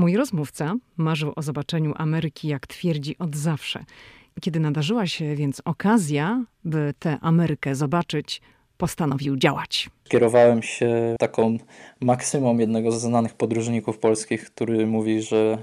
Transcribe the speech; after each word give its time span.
Mój 0.00 0.16
rozmówca 0.16 0.74
marzył 0.96 1.32
o 1.36 1.42
zobaczeniu 1.42 1.92
Ameryki, 1.96 2.48
jak 2.48 2.66
twierdzi, 2.66 3.18
od 3.18 3.36
zawsze. 3.36 3.84
Kiedy 4.40 4.60
nadarzyła 4.60 5.06
się 5.06 5.36
więc 5.36 5.62
okazja, 5.64 6.44
by 6.64 6.94
tę 6.98 7.18
Amerykę 7.20 7.74
zobaczyć, 7.74 8.40
postanowił 8.78 9.36
działać. 9.36 9.90
Kierowałem 10.08 10.62
się 10.62 11.16
taką 11.18 11.58
maksymą 12.00 12.58
jednego 12.58 12.92
z 12.92 13.00
znanych 13.00 13.34
podróżników 13.34 13.98
polskich, 13.98 14.44
który 14.44 14.86
mówi, 14.86 15.22
że 15.22 15.58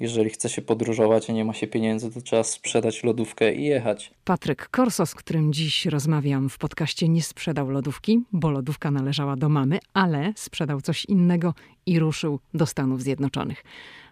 jeżeli 0.00 0.30
chce 0.30 0.48
się 0.48 0.62
podróżować, 0.62 1.30
a 1.30 1.32
nie 1.32 1.44
ma 1.44 1.54
się 1.54 1.66
pieniędzy, 1.66 2.10
to 2.12 2.20
trzeba 2.20 2.42
sprzedać 2.42 3.04
lodówkę 3.04 3.54
i 3.54 3.64
jechać. 3.64 4.10
Patryk 4.24 4.68
Korso, 4.68 5.06
z 5.06 5.14
którym 5.14 5.52
dziś 5.52 5.86
rozmawiam 5.86 6.48
w 6.48 6.58
podcaście, 6.58 7.08
nie 7.08 7.22
sprzedał 7.22 7.70
lodówki, 7.70 8.20
bo 8.32 8.50
lodówka 8.50 8.90
należała 8.90 9.36
do 9.36 9.48
mamy, 9.48 9.78
ale 9.94 10.32
sprzedał 10.36 10.80
coś 10.80 11.04
innego 11.04 11.54
i 11.86 11.98
ruszył 11.98 12.40
do 12.54 12.66
Stanów 12.66 13.02
Zjednoczonych. 13.02 13.64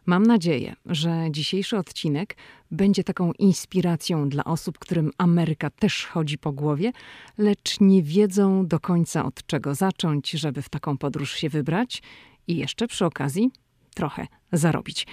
Mam 0.06 0.22
nadzieję, 0.22 0.76
że 0.86 1.26
dzisiejszy 1.30 1.76
odcinek 1.76 2.36
będzie 2.70 3.04
taką 3.04 3.32
inspiracją 3.32 4.28
dla 4.28 4.44
osób, 4.44 4.78
którym 4.78 5.10
Ameryka 5.18 5.70
też 5.70 6.06
chodzi 6.06 6.38
po 6.38 6.52
głowie, 6.52 6.92
lecz 7.38 7.80
nie 7.80 8.02
wiedzą 8.02 8.66
do 8.66 8.80
końca 8.80 9.24
od 9.24 9.46
czego 9.46 9.74
zacząć, 9.74 10.30
żeby 10.30 10.62
w 10.62 10.68
taką 10.68 10.98
podróż 10.98 11.32
się 11.32 11.48
wybrać 11.48 12.02
i 12.46 12.56
jeszcze 12.56 12.86
przy 12.86 13.06
okazji 13.06 13.50
trochę 13.94 14.26
zarobić. 14.52 15.06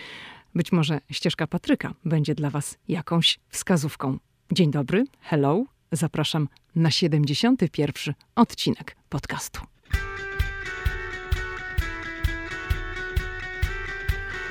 Być 0.56 0.72
może 0.72 1.02
ścieżka 1.12 1.48
Patryka 1.48 1.94
będzie 2.06 2.36
dla 2.36 2.50
Was 2.50 2.78
jakąś 2.88 3.40
wskazówką. 3.50 4.18
Dzień 4.52 4.72
dobry, 4.72 5.06
hello, 5.22 5.64
zapraszam 5.92 6.48
na 6.76 6.92
71. 6.92 8.14
odcinek 8.36 8.96
podcastu. 9.10 9.62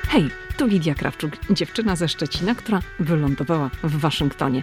Hej, 0.09 0.30
tu 0.57 0.67
Lidia 0.67 0.95
Krawczuk, 0.95 1.33
dziewczyna 1.51 1.97
ze 1.97 2.09
Szczecina, 2.09 2.55
która 2.55 2.80
wylądowała 3.01 3.71
w 3.83 3.96
Waszyngtonie. 3.96 4.63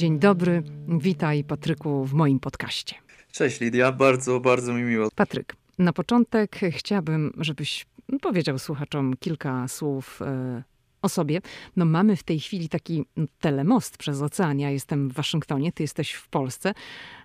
Dzień 0.00 0.18
dobry, 0.18 0.62
witaj 0.88 1.44
Patryku 1.44 2.04
w 2.04 2.12
moim 2.12 2.40
podcaście. 2.40 2.94
Cześć 3.32 3.60
Lidia, 3.60 3.92
bardzo, 3.92 4.40
bardzo 4.40 4.72
mi 4.72 4.82
miło. 4.82 5.08
Patryk, 5.14 5.56
na 5.78 5.92
początek 5.92 6.60
chciałabym, 6.70 7.32
żebyś 7.38 7.86
powiedział 8.20 8.58
słuchaczom 8.58 9.14
kilka 9.16 9.68
słów 9.68 10.22
e, 10.22 10.62
o 11.02 11.08
sobie. 11.08 11.40
No 11.76 11.84
mamy 11.84 12.16
w 12.16 12.22
tej 12.22 12.40
chwili 12.40 12.68
taki 12.68 13.04
telemost 13.40 13.96
przez 13.96 14.22
ocean. 14.22 14.58
Ja 14.58 14.70
jestem 14.70 15.08
w 15.08 15.12
Waszyngtonie, 15.12 15.72
ty 15.72 15.82
jesteś 15.82 16.12
w 16.12 16.28
Polsce. 16.28 16.72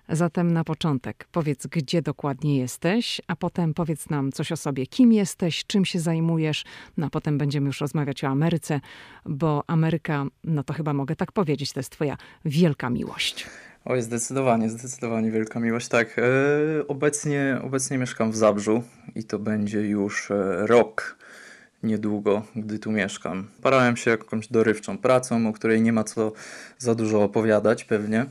Zatem 0.08 0.52
na 0.52 0.64
początek 0.64 1.28
powiedz, 1.32 1.66
gdzie 1.66 2.02
dokładnie 2.02 2.58
jesteś, 2.58 3.20
a 3.26 3.36
potem 3.36 3.74
powiedz 3.74 4.10
nam 4.10 4.32
coś 4.32 4.52
o 4.52 4.56
sobie. 4.56 4.86
Kim 4.86 5.12
jesteś, 5.12 5.64
czym 5.66 5.84
się 5.84 6.00
zajmujesz, 6.00 6.64
no 6.96 7.06
a 7.06 7.10
potem 7.10 7.38
będziemy 7.38 7.66
już 7.66 7.80
rozmawiać 7.80 8.24
o 8.24 8.28
Ameryce, 8.28 8.80
bo 9.24 9.64
Ameryka, 9.66 10.26
no 10.44 10.64
to 10.64 10.74
chyba 10.74 10.92
mogę 10.92 11.16
tak 11.16 11.32
powiedzieć, 11.32 11.72
to 11.72 11.80
jest 11.80 11.90
twoja 11.90 12.16
wielka 12.44 12.90
miłość. 12.90 13.46
Oj, 13.84 14.02
zdecydowanie, 14.02 14.70
zdecydowanie 14.70 15.30
wielka 15.30 15.60
miłość. 15.60 15.88
Tak, 15.88 16.18
e, 16.18 16.22
obecnie, 16.88 17.58
obecnie 17.62 17.98
mieszkam 17.98 18.30
w 18.30 18.36
Zabrzu 18.36 18.82
i 19.14 19.24
to 19.24 19.38
będzie 19.38 19.80
już 19.80 20.30
e, 20.30 20.66
rok 20.66 21.16
niedługo, 21.86 22.42
gdy 22.56 22.78
tu 22.78 22.92
mieszkam. 22.92 23.46
Parałem 23.62 23.96
się 23.96 24.10
jakąś 24.10 24.48
dorywczą 24.48 24.98
pracą, 24.98 25.48
o 25.48 25.52
której 25.52 25.82
nie 25.82 25.92
ma 25.92 26.04
co 26.04 26.32
za 26.78 26.94
dużo 26.94 27.22
opowiadać 27.22 27.84
pewnie. 27.84 28.26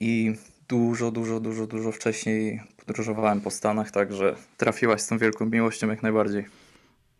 I 0.00 0.34
dużo, 0.68 1.10
dużo, 1.10 1.40
dużo, 1.40 1.66
dużo 1.66 1.92
wcześniej 1.92 2.60
podróżowałem 2.86 3.40
po 3.40 3.50
Stanach, 3.50 3.90
także 3.90 4.36
trafiłaś 4.56 5.00
z 5.00 5.06
tą 5.06 5.18
wielką 5.18 5.46
miłością 5.46 5.88
jak 5.88 6.02
najbardziej. 6.02 6.46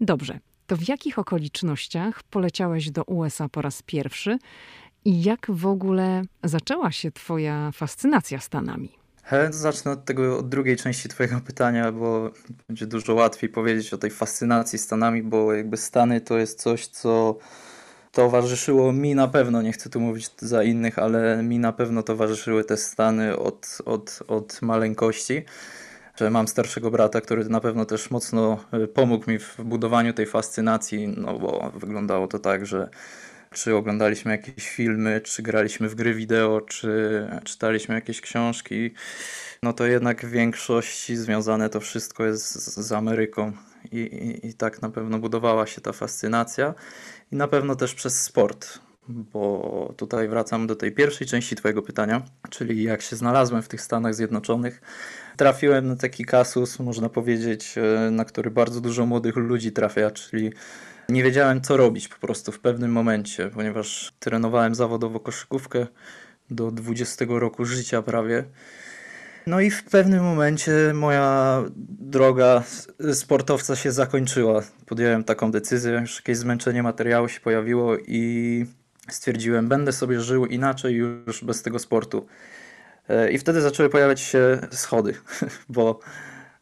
Dobrze. 0.01 0.39
To 0.67 0.77
w 0.77 0.89
jakich 0.89 1.19
okolicznościach 1.19 2.23
poleciałeś 2.23 2.91
do 2.91 3.05
USA 3.05 3.49
po 3.49 3.63
raz 3.63 3.83
pierwszy 3.83 4.39
i 5.05 5.23
jak 5.23 5.47
w 5.51 5.67
ogóle 5.67 6.23
zaczęła 6.45 6.93
się 6.93 7.13
Twoja 7.13 7.71
fascynacja 7.73 8.41
Stanami? 8.41 9.06
Zacznę 9.51 9.91
od 9.91 10.05
tego, 10.05 10.39
od 10.39 10.49
drugiej 10.49 10.77
części 10.77 11.09
Twojego 11.09 11.41
pytania, 11.41 11.93
bo 11.93 12.31
będzie 12.69 12.87
dużo 12.87 13.15
łatwiej 13.15 13.51
powiedzieć 13.51 13.93
o 13.93 13.99
tej 13.99 14.11
fascynacji 14.11 14.79
Stanami, 14.79 15.23
bo 15.23 15.53
jakby 15.53 15.77
Stany 15.77 16.21
to 16.21 16.39
jest 16.39 16.63
coś, 16.63 16.87
co 16.87 17.39
towarzyszyło 18.13 18.93
mi 18.93 19.15
na 19.15 19.29
pewno, 19.29 19.63
nie 19.63 19.73
chcę 19.73 19.91
tu 19.91 20.01
mówić 20.01 20.31
za 20.39 20.63
innych, 20.63 20.99
ale 20.99 21.43
mi 21.43 21.59
na 21.59 21.73
pewno 21.73 22.03
towarzyszyły 22.03 22.65
te 22.65 22.77
Stany 22.77 23.37
od, 23.37 23.79
od, 23.85 24.19
od 24.29 24.63
maleńkości. 24.63 25.45
Że 26.17 26.31
mam 26.31 26.49
starszego 26.49 26.91
brata, 26.91 27.21
który 27.21 27.45
na 27.45 27.61
pewno 27.61 27.85
też 27.85 28.11
mocno 28.11 28.59
y, 28.85 28.89
pomógł 28.89 29.31
mi 29.31 29.39
w 29.39 29.57
budowaniu 29.65 30.13
tej 30.13 30.27
fascynacji, 30.27 31.09
no 31.09 31.39
bo 31.39 31.73
wyglądało 31.75 32.29
to 32.29 32.39
tak, 32.39 32.67
że 32.67 32.89
czy 33.53 33.75
oglądaliśmy 33.75 34.33
jakieś 34.33 34.69
filmy, 34.69 35.21
czy 35.21 35.43
graliśmy 35.43 35.89
w 35.89 35.95
gry 35.95 36.15
wideo, 36.15 36.61
czy 36.61 37.29
czytaliśmy 37.45 37.95
jakieś 37.95 38.21
książki, 38.21 38.91
no 39.63 39.73
to 39.73 39.87
jednak 39.87 40.27
w 40.27 40.31
większości 40.31 41.17
związane 41.17 41.69
to 41.69 41.81
wszystko 41.81 42.25
jest 42.25 42.53
z, 42.75 42.93
Ameryką. 42.93 43.53
I, 43.93 43.99
i, 43.99 44.47
I 44.47 44.55
tak 44.55 44.83
na 44.83 44.91
pewno 44.91 45.19
budowała 45.19 45.67
się 45.67 45.81
ta 45.81 45.93
fascynacja 45.93 46.75
i 47.33 47.37
na 47.37 47.49
pewno 47.49 47.77
też 47.77 47.95
przez 47.95 48.23
sport, 48.23 48.79
bo 49.09 49.95
tutaj 49.97 50.29
wracam 50.29 50.67
do 50.67 50.77
tej 50.77 50.93
pierwszej 50.93 51.27
części 51.27 51.57
Twojego 51.57 51.83
pytania, 51.83 52.23
czyli 52.51 52.83
jak 52.83 53.03
się 53.03 53.17
znalazłem 53.17 53.63
w 53.63 53.69
tych 53.69 53.81
Stanach 53.81 54.15
Zjednoczonych. 54.15 54.81
Trafiłem 55.37 55.87
na 55.89 55.97
taki 55.97 56.25
kasus, 56.25 56.79
można 56.79 57.09
powiedzieć, 57.09 57.75
e, 57.79 58.11
na 58.11 58.25
który 58.25 58.51
bardzo 58.51 58.81
dużo 58.81 59.07
młodych 59.07 59.37
ludzi 59.37 59.73
trafia, 59.73 60.11
czyli 60.11 60.53
nie 61.09 61.23
wiedziałem 61.23 61.61
co 61.61 61.77
robić 61.77 62.09
po 62.09 62.19
prostu 62.19 62.53
w 62.53 62.61
pewnym 62.61 62.93
momencie, 62.93 63.51
ponieważ 63.55 64.13
trenowałem 64.19 64.75
zawodowo 64.75 65.21
koszykówkę 65.21 65.87
do 66.51 66.71
20 66.71 67.25
roku 67.29 67.65
życia 67.65 68.03
prawie. 68.03 68.45
No 69.47 69.61
i 69.61 69.71
w 69.71 69.85
pewnym 69.85 70.25
momencie 70.25 70.73
moja 70.95 71.63
droga 72.01 72.63
sportowca 73.13 73.77
się 73.77 73.93
zakończyła. 73.93 74.63
Podjąłem 74.87 75.25
taką 75.25 75.51
decyzję, 75.51 75.93
już 75.93 76.17
jakieś 76.17 76.37
zmęczenie 76.37 76.83
materiału 76.83 77.29
się 77.29 77.41
pojawiło 77.41 77.97
i 77.99 78.67
stwierdziłem, 79.11 79.69
będę 79.69 79.93
sobie 79.93 80.21
żył 80.21 80.47
inaczej 80.47 80.95
już 80.95 81.45
bez 81.45 81.63
tego 81.63 81.79
sportu. 81.79 82.27
E, 83.09 83.31
I 83.31 83.39
wtedy 83.39 83.61
zaczęły 83.61 83.89
pojawiać 83.89 84.21
się 84.21 84.59
schody, 84.71 85.15
bo 85.69 86.01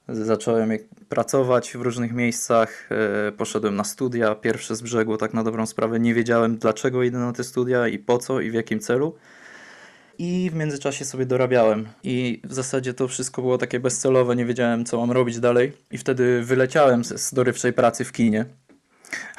zacząłem 0.09 0.71
pracować 1.09 1.73
w 1.73 1.81
różnych 1.81 2.13
miejscach, 2.13 2.89
e, 3.29 3.33
poszedłem 3.33 3.77
na 3.77 3.85
studia, 3.85 4.35
pierwsze 4.35 4.77
z 4.77 4.83
brzegu, 4.83 5.17
tak 5.17 5.35
na 5.35 5.45
dobrą 5.45 5.67
sprawę. 5.67 6.01
Nie 6.01 6.15
wiedziałem 6.15 6.57
dlaczego 6.57 7.03
idę 7.03 7.19
na 7.19 7.33
te 7.33 7.45
studia 7.45 7.89
i 7.89 7.99
po 7.99 8.19
co 8.19 8.41
i 8.41 8.51
w 8.51 8.55
jakim 8.55 8.81
celu. 8.81 9.15
I 10.19 10.51
w 10.51 10.55
międzyczasie 10.55 11.05
sobie 11.05 11.27
dorabiałem. 11.27 11.89
I 12.03 12.41
w 12.45 12.55
zasadzie 12.55 12.95
to 12.95 13.09
wszystko 13.09 13.43
było 13.43 13.59
takie 13.59 13.81
bezcelowe, 13.81 14.37
nie 14.37 14.45
wiedziałem 14.45 14.85
co 14.85 14.99
mam 14.99 15.11
robić 15.11 15.41
dalej. 15.41 15.73
I 15.91 15.99
wtedy 15.99 16.43
wyleciałem 16.43 17.05
z 17.05 17.35
dorywczej 17.35 17.73
pracy 17.73 18.05
w 18.05 18.13
kinie. 18.13 18.45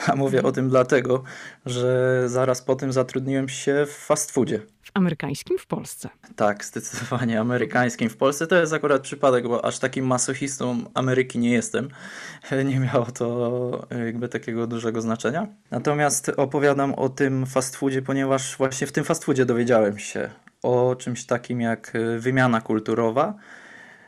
A 0.08 0.16
mówię 0.16 0.44
o 0.44 0.52
tym 0.52 0.70
dlatego, 0.70 1.24
że 1.66 2.24
zaraz 2.30 2.62
po 2.62 2.76
tym 2.76 2.92
zatrudniłem 2.92 3.50
się 3.50 3.86
w 3.86 3.92
fast 3.92 4.32
foodzie. 4.32 4.62
W 4.84 4.92
amerykańskim 4.94 5.58
w 5.58 5.68
Polsce. 5.68 6.10
Tak, 6.36 6.66
zdecydowanie 6.66 7.40
amerykańskim 7.40 8.10
w 8.10 8.18
Polsce. 8.18 8.48
To 8.48 8.56
jest 8.56 8.74
akurat 8.74 9.02
przypadek, 9.02 9.48
bo 9.48 9.66
aż 9.66 9.80
takim 9.80 10.06
masochistą 10.08 10.84
Ameryki 10.94 11.40
nie 11.40 11.52
jestem. 11.52 11.90
Nie 12.66 12.80
miało 12.80 13.06
to 13.06 13.88
jakby 14.06 14.30
takiego 14.30 14.68
dużego 14.68 15.02
znaczenia. 15.02 15.48
Natomiast 15.72 16.32
opowiadam 16.38 16.94
o 16.94 17.10
tym 17.10 17.46
fast 17.46 17.76
foodzie, 17.76 18.02
ponieważ 18.02 18.58
właśnie 18.58 18.88
w 18.88 18.92
tym 18.92 19.04
fast 19.04 19.26
foodzie 19.26 19.46
dowiedziałem 19.46 20.00
się 20.00 20.30
o 20.64 20.96
czymś 20.96 21.26
takim 21.26 21.62
jak 21.62 21.94
wymiana 22.20 22.62
kulturowa, 22.62 23.34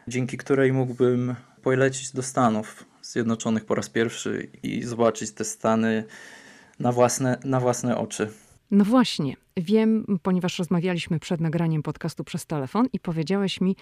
dzięki 0.07 0.38
której 0.38 0.74
mógłbym 0.74 1.36
polecieć 1.62 2.12
do 2.12 2.24
Stanów 2.24 2.86
Zjednoczonych 3.12 3.65
po 3.65 3.75
raz 3.75 3.89
pierwszy 3.89 4.50
i 4.63 4.83
zobaczyć 4.83 5.31
te 5.31 5.45
Stany 5.45 6.04
na 6.80 6.92
własne, 6.92 7.38
na 7.44 7.59
własne 7.59 7.98
oczy. 7.98 8.30
No 8.71 8.86
właśnie, 8.86 9.36
wiem, 9.57 10.06
ponieważ 10.24 10.59
rozmawialiśmy 10.59 11.19
przed 11.19 11.42
nagraniem 11.42 11.83
podcastu 11.83 12.24
przez 12.24 12.45
telefon 12.45 12.88
i 12.94 13.00
powiedziałeś 13.00 13.62
mi, 13.62 13.75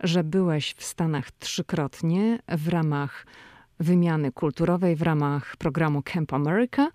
że 0.00 0.24
byłeś 0.24 0.74
w 0.74 0.84
Stanach 0.84 1.30
trzykrotnie 1.30 2.38
w 2.48 2.68
ramach 2.68 3.26
wymiany 3.80 4.32
kulturowej, 4.32 4.96
w 4.96 5.02
ramach 5.02 5.56
programu 5.56 6.02
Camp 6.02 6.32
America 6.32 6.88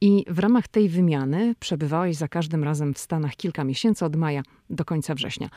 i 0.00 0.24
w 0.28 0.38
ramach 0.38 0.68
tej 0.68 0.88
wymiany 0.88 1.54
przebywałeś 1.60 2.16
za 2.16 2.28
każdym 2.28 2.64
razem 2.64 2.94
w 2.94 2.98
Stanach 2.98 3.36
kilka 3.36 3.64
miesięcy, 3.64 4.04
od 4.04 4.16
maja 4.16 4.42
do 4.70 4.84
końca 4.84 5.14
września. 5.14 5.48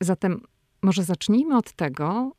Zatem 0.00 0.40
może 0.82 1.04
zacznijmy 1.04 1.56
od 1.56 1.72
tego, 1.72 2.32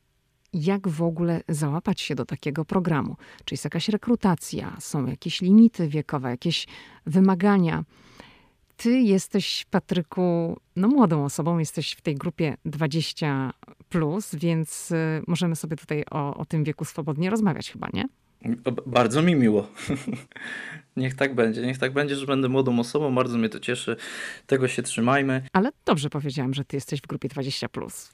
jak 0.53 0.87
w 0.87 1.03
ogóle 1.03 1.41
załapać 1.49 2.01
się 2.01 2.15
do 2.15 2.25
takiego 2.25 2.65
programu. 2.65 3.15
Czy 3.45 3.53
jest 3.53 3.63
jakaś 3.63 3.89
rekrutacja, 3.89 4.77
są 4.79 5.05
jakieś 5.05 5.41
limity 5.41 5.87
wiekowe, 5.87 6.29
jakieś 6.29 6.67
wymagania. 7.05 7.83
Ty 8.77 8.99
jesteś, 8.99 9.65
Patryku, 9.71 10.59
no 10.75 10.87
młodą 10.87 11.25
osobą, 11.25 11.59
jesteś 11.59 11.91
w 11.91 12.01
tej 12.01 12.15
grupie 12.15 12.57
20, 12.65 13.53
plus, 13.89 14.35
więc 14.35 14.91
y, 14.91 15.21
możemy 15.27 15.55
sobie 15.55 15.75
tutaj 15.77 16.03
o, 16.11 16.35
o 16.35 16.45
tym 16.45 16.63
wieku 16.63 16.85
swobodnie 16.85 17.29
rozmawiać, 17.29 17.71
chyba, 17.71 17.87
nie? 17.93 18.05
Bardzo 18.85 19.21
mi 19.21 19.35
miło. 19.35 19.67
Niech 20.97 21.15
tak 21.15 21.35
będzie, 21.35 21.61
niech 21.61 21.77
tak 21.77 21.93
będzie, 21.93 22.15
że 22.15 22.25
będę 22.25 22.49
młodą 22.49 22.79
osobą, 22.79 23.15
bardzo 23.15 23.37
mnie 23.37 23.49
to 23.49 23.59
cieszy. 23.59 23.95
Tego 24.47 24.67
się 24.67 24.83
trzymajmy. 24.83 25.41
Ale 25.53 25.69
dobrze 25.85 26.09
powiedziałam, 26.09 26.53
że 26.53 26.65
ty 26.65 26.77
jesteś 26.77 27.01
w 27.01 27.07
grupie 27.07 27.29
20. 27.29 27.69
Plus. 27.69 28.09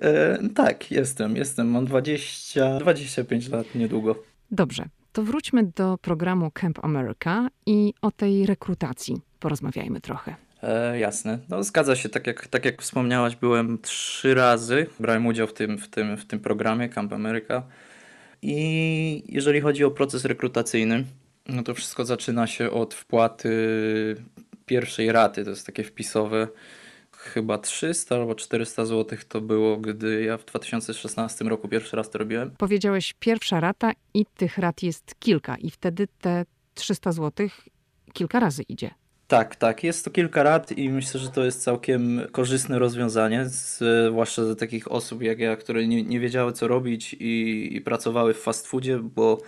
e, 0.00 0.38
tak, 0.54 0.90
jestem, 0.90 1.36
jestem. 1.36 1.70
Mam 1.70 1.86
20, 1.86 2.78
25 2.78 3.48
lat 3.48 3.74
niedługo. 3.74 4.22
Dobrze, 4.50 4.84
to 5.12 5.22
wróćmy 5.22 5.64
do 5.64 5.98
programu 5.98 6.50
Camp 6.50 6.84
America 6.84 7.48
i 7.66 7.94
o 8.02 8.10
tej 8.10 8.46
rekrutacji 8.46 9.20
porozmawiajmy 9.40 10.00
trochę. 10.00 10.36
E, 10.62 10.98
jasne. 10.98 11.38
No, 11.48 11.62
zgadza 11.62 11.96
się, 11.96 12.08
tak 12.08 12.26
jak, 12.26 12.46
tak 12.46 12.64
jak 12.64 12.82
wspomniałaś, 12.82 13.36
byłem 13.36 13.78
trzy 13.78 14.34
razy, 14.34 14.86
brałem 15.00 15.26
udział 15.26 15.46
w 15.46 15.52
tym, 15.52 15.78
w 15.78 15.88
tym, 15.88 16.16
w 16.16 16.26
tym 16.26 16.40
programie 16.40 16.88
Camp 16.88 17.12
America. 17.12 17.62
I 18.46 19.22
jeżeli 19.28 19.60
chodzi 19.60 19.84
o 19.84 19.90
proces 19.90 20.24
rekrutacyjny, 20.24 21.04
no 21.48 21.62
to 21.62 21.74
wszystko 21.74 22.04
zaczyna 22.04 22.46
się 22.46 22.70
od 22.70 22.94
wpłaty 22.94 23.50
pierwszej 24.66 25.12
raty, 25.12 25.44
to 25.44 25.50
jest 25.50 25.66
takie 25.66 25.84
wpisowe. 25.84 26.48
Chyba 27.12 27.58
300 27.58 28.14
albo 28.14 28.34
400 28.34 28.84
zł 28.84 29.18
to 29.28 29.40
było, 29.40 29.76
gdy 29.76 30.24
ja 30.24 30.38
w 30.38 30.44
2016 30.44 31.44
roku 31.44 31.68
pierwszy 31.68 31.96
raz 31.96 32.10
to 32.10 32.18
robiłem. 32.18 32.50
Powiedziałeś 32.58 33.14
pierwsza 33.18 33.60
rata 33.60 33.92
i 34.14 34.26
tych 34.26 34.58
rat 34.58 34.82
jest 34.82 35.14
kilka, 35.18 35.56
i 35.56 35.70
wtedy 35.70 36.08
te 36.20 36.44
300 36.74 37.12
zł 37.12 37.48
kilka 38.12 38.40
razy 38.40 38.62
idzie. 38.62 38.90
Tak, 39.34 39.56
tak. 39.56 39.84
Jest 39.84 40.04
to 40.04 40.10
kilka 40.10 40.42
rat 40.42 40.72
i 40.72 40.88
myślę, 40.88 41.20
że 41.20 41.28
to 41.28 41.44
jest 41.44 41.62
całkiem 41.62 42.20
korzystne 42.32 42.78
rozwiązanie, 42.78 43.46
zwłaszcza 43.46 44.44
dla 44.44 44.54
takich 44.54 44.92
osób 44.92 45.22
jak 45.22 45.38
ja, 45.38 45.56
które 45.56 45.86
nie, 45.86 46.02
nie 46.02 46.20
wiedziały 46.20 46.52
co 46.52 46.68
robić 46.68 47.14
i, 47.14 47.68
i 47.76 47.80
pracowały 47.80 48.34
w 48.34 48.40
fast 48.40 48.66
foodzie, 48.66 48.98
bo 48.98 49.40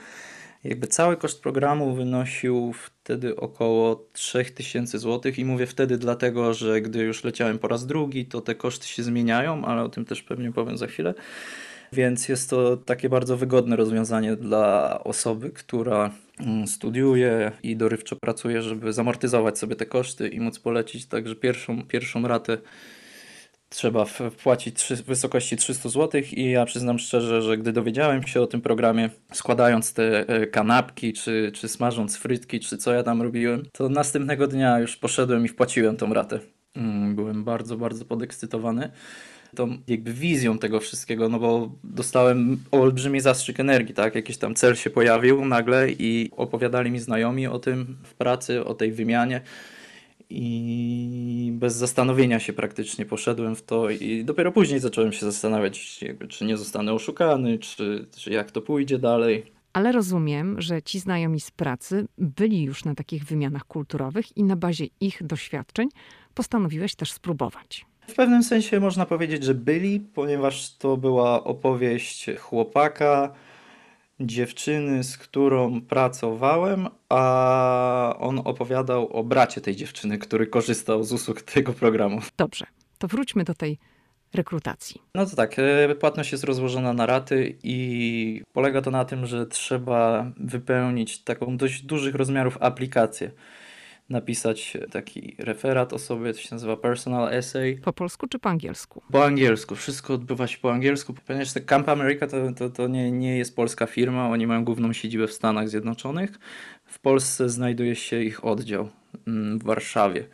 jakby 0.64 0.86
cały 0.86 1.16
koszt 1.16 1.42
programu 1.42 1.94
wynosił 1.94 2.72
wtedy 2.72 3.36
około 3.36 4.08
3000 4.12 4.98
zł 4.98 5.32
i 5.36 5.44
mówię 5.44 5.66
wtedy 5.66 5.98
dlatego, 5.98 6.54
że 6.54 6.80
gdy 6.80 6.98
już 6.98 7.24
leciałem 7.24 7.58
po 7.58 7.68
raz 7.68 7.86
drugi, 7.86 8.26
to 8.26 8.40
te 8.40 8.54
koszty 8.54 8.88
się 8.88 9.02
zmieniają, 9.02 9.64
ale 9.64 9.82
o 9.82 9.88
tym 9.88 10.04
też 10.04 10.22
pewnie 10.22 10.52
powiem 10.52 10.78
za 10.78 10.86
chwilę. 10.86 11.14
Więc 11.92 12.28
jest 12.28 12.50
to 12.50 12.76
takie 12.76 13.08
bardzo 13.08 13.36
wygodne 13.36 13.76
rozwiązanie 13.76 14.36
dla 14.36 15.00
osoby, 15.04 15.50
która 15.50 16.10
mm, 16.40 16.66
studiuje 16.66 17.52
i 17.62 17.76
dorywczo 17.76 18.16
pracuje, 18.16 18.62
żeby 18.62 18.92
zamortyzować 18.92 19.58
sobie 19.58 19.76
te 19.76 19.86
koszty 19.86 20.28
i 20.28 20.40
móc 20.40 20.58
polecić. 20.58 21.06
Także 21.06 21.34
pierwszą, 21.36 21.82
pierwszą 21.82 22.28
ratę 22.28 22.58
trzeba 23.68 24.04
wpłacić 24.04 24.82
w 24.82 25.02
wysokości 25.02 25.56
300 25.56 25.88
zł 25.88 26.20
i 26.32 26.50
ja 26.50 26.64
przyznam 26.64 26.98
szczerze, 26.98 27.42
że 27.42 27.58
gdy 27.58 27.72
dowiedziałem 27.72 28.22
się 28.22 28.40
o 28.40 28.46
tym 28.46 28.60
programie, 28.60 29.10
składając 29.32 29.94
te 29.94 30.28
e, 30.28 30.46
kanapki, 30.46 31.12
czy, 31.12 31.52
czy 31.54 31.68
smażąc 31.68 32.16
frytki, 32.16 32.60
czy 32.60 32.78
co 32.78 32.92
ja 32.92 33.02
tam 33.02 33.22
robiłem, 33.22 33.62
to 33.72 33.88
następnego 33.88 34.46
dnia 34.46 34.78
już 34.78 34.96
poszedłem 34.96 35.44
i 35.44 35.48
wpłaciłem 35.48 35.96
tą 35.96 36.14
ratę. 36.14 36.40
Mm, 36.76 37.14
byłem 37.14 37.44
bardzo, 37.44 37.76
bardzo 37.76 38.04
podekscytowany 38.04 38.90
tą 39.56 39.78
jakby 39.88 40.12
wizją 40.12 40.58
tego 40.58 40.80
wszystkiego, 40.80 41.28
no 41.28 41.38
bo 41.38 41.70
dostałem 41.84 42.58
olbrzymi 42.70 43.20
zastrzyk 43.20 43.60
energii, 43.60 43.94
tak? 43.94 44.14
Jakiś 44.14 44.36
tam 44.36 44.54
cel 44.54 44.74
się 44.74 44.90
pojawił 44.90 45.44
nagle 45.44 45.90
i 45.90 46.30
opowiadali 46.36 46.90
mi 46.90 46.98
znajomi 46.98 47.46
o 47.46 47.58
tym 47.58 47.96
w 48.02 48.14
pracy, 48.14 48.64
o 48.64 48.74
tej 48.74 48.92
wymianie 48.92 49.40
i 50.30 51.50
bez 51.54 51.74
zastanowienia 51.74 52.40
się 52.40 52.52
praktycznie 52.52 53.06
poszedłem 53.06 53.56
w 53.56 53.62
to 53.62 53.90
i 53.90 54.24
dopiero 54.24 54.52
później 54.52 54.80
zacząłem 54.80 55.12
się 55.12 55.26
zastanawiać, 55.26 56.02
jakby, 56.02 56.28
czy 56.28 56.44
nie 56.44 56.56
zostanę 56.56 56.92
oszukany, 56.92 57.58
czy, 57.58 58.06
czy 58.16 58.30
jak 58.30 58.50
to 58.50 58.62
pójdzie 58.62 58.98
dalej. 58.98 59.52
Ale 59.72 59.92
rozumiem, 59.92 60.60
że 60.60 60.82
ci 60.82 61.00
znajomi 61.00 61.40
z 61.40 61.50
pracy 61.50 62.06
byli 62.18 62.62
już 62.62 62.84
na 62.84 62.94
takich 62.94 63.24
wymianach 63.24 63.64
kulturowych 63.64 64.36
i 64.36 64.44
na 64.44 64.56
bazie 64.56 64.86
ich 65.00 65.22
doświadczeń 65.22 65.88
postanowiłeś 66.34 66.94
też 66.94 67.12
spróbować. 67.12 67.86
W 68.08 68.14
pewnym 68.14 68.42
sensie 68.42 68.80
można 68.80 69.06
powiedzieć, 69.06 69.44
że 69.44 69.54
byli, 69.54 70.00
ponieważ 70.00 70.76
to 70.76 70.96
była 70.96 71.44
opowieść 71.44 72.26
chłopaka, 72.40 73.32
dziewczyny, 74.20 75.04
z 75.04 75.18
którą 75.18 75.80
pracowałem, 75.80 76.88
a 77.08 78.14
on 78.18 78.38
opowiadał 78.44 79.12
o 79.12 79.24
bracie 79.24 79.60
tej 79.60 79.76
dziewczyny, 79.76 80.18
który 80.18 80.46
korzystał 80.46 81.04
z 81.04 81.12
usług 81.12 81.42
tego 81.42 81.72
programu. 81.72 82.20
Dobrze, 82.36 82.66
to 82.98 83.08
wróćmy 83.08 83.44
do 83.44 83.54
tej 83.54 83.78
rekrutacji. 84.34 85.02
No 85.14 85.26
to 85.26 85.36
tak, 85.36 85.58
e, 85.58 85.94
płatność 85.94 86.32
jest 86.32 86.44
rozłożona 86.44 86.92
na 86.92 87.06
raty 87.06 87.56
i 87.62 88.42
polega 88.52 88.82
to 88.82 88.90
na 88.90 89.04
tym, 89.04 89.26
że 89.26 89.46
trzeba 89.46 90.30
wypełnić 90.36 91.18
taką 91.18 91.56
dość 91.56 91.82
dużych 91.82 92.14
rozmiarów 92.14 92.58
aplikację 92.60 93.30
napisać 94.08 94.76
taki 94.90 95.36
referat 95.38 95.92
o 95.92 95.98
sobie, 95.98 96.32
to 96.32 96.40
się 96.40 96.48
nazywa 96.50 96.76
personal 96.76 97.34
essay. 97.34 97.80
Po 97.84 97.92
polsku 97.92 98.26
czy 98.26 98.38
po 98.38 98.48
angielsku? 98.48 99.02
Po 99.12 99.24
angielsku, 99.24 99.74
wszystko 99.74 100.14
odbywa 100.14 100.46
się 100.46 100.58
po 100.58 100.72
angielsku, 100.72 101.14
ponieważ 101.26 101.52
te 101.52 101.60
Camp 101.60 101.88
America 101.88 102.26
to, 102.26 102.52
to, 102.52 102.70
to 102.70 102.88
nie, 102.88 103.12
nie 103.12 103.38
jest 103.38 103.56
polska 103.56 103.86
firma, 103.86 104.28
oni 104.28 104.46
mają 104.46 104.64
główną 104.64 104.92
siedzibę 104.92 105.26
w 105.26 105.32
Stanach 105.32 105.68
Zjednoczonych. 105.68 106.38
W 106.84 106.98
Polsce 106.98 107.48
znajduje 107.48 107.94
się 107.94 108.22
ich 108.22 108.44
oddział 108.44 108.88
mm, 109.26 109.58
w 109.58 109.64
Warszawie. 109.64 110.24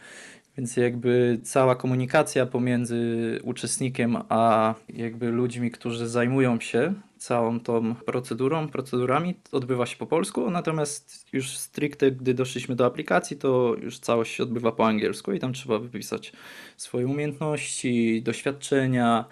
Więc 0.57 0.77
jakby 0.77 1.41
cała 1.43 1.75
komunikacja 1.77 2.47
pomiędzy 2.47 3.39
uczestnikiem 3.43 4.17
a 4.29 4.75
jakby 4.89 5.31
ludźmi, 5.31 5.71
którzy 5.71 6.09
zajmują 6.09 6.61
się 6.61 6.95
całą 7.19 7.61
tą 7.61 7.95
procedurą, 7.95 8.69
procedurami 8.69 9.35
odbywa 9.53 9.87
się 9.87 9.97
po 9.97 10.07
polsku, 10.07 10.51
natomiast 10.51 11.27
już 11.33 11.57
stricte 11.59 12.11
gdy 12.11 12.35
doszliśmy 12.35 12.77
do 12.77 12.87
aplikacji, 12.87 13.37
to 13.37 13.75
już 13.83 13.99
całość 13.99 14.35
się 14.35 14.43
odbywa 14.43 14.73
po 14.73 14.87
angielsku 14.87 15.33
i 15.33 15.39
tam 15.39 15.53
trzeba 15.53 15.79
wypisać 15.79 16.33
swoje 16.77 17.07
umiejętności, 17.07 18.23
doświadczenia, 18.23 19.25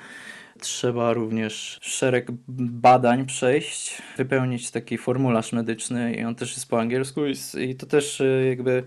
Trzeba 0.60 1.12
również 1.12 1.78
szereg 1.82 2.26
badań 2.48 3.26
przejść, 3.26 4.02
wypełnić 4.16 4.70
taki 4.70 4.98
formularz 4.98 5.52
medyczny 5.52 6.14
i 6.14 6.24
on 6.24 6.34
też 6.34 6.52
jest 6.52 6.68
po 6.68 6.80
angielsku 6.80 7.20
i 7.60 7.74
to 7.74 7.86
też 7.86 8.20
e, 8.20 8.46
jakby 8.46 8.84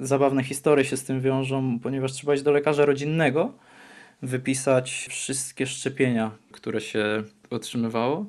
zabawne 0.00 0.44
historie 0.44 0.84
się 0.84 0.96
z 0.96 1.04
tym 1.04 1.20
wiążą, 1.20 1.78
ponieważ 1.82 2.12
trzeba 2.12 2.34
iść 2.34 2.42
do 2.42 2.52
lekarza 2.52 2.84
rodzinnego, 2.84 3.52
wypisać 4.22 5.06
wszystkie 5.10 5.66
szczepienia, 5.66 6.30
które 6.52 6.80
się 6.80 7.22
otrzymywało. 7.50 8.26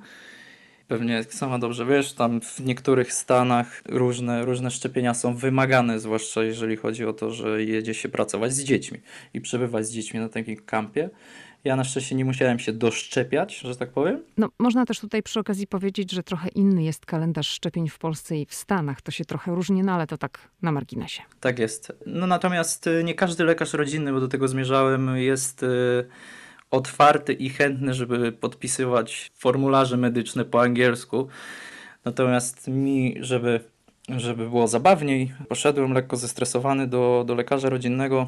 Pewnie 0.88 1.24
sama 1.24 1.60
dobrze 1.60 1.86
wiesz, 1.86 2.14
tam 2.14 2.42
w 2.42 2.60
niektórych 2.60 3.14
stanach 3.14 3.82
różne, 3.90 4.46
różne 4.46 4.72
szczepienia 4.72 5.14
są 5.14 5.36
wymagane, 5.36 6.00
zwłaszcza 6.00 6.44
jeżeli 6.44 6.76
chodzi 6.76 7.06
o 7.06 7.14
to, 7.14 7.32
że 7.32 7.64
jedzie 7.64 7.94
się 7.94 8.10
pracować 8.10 8.54
z 8.54 8.64
dziećmi 8.64 9.00
i 9.34 9.42
przebywać 9.42 9.86
z 9.86 9.92
dziećmi 9.92 10.20
na 10.20 10.30
takim 10.30 10.56
kampie. 10.56 11.10
Ja 11.66 11.76
na 11.76 11.84
szczęście 11.84 12.16
nie 12.16 12.26
musiałem 12.26 12.60
się 12.60 12.74
doszczepiać, 12.74 13.58
że 13.58 13.76
tak 13.76 13.90
powiem. 13.90 14.24
No, 14.38 14.50
można 14.60 14.86
też 14.86 15.00
tutaj 15.00 15.24
przy 15.24 15.40
okazji 15.40 15.68
powiedzieć, 15.68 16.12
że 16.12 16.24
trochę 16.24 16.50
inny 16.50 16.84
jest 16.84 17.06
kalendarz 17.06 17.48
szczepień 17.48 17.90
w 17.90 17.98
Polsce 17.98 18.38
i 18.38 18.46
w 18.46 18.54
Stanach. 18.54 19.02
To 19.02 19.12
się 19.12 19.26
trochę 19.26 19.56
różni, 19.56 19.84
no 19.84 19.92
ale 19.92 20.08
to 20.08 20.18
tak 20.18 20.40
na 20.62 20.72
marginesie. 20.72 21.22
Tak 21.40 21.60
jest. 21.60 21.92
No 22.06 22.28
natomiast 22.28 22.88
y, 22.88 23.04
nie 23.04 23.16
każdy 23.16 23.44
lekarz 23.44 23.74
rodzinny, 23.74 24.14
bo 24.14 24.20
do 24.20 24.28
tego 24.28 24.48
zmierzałem, 24.48 25.18
jest 25.18 25.64
y, 25.64 26.08
otwarty 26.72 27.34
i 27.34 27.50
chętny, 27.50 27.94
żeby 27.94 28.32
podpisywać 28.32 29.32
formularze 29.36 29.98
medyczne 29.98 30.46
po 30.46 30.62
angielsku. 30.62 31.28
Natomiast 32.06 32.68
mi, 32.68 33.16
żeby, 33.20 33.60
żeby 34.10 34.50
było 34.50 34.68
zabawniej, 34.68 35.34
poszedłem 35.50 35.94
lekko 35.94 36.18
zestresowany 36.18 36.88
do, 36.88 37.24
do 37.28 37.36
lekarza 37.36 37.70
rodzinnego 37.70 38.28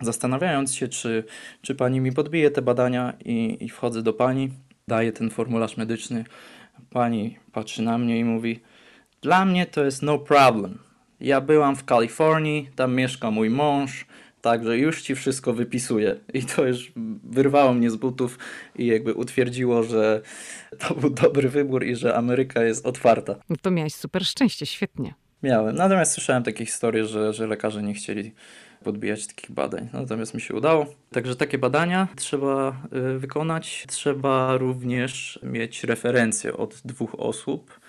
zastanawiając 0.00 0.74
się, 0.74 0.88
czy, 0.88 1.24
czy 1.62 1.74
pani 1.74 2.00
mi 2.00 2.12
podbije 2.12 2.50
te 2.50 2.62
badania 2.62 3.12
i, 3.24 3.56
i 3.60 3.68
wchodzę 3.68 4.02
do 4.02 4.12
pani, 4.12 4.50
daję 4.88 5.12
ten 5.12 5.30
formularz 5.30 5.76
medyczny. 5.76 6.24
Pani 6.90 7.38
patrzy 7.52 7.82
na 7.82 7.98
mnie 7.98 8.18
i 8.18 8.24
mówi: 8.24 8.60
Dla 9.22 9.44
mnie 9.44 9.66
to 9.66 9.84
jest 9.84 10.02
no 10.02 10.18
problem. 10.18 10.78
Ja 11.20 11.40
byłam 11.40 11.76
w 11.76 11.84
Kalifornii, 11.84 12.70
tam 12.76 12.94
mieszka 12.94 13.30
mój 13.30 13.50
mąż, 13.50 14.06
także 14.40 14.78
już 14.78 15.02
ci 15.02 15.14
wszystko 15.14 15.52
wypisuję. 15.52 16.16
I 16.34 16.42
to 16.42 16.66
już 16.66 16.92
wyrwało 17.24 17.74
mnie 17.74 17.90
z 17.90 17.96
butów 17.96 18.38
i 18.76 18.86
jakby 18.86 19.14
utwierdziło, 19.14 19.82
że 19.82 20.22
to 20.78 20.94
był 20.94 21.10
dobry 21.10 21.48
wybór 21.48 21.84
i 21.84 21.96
że 21.96 22.16
Ameryka 22.16 22.62
jest 22.62 22.86
otwarta. 22.86 23.36
No 23.48 23.56
to 23.62 23.70
miałeś 23.70 23.94
super 23.94 24.24
szczęście, 24.24 24.66
świetnie. 24.66 25.14
Miałem. 25.42 25.76
Natomiast 25.76 26.12
słyszałem 26.12 26.42
takie 26.42 26.66
historie, 26.66 27.06
że, 27.06 27.32
że 27.32 27.46
lekarze 27.46 27.82
nie 27.82 27.94
chcieli 27.94 28.32
podbijać 28.84 29.26
takich 29.26 29.50
badań. 29.50 29.88
Natomiast 29.92 30.34
mi 30.34 30.40
się 30.40 30.54
udało. 30.54 30.86
Także 31.12 31.36
takie 31.36 31.58
badania 31.58 32.08
trzeba 32.16 32.76
y, 33.14 33.18
wykonać. 33.18 33.84
Trzeba 33.88 34.56
również 34.56 35.38
mieć 35.42 35.84
referencję 35.84 36.56
od 36.56 36.82
dwóch 36.84 37.14
osób. 37.18 37.80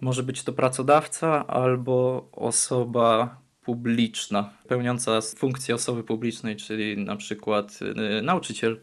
Może 0.00 0.22
być 0.22 0.42
to 0.42 0.52
pracodawca 0.52 1.46
albo 1.46 2.28
osoba 2.32 3.40
publiczna, 3.64 4.50
pełniąca 4.68 5.20
funkcję 5.20 5.74
osoby 5.74 6.04
publicznej, 6.04 6.56
czyli 6.56 7.04
na 7.04 7.16
przykład 7.16 7.78
y, 8.18 8.22
nauczyciel 8.22 8.80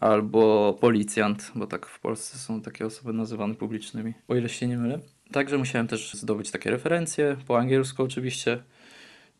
albo 0.00 0.72
policjant, 0.80 1.52
bo 1.54 1.66
tak 1.66 1.86
w 1.86 2.00
Polsce 2.00 2.38
są 2.38 2.60
takie 2.60 2.86
osoby 2.86 3.12
nazywane 3.12 3.54
publicznymi, 3.54 4.12
o 4.28 4.34
ile 4.34 4.48
się 4.48 4.66
nie 4.66 4.78
mylę. 4.78 4.98
Także 5.32 5.58
musiałem 5.58 5.88
też 5.88 6.14
zdobyć 6.14 6.50
takie 6.50 6.70
referencje, 6.70 7.36
po 7.46 7.58
angielsku 7.58 8.02
oczywiście. 8.02 8.58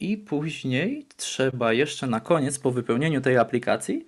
I 0.03 0.19
później 0.19 1.07
trzeba 1.17 1.73
jeszcze 1.73 2.07
na 2.07 2.21
koniec, 2.21 2.59
po 2.59 2.71
wypełnieniu 2.71 3.21
tej 3.21 3.39
aplikacji, 3.39 4.07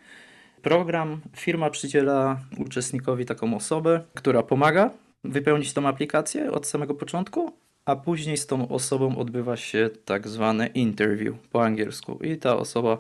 program, 0.63 1.21
firma 1.37 1.71
przydziela 1.71 2.41
uczestnikowi 2.59 3.25
taką 3.25 3.57
osobę, 3.57 4.01
która 4.15 4.43
pomaga 4.43 4.91
wypełnić 5.25 5.73
tą 5.73 5.89
aplikację 5.89 6.53
od 6.53 6.67
samego 6.67 6.95
początku, 6.95 7.53
a 7.85 7.97
później 7.97 8.37
z 8.37 8.47
tą 8.47 8.69
osobą 8.69 9.19
odbywa 9.19 9.57
się 9.57 9.91
tak 10.05 10.29
zwane 10.29 10.67
interview 10.67 11.35
po 11.49 11.65
angielsku. 11.65 12.19
I 12.25 12.37
ta 12.37 12.57
osoba 12.57 12.99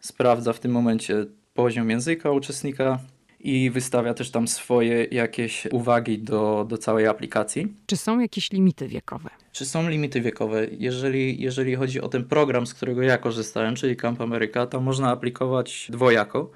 sprawdza 0.00 0.52
w 0.52 0.60
tym 0.60 0.72
momencie 0.72 1.26
poziom 1.54 1.90
języka 1.90 2.30
uczestnika, 2.30 2.98
i 3.42 3.70
wystawia 3.70 4.14
też 4.14 4.30
tam 4.30 4.48
swoje 4.48 5.04
jakieś 5.04 5.66
uwagi 5.66 6.18
do, 6.18 6.66
do 6.68 6.78
całej 6.78 7.06
aplikacji. 7.06 7.72
Czy 7.86 7.96
są 7.96 8.20
jakieś 8.20 8.52
limity 8.52 8.88
wiekowe? 8.88 9.30
Czy 9.52 9.64
są 9.64 9.88
limity 9.88 10.20
wiekowe? 10.20 10.66
Jeżeli, 10.78 11.42
jeżeli 11.42 11.74
chodzi 11.74 12.00
o 12.00 12.08
ten 12.08 12.24
program, 12.24 12.66
z 12.66 12.74
którego 12.74 13.02
ja 13.02 13.18
korzystałem, 13.18 13.74
czyli 13.74 13.96
Camp 13.96 14.20
America, 14.20 14.66
to 14.66 14.80
można 14.80 15.10
aplikować 15.10 15.88
dwojako. 15.90 16.50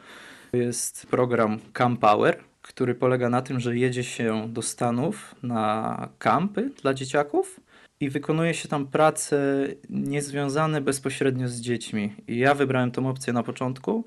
Jest 0.52 1.06
program 1.06 1.58
Camp 1.72 2.00
Power, 2.00 2.38
który 2.62 2.94
polega 2.94 3.28
na 3.28 3.42
tym, 3.42 3.60
że 3.60 3.76
jedzie 3.76 4.04
się 4.04 4.48
do 4.48 4.62
Stanów 4.62 5.34
na 5.42 6.08
kampy 6.18 6.70
dla 6.82 6.94
dzieciaków 6.94 7.60
i 8.00 8.10
wykonuje 8.10 8.54
się 8.54 8.68
tam 8.68 8.86
prace 8.86 9.68
niezwiązane 9.90 10.80
bezpośrednio 10.80 11.48
z 11.48 11.60
dziećmi. 11.60 12.14
I 12.28 12.38
ja 12.38 12.54
wybrałem 12.54 12.90
tą 12.90 13.08
opcję 13.08 13.32
na 13.32 13.42
początku 13.42 14.04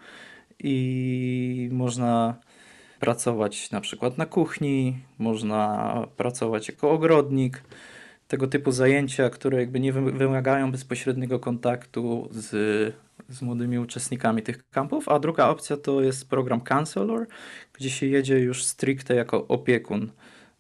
i 0.64 1.70
można 1.72 2.36
pracować 3.00 3.72
na 3.72 3.82
przykład 3.82 4.18
na 4.18 4.26
kuchni, 4.26 4.98
można 5.18 6.08
pracować 6.18 6.68
jako 6.68 6.92
ogrodnik. 6.92 7.64
Tego 8.28 8.48
typu 8.48 8.72
zajęcia, 8.72 9.30
które 9.30 9.60
jakby 9.60 9.80
nie 9.80 9.94
wymagają 9.94 10.72
bezpośredniego 10.72 11.40
kontaktu 11.40 12.30
z, 12.32 12.50
z 13.30 13.42
młodymi 13.42 13.80
uczestnikami 13.80 14.42
tych 14.42 14.70
kampów. 14.70 15.10
A 15.10 15.20
druga 15.20 15.48
opcja 15.48 15.78
to 15.78 16.02
jest 16.02 16.30
program 16.30 16.62
Counselor, 16.62 17.28
gdzie 17.74 17.90
się 17.90 18.06
jedzie 18.06 18.40
już 18.40 18.66
stricte 18.66 19.16
jako 19.16 19.48
opiekun 19.48 20.12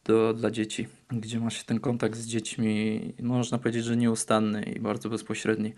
do, 0.05 0.33
dla 0.33 0.51
dzieci, 0.51 0.87
gdzie 1.11 1.39
ma 1.39 1.49
się 1.49 1.63
ten 1.63 1.79
kontakt 1.79 2.17
z 2.17 2.25
dziećmi, 2.25 3.01
można 3.21 3.57
powiedzieć, 3.57 3.85
że 3.85 3.97
nieustanny 3.97 4.63
i 4.63 4.79
bardzo 4.79 5.09
bezpośredni. 5.09 5.73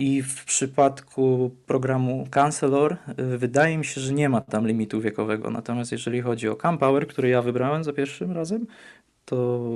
I 0.00 0.22
w 0.22 0.44
przypadku 0.44 1.50
programu 1.66 2.26
Counselor 2.30 2.96
y, 3.32 3.38
wydaje 3.38 3.78
mi 3.78 3.84
się, 3.84 4.00
że 4.00 4.12
nie 4.12 4.28
ma 4.28 4.40
tam 4.40 4.66
limitu 4.66 5.00
wiekowego. 5.00 5.50
Natomiast 5.50 5.92
jeżeli 5.92 6.20
chodzi 6.20 6.48
o 6.48 6.56
Campower, 6.56 7.06
który 7.06 7.28
ja 7.28 7.42
wybrałem 7.42 7.84
za 7.84 7.92
pierwszym 7.92 8.32
razem, 8.32 8.66
to 9.24 9.68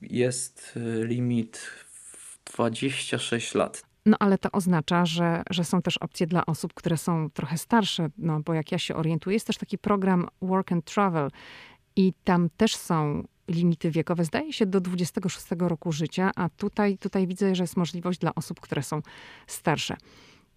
jest 0.00 0.72
y, 0.76 1.06
limit 1.06 1.70
26 2.56 3.54
lat. 3.54 3.82
No 4.06 4.16
ale 4.20 4.38
to 4.38 4.48
oznacza, 4.52 5.06
że, 5.06 5.42
że 5.50 5.64
są 5.64 5.82
też 5.82 5.98
opcje 5.98 6.26
dla 6.26 6.46
osób, 6.46 6.74
które 6.74 6.96
są 6.96 7.30
trochę 7.30 7.58
starsze, 7.58 8.08
no 8.18 8.40
bo 8.40 8.54
jak 8.54 8.72
ja 8.72 8.78
się 8.78 8.94
orientuję, 8.96 9.34
jest 9.34 9.46
też 9.46 9.58
taki 9.58 9.78
program 9.78 10.28
Work 10.42 10.72
and 10.72 10.84
Travel 10.84 11.30
i 11.96 12.12
tam 12.24 12.48
też 12.56 12.76
są 12.76 13.24
limity 13.48 13.90
wiekowe, 13.90 14.24
zdaje 14.24 14.52
się, 14.52 14.66
do 14.66 14.80
26 14.80 15.46
roku 15.58 15.92
życia, 15.92 16.30
a 16.36 16.48
tutaj, 16.48 16.98
tutaj 16.98 17.26
widzę, 17.26 17.54
że 17.54 17.62
jest 17.62 17.76
możliwość 17.76 18.18
dla 18.18 18.34
osób, 18.34 18.60
które 18.60 18.82
są 18.82 19.02
starsze. 19.46 19.96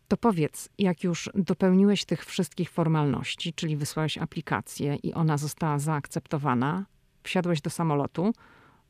To 0.07 0.17
powiedz, 0.17 0.69
jak 0.77 1.03
już 1.03 1.29
dopełniłeś 1.35 2.05
tych 2.05 2.25
wszystkich 2.25 2.69
formalności, 2.69 3.53
czyli 3.53 3.77
wysłałeś 3.77 4.17
aplikację 4.17 4.95
i 4.95 5.13
ona 5.13 5.37
została 5.37 5.79
zaakceptowana, 5.79 6.85
wsiadłeś 7.23 7.61
do 7.61 7.69
samolotu, 7.69 8.33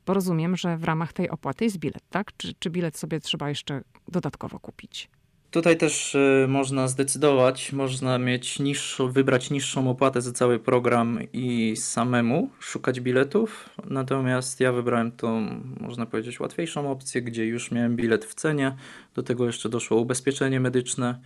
bo 0.06 0.14
rozumiem, 0.14 0.56
że 0.56 0.76
w 0.76 0.84
ramach 0.84 1.12
tej 1.12 1.30
opłaty 1.30 1.64
jest 1.64 1.78
bilet, 1.78 2.02
tak? 2.10 2.36
Czy, 2.36 2.54
czy 2.54 2.70
bilet 2.70 2.98
sobie 2.98 3.20
trzeba 3.20 3.48
jeszcze 3.48 3.82
dodatkowo 4.08 4.58
kupić? 4.58 5.10
Tutaj 5.50 5.76
też 5.76 6.14
y, 6.14 6.46
można 6.48 6.88
zdecydować, 6.88 7.72
można 7.72 8.18
mieć 8.18 8.58
niższą, 8.58 9.12
wybrać 9.12 9.50
niższą 9.50 9.90
opłatę 9.90 10.22
za 10.22 10.32
cały 10.32 10.58
program 10.58 11.18
i 11.32 11.76
samemu 11.76 12.50
szukać 12.60 13.00
biletów. 13.00 13.68
Natomiast 13.84 14.60
ja 14.60 14.72
wybrałem 14.72 15.12
tą, 15.12 15.60
można 15.80 16.06
powiedzieć, 16.06 16.40
łatwiejszą 16.40 16.90
opcję, 16.90 17.22
gdzie 17.22 17.46
już 17.46 17.70
miałem 17.70 17.96
bilet 17.96 18.24
w 18.24 18.34
cenie. 18.34 18.76
Do 19.14 19.22
tego 19.22 19.46
jeszcze 19.46 19.68
doszło 19.68 20.00
ubezpieczenie 20.00 20.60
medyczne. 20.60 21.20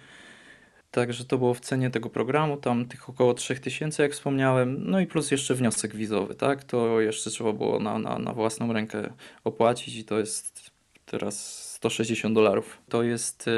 Także 0.90 1.24
to 1.24 1.38
było 1.38 1.54
w 1.54 1.60
cenie 1.60 1.90
tego 1.90 2.10
programu, 2.10 2.56
tam 2.56 2.86
tych 2.86 3.08
około 3.08 3.34
3000, 3.34 4.02
jak 4.02 4.12
wspomniałem. 4.12 4.90
No 4.90 5.00
i 5.00 5.06
plus 5.06 5.30
jeszcze 5.30 5.54
wniosek 5.54 5.96
wizowy, 5.96 6.34
tak? 6.34 6.64
To 6.64 7.00
jeszcze 7.00 7.30
trzeba 7.30 7.52
było 7.52 7.80
na, 7.80 7.98
na, 7.98 8.18
na 8.18 8.32
własną 8.32 8.72
rękę 8.72 9.12
opłacić 9.44 9.96
i 9.96 10.04
to 10.04 10.18
jest 10.18 10.70
teraz 11.06 11.71
160 11.82 12.34
dolarów. 12.34 12.78
To 12.88 13.02
jest 13.02 13.50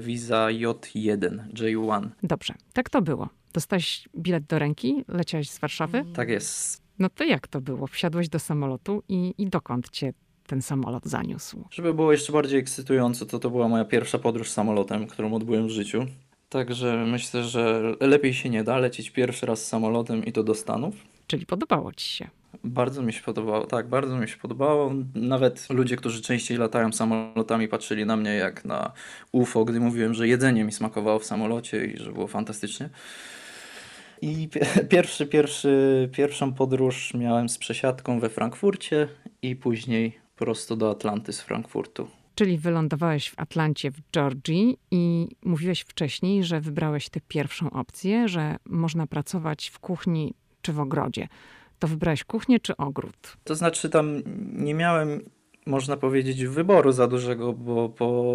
Visa 0.00 0.46
J1, 0.46 1.38
J1. 1.54 2.08
Dobrze, 2.22 2.54
tak 2.72 2.90
to 2.90 3.02
było. 3.02 3.28
Dostałeś 3.52 4.08
bilet 4.18 4.44
do 4.44 4.58
ręki, 4.58 5.04
leciałeś 5.08 5.50
z 5.50 5.58
Warszawy? 5.58 6.04
Tak 6.14 6.28
jest. 6.28 6.82
No 6.98 7.10
to 7.10 7.24
jak 7.24 7.48
to 7.48 7.60
było? 7.60 7.86
Wsiadłeś 7.86 8.28
do 8.28 8.38
samolotu 8.38 9.02
i, 9.08 9.34
i 9.38 9.46
dokąd 9.46 9.90
cię 9.90 10.12
ten 10.46 10.62
samolot 10.62 11.06
zaniósł? 11.06 11.64
Żeby 11.70 11.94
było 11.94 12.12
jeszcze 12.12 12.32
bardziej 12.32 12.58
ekscytujące, 12.58 13.26
to 13.26 13.38
to 13.38 13.50
była 13.50 13.68
moja 13.68 13.84
pierwsza 13.84 14.18
podróż 14.18 14.50
samolotem, 14.50 15.06
którą 15.06 15.34
odbyłem 15.34 15.66
w 15.66 15.70
życiu. 15.70 16.06
Także 16.48 17.06
myślę, 17.06 17.44
że 17.44 17.94
lepiej 18.00 18.34
się 18.34 18.50
nie 18.50 18.64
da 18.64 18.78
lecieć 18.78 19.10
pierwszy 19.10 19.46
raz 19.46 19.66
samolotem 19.66 20.24
i 20.24 20.32
to 20.32 20.42
do 20.42 20.54
Stanów. 20.54 20.94
Czyli 21.28 21.46
podobało 21.46 21.92
ci 21.92 22.08
się? 22.08 22.28
Bardzo 22.64 23.02
mi 23.02 23.12
się 23.12 23.22
podobało, 23.22 23.66
tak, 23.66 23.88
bardzo 23.88 24.16
mi 24.16 24.28
się 24.28 24.36
podobało. 24.36 24.92
Nawet 25.14 25.70
ludzie, 25.70 25.96
którzy 25.96 26.22
częściej 26.22 26.58
latają 26.58 26.92
samolotami, 26.92 27.68
patrzyli 27.68 28.06
na 28.06 28.16
mnie 28.16 28.34
jak 28.34 28.64
na 28.64 28.92
UFO, 29.32 29.64
gdy 29.64 29.80
mówiłem, 29.80 30.14
że 30.14 30.28
jedzenie 30.28 30.64
mi 30.64 30.72
smakowało 30.72 31.18
w 31.18 31.24
samolocie 31.24 31.86
i 31.86 31.98
że 31.98 32.12
było 32.12 32.26
fantastycznie. 32.26 32.90
I 34.22 34.48
pierwszy, 34.90 35.26
pierwszy, 35.26 36.08
pierwszą 36.12 36.52
podróż 36.52 37.14
miałem 37.14 37.48
z 37.48 37.58
przesiadką 37.58 38.20
we 38.20 38.28
Frankfurcie 38.28 39.08
i 39.42 39.56
później 39.56 40.18
prosto 40.36 40.76
do 40.76 40.90
Atlanty 40.90 41.32
z 41.32 41.40
Frankfurtu. 41.40 42.08
Czyli 42.34 42.58
wylądowałeś 42.58 43.30
w 43.30 43.38
Atlancie 43.40 43.90
w 43.90 44.00
Georgii 44.12 44.78
i 44.90 45.28
mówiłeś 45.44 45.80
wcześniej, 45.80 46.44
że 46.44 46.60
wybrałeś 46.60 47.08
tę 47.08 47.20
pierwszą 47.28 47.70
opcję, 47.70 48.28
że 48.28 48.56
można 48.64 49.06
pracować 49.06 49.68
w 49.68 49.78
kuchni 49.78 50.34
czy 50.68 50.72
w 50.72 50.80
ogrodzie. 50.80 51.28
To 51.78 51.88
wybrałeś 51.88 52.24
kuchnię 52.24 52.60
czy 52.60 52.76
ogród? 52.76 53.36
To 53.44 53.54
znaczy 53.54 53.90
tam 53.90 54.22
nie 54.52 54.74
miałem, 54.74 55.20
można 55.66 55.96
powiedzieć, 55.96 56.44
wyboru 56.44 56.92
za 56.92 57.06
dużego, 57.06 57.52
bo 57.52 57.88
po 57.88 58.32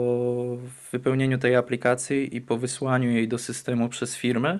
wypełnieniu 0.92 1.38
tej 1.38 1.56
aplikacji 1.56 2.36
i 2.36 2.42
po 2.42 2.58
wysłaniu 2.58 3.12
jej 3.12 3.28
do 3.28 3.38
systemu 3.38 3.90
przez 3.90 4.16
firmę, 4.16 4.60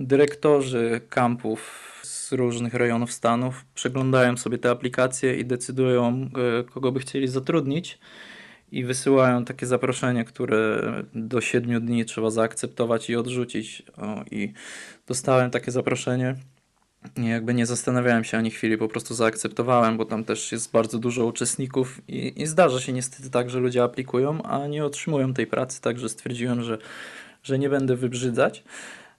dyrektorzy 0.00 1.00
kampów 1.08 1.60
z 2.02 2.32
różnych 2.32 2.74
rejonów 2.74 3.12
Stanów 3.12 3.64
przeglądają 3.74 4.36
sobie 4.36 4.58
te 4.58 4.70
aplikacje 4.70 5.36
i 5.36 5.44
decydują, 5.44 6.28
e, 6.60 6.64
kogo 6.64 6.92
by 6.92 7.00
chcieli 7.00 7.28
zatrudnić 7.28 7.98
i 8.72 8.84
wysyłają 8.84 9.44
takie 9.44 9.66
zaproszenie, 9.66 10.24
które 10.24 10.80
do 11.14 11.40
siedmiu 11.40 11.80
dni 11.80 12.04
trzeba 12.04 12.30
zaakceptować 12.30 13.10
i 13.10 13.16
odrzucić. 13.16 13.82
O, 13.96 14.24
I 14.30 14.52
dostałem 15.06 15.50
takie 15.50 15.70
zaproszenie 15.70 16.36
jakby 17.16 17.54
nie 17.54 17.66
zastanawiałem 17.66 18.24
się 18.24 18.38
ani 18.38 18.50
chwili, 18.50 18.78
po 18.78 18.88
prostu 18.88 19.14
zaakceptowałem, 19.14 19.96
bo 19.96 20.04
tam 20.04 20.24
też 20.24 20.52
jest 20.52 20.70
bardzo 20.70 20.98
dużo 20.98 21.26
uczestników 21.26 22.00
i, 22.08 22.42
i 22.42 22.46
zdarza 22.46 22.80
się 22.80 22.92
niestety 22.92 23.30
tak, 23.30 23.50
że 23.50 23.60
ludzie 23.60 23.82
aplikują, 23.82 24.42
a 24.42 24.66
nie 24.66 24.84
otrzymują 24.84 25.34
tej 25.34 25.46
pracy, 25.46 25.80
także 25.80 26.08
stwierdziłem, 26.08 26.62
że, 26.62 26.78
że 27.42 27.58
nie 27.58 27.68
będę 27.68 27.96
wybrzydzać. 27.96 28.64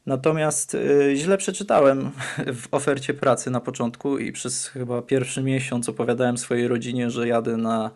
Natomiast 0.06 0.75
y, 0.75 1.13
źle 1.16 1.38
przeczytałem 1.38 2.12
w 2.62 2.68
ofercie 2.72 3.13
pracy 3.13 3.52
na 3.52 3.60
początku 3.60 4.18
i 4.18 4.32
przez 4.32 4.68
chyba 4.68 5.02
pierwszy 5.02 5.44
miesiąc 5.44 5.90
opowiadałem 5.90 6.38
swojej 6.38 6.68
rodzinie, 6.68 7.10
że 7.10 7.28
jadę 7.28 7.58
na 7.58 7.92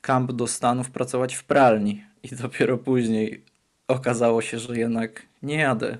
kamp 0.00 0.32
do 0.32 0.46
Stanów 0.46 0.90
pracować 0.90 1.34
w 1.34 1.44
pralni. 1.44 2.04
I 2.22 2.36
dopiero 2.36 2.78
później 2.78 3.44
okazało 3.88 4.42
się, 4.42 4.58
że 4.58 4.78
jednak 4.78 5.22
nie 5.42 5.56
jadę 5.56 5.98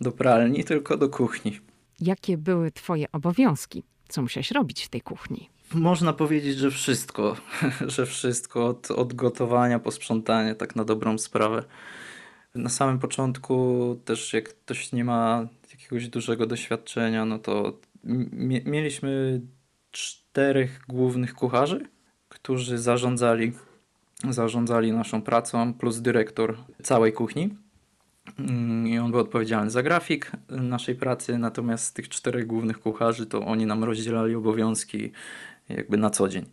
do 0.00 0.12
pralni, 0.12 0.64
tylko 0.64 0.96
do 0.96 1.08
kuchni. 1.08 1.60
Jakie 2.02 2.38
były 2.38 2.70
Twoje 2.70 3.12
obowiązki? 3.12 3.82
Co 4.08 4.22
musiałeś 4.22 4.50
robić 4.50 4.84
w 4.84 4.88
tej 4.88 5.00
kuchni? 5.00 5.50
Można 5.74 6.12
powiedzieć, 6.12 6.56
że 6.58 6.70
wszystko, 6.70 7.36
że 7.94 8.06
wszystko 8.06 8.66
od, 8.66 8.90
od 8.90 9.14
gotowania 9.14 9.78
po 9.78 9.90
sprzątanie, 9.90 10.54
tak 10.54 10.76
na 10.76 10.84
dobrą 10.84 11.18
sprawę. 11.18 11.64
Na 12.54 12.68
samym 12.68 12.98
początku 12.98 13.96
też 14.04 14.32
jak 14.32 14.48
ktoś 14.48 14.92
nie 14.92 15.04
ma 15.04 15.46
jakiegoś 15.70 16.08
dużego 16.08 16.46
doświadczenia, 16.46 17.24
no 17.24 17.38
to 17.38 17.78
mieliśmy 18.64 19.40
czterech 19.90 20.80
głównych 20.88 21.34
kucharzy, 21.34 21.88
którzy 22.28 22.78
zarządzali, 22.78 23.52
zarządzali 24.30 24.92
naszą 24.92 25.22
pracą, 25.22 25.74
plus 25.74 26.00
dyrektor 26.00 26.56
całej 26.82 27.12
kuchni. 27.12 27.61
Mm, 28.38 28.86
I 28.88 28.98
on 28.98 29.10
był 29.10 29.20
odpowiedzialny 29.20 29.70
za 29.70 29.82
grafik 29.82 30.32
naszej 30.48 30.94
pracy, 30.94 31.38
natomiast 31.38 31.94
tych 31.94 32.08
czterech 32.08 32.46
głównych 32.46 32.80
kucharzy 32.80 33.26
to 33.26 33.46
oni 33.46 33.66
nam 33.66 33.84
rozdzielali 33.84 34.34
obowiązki 34.34 35.12
jakby 35.68 35.96
na 35.96 36.10
co 36.10 36.28
dzień. 36.28 36.44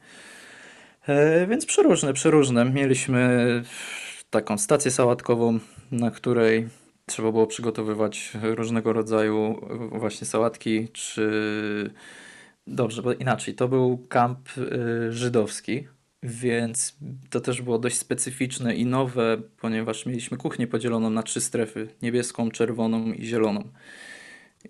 E, 1.07 1.47
więc 1.47 1.65
przeróżne, 1.65 2.13
przeróżne. 2.13 2.65
Mieliśmy 2.65 3.63
taką 4.29 4.57
stację 4.57 4.91
sałatkową, 4.91 5.59
na 5.91 6.11
której 6.11 6.67
trzeba 7.05 7.31
było 7.31 7.47
przygotowywać 7.47 8.31
różnego 8.41 8.93
rodzaju 8.93 9.67
właśnie 9.91 10.27
sałatki, 10.27 10.89
czy 10.89 11.31
dobrze, 12.67 13.01
bo 13.01 13.13
inaczej, 13.13 13.55
to 13.55 13.67
był 13.67 14.05
kamp 14.09 14.49
y, 14.57 15.13
żydowski, 15.13 15.87
więc 16.23 16.97
to 17.29 17.39
też 17.39 17.61
było 17.61 17.79
dość 17.79 17.97
specyficzne 17.97 18.75
i 18.75 18.85
nowe, 18.85 19.37
ponieważ 19.61 20.05
mieliśmy 20.05 20.37
kuchnię 20.37 20.67
podzieloną 20.67 21.09
na 21.09 21.23
trzy 21.23 21.41
strefy: 21.41 21.87
niebieską, 22.01 22.51
czerwoną 22.51 23.13
i 23.13 23.25
zieloną. 23.25 23.69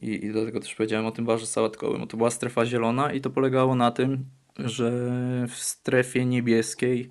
I, 0.02 0.26
I 0.26 0.32
dlatego 0.32 0.60
też 0.60 0.76
powiedziałem 0.76 1.06
o 1.06 1.12
tym 1.12 1.26
barze 1.26 1.46
sałatkowym. 1.46 2.08
To 2.08 2.18
była 2.18 2.30
strefa 2.30 2.66
zielona 2.66 3.14
i 3.14 3.22
to 3.22 3.30
polegało 3.30 3.76
na 3.76 3.92
tym, 3.92 4.26
że 4.60 4.92
w 5.48 5.56
strefie 5.56 6.26
niebieskiej 6.26 7.10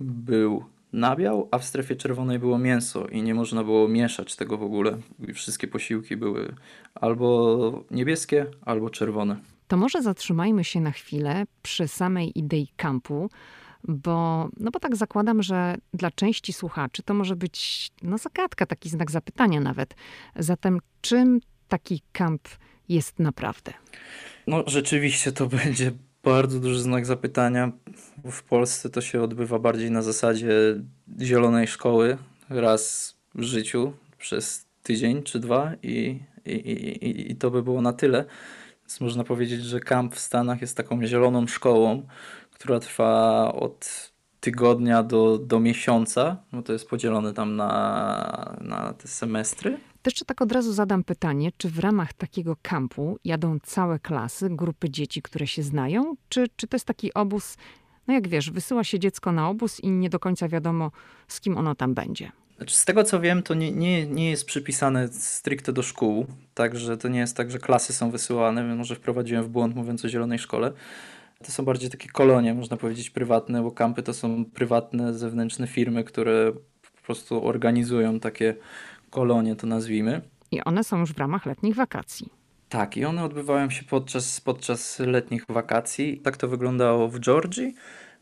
był 0.00 0.64
nabiał, 0.92 1.48
a 1.50 1.58
w 1.58 1.64
strefie 1.64 1.96
czerwonej 1.96 2.38
było 2.38 2.58
mięso 2.58 3.06
i 3.06 3.22
nie 3.22 3.34
można 3.34 3.64
było 3.64 3.88
mieszać 3.88 4.36
tego 4.36 4.58
w 4.58 4.62
ogóle. 4.62 4.98
Wszystkie 5.34 5.68
posiłki 5.68 6.16
były 6.16 6.54
albo 6.94 7.84
niebieskie, 7.90 8.46
albo 8.64 8.90
czerwone. 8.90 9.36
To 9.68 9.76
może 9.76 10.02
zatrzymajmy 10.02 10.64
się 10.64 10.80
na 10.80 10.90
chwilę 10.90 11.44
przy 11.62 11.88
samej 11.88 12.38
idei 12.38 12.68
kampu, 12.76 13.30
bo, 13.84 14.48
no 14.56 14.70
bo 14.70 14.80
tak 14.80 14.96
zakładam, 14.96 15.42
że 15.42 15.76
dla 15.94 16.10
części 16.10 16.52
słuchaczy 16.52 17.02
to 17.02 17.14
może 17.14 17.36
być 17.36 17.90
no 18.02 18.18
zagadka, 18.18 18.66
taki 18.66 18.88
znak 18.88 19.10
zapytania 19.10 19.60
nawet. 19.60 19.94
Zatem 20.36 20.78
czym 21.00 21.40
taki 21.68 22.02
kamp 22.12 22.48
jest 22.88 23.18
naprawdę? 23.18 23.72
No 24.46 24.64
rzeczywiście 24.66 25.32
to 25.32 25.46
będzie 25.64 25.92
bardzo 26.22 26.60
duży 26.60 26.80
znak 26.80 27.06
zapytania. 27.06 27.72
W 28.24 28.42
Polsce 28.42 28.90
to 28.90 29.00
się 29.00 29.22
odbywa 29.22 29.58
bardziej 29.58 29.90
na 29.90 30.02
zasadzie 30.02 30.52
zielonej 31.20 31.66
szkoły 31.66 32.18
raz 32.48 33.14
w 33.34 33.42
życiu 33.42 33.92
przez 34.18 34.66
tydzień 34.82 35.22
czy 35.22 35.40
dwa 35.40 35.72
i, 35.82 36.20
i, 36.46 36.50
i, 36.50 37.32
i 37.32 37.36
to 37.36 37.50
by 37.50 37.62
było 37.62 37.82
na 37.82 37.92
tyle. 37.92 38.24
Więc 38.80 39.00
można 39.00 39.24
powiedzieć, 39.24 39.64
że 39.64 39.80
kamp 39.80 40.14
w 40.14 40.18
Stanach 40.18 40.60
jest 40.60 40.76
taką 40.76 41.06
zieloną 41.06 41.46
szkołą, 41.46 42.06
która 42.60 42.80
trwa 42.80 43.52
od 43.54 44.10
tygodnia 44.40 45.02
do, 45.02 45.38
do 45.38 45.60
miesiąca, 45.60 46.36
bo 46.52 46.62
to 46.62 46.72
jest 46.72 46.88
podzielone 46.88 47.34
tam 47.34 47.56
na, 47.56 48.56
na 48.60 48.92
te 48.92 49.08
semestry. 49.08 49.78
Też 50.02 50.14
jeszcze 50.14 50.24
tak 50.24 50.42
od 50.42 50.52
razu 50.52 50.72
zadam 50.72 51.04
pytanie, 51.04 51.50
czy 51.56 51.68
w 51.68 51.78
ramach 51.78 52.12
takiego 52.12 52.56
kampu 52.62 53.18
jadą 53.24 53.58
całe 53.62 53.98
klasy, 53.98 54.48
grupy 54.50 54.90
dzieci, 54.90 55.22
które 55.22 55.46
się 55.46 55.62
znają, 55.62 56.16
czy, 56.28 56.46
czy 56.56 56.66
to 56.66 56.76
jest 56.76 56.86
taki 56.86 57.14
obóz, 57.14 57.56
no 58.06 58.14
jak 58.14 58.28
wiesz, 58.28 58.50
wysyła 58.50 58.84
się 58.84 58.98
dziecko 58.98 59.32
na 59.32 59.48
obóz 59.48 59.80
i 59.80 59.90
nie 59.90 60.10
do 60.10 60.18
końca 60.18 60.48
wiadomo, 60.48 60.90
z 61.28 61.40
kim 61.40 61.58
ono 61.58 61.74
tam 61.74 61.94
będzie? 61.94 62.32
Znaczy, 62.56 62.74
z 62.74 62.84
tego 62.84 63.04
co 63.04 63.20
wiem, 63.20 63.42
to 63.42 63.54
nie, 63.54 63.72
nie, 63.72 64.06
nie 64.06 64.30
jest 64.30 64.44
przypisane 64.44 65.08
stricte 65.08 65.72
do 65.72 65.82
szkół, 65.82 66.26
także 66.54 66.96
to 66.96 67.08
nie 67.08 67.18
jest 67.18 67.36
tak, 67.36 67.50
że 67.50 67.58
klasy 67.58 67.92
są 67.92 68.10
wysyłane. 68.10 68.76
Może 68.76 68.94
wprowadziłem 68.94 69.44
w 69.44 69.48
błąd 69.48 69.74
mówiąc 69.74 70.04
o 70.04 70.08
zielonej 70.08 70.38
szkole. 70.38 70.72
To 71.44 71.52
są 71.52 71.64
bardziej 71.64 71.90
takie 71.90 72.08
kolonie, 72.08 72.54
można 72.54 72.76
powiedzieć, 72.76 73.10
prywatne, 73.10 73.62
bo 73.62 73.70
kampy 73.70 74.02
to 74.02 74.14
są 74.14 74.44
prywatne, 74.44 75.14
zewnętrzne 75.14 75.66
firmy, 75.66 76.04
które 76.04 76.52
po 76.82 77.02
prostu 77.04 77.46
organizują 77.46 78.20
takie 78.20 78.54
kolonie, 79.10 79.56
to 79.56 79.66
nazwijmy. 79.66 80.20
I 80.50 80.64
one 80.64 80.84
są 80.84 80.98
już 81.00 81.12
w 81.12 81.18
ramach 81.18 81.46
letnich 81.46 81.74
wakacji. 81.74 82.28
Tak, 82.68 82.96
i 82.96 83.04
one 83.04 83.24
odbywają 83.24 83.70
się 83.70 83.84
podczas, 83.84 84.40
podczas 84.40 84.98
letnich 84.98 85.44
wakacji. 85.48 86.20
Tak 86.20 86.36
to 86.36 86.48
wyglądało 86.48 87.08
w 87.08 87.20
Georgii. 87.20 87.74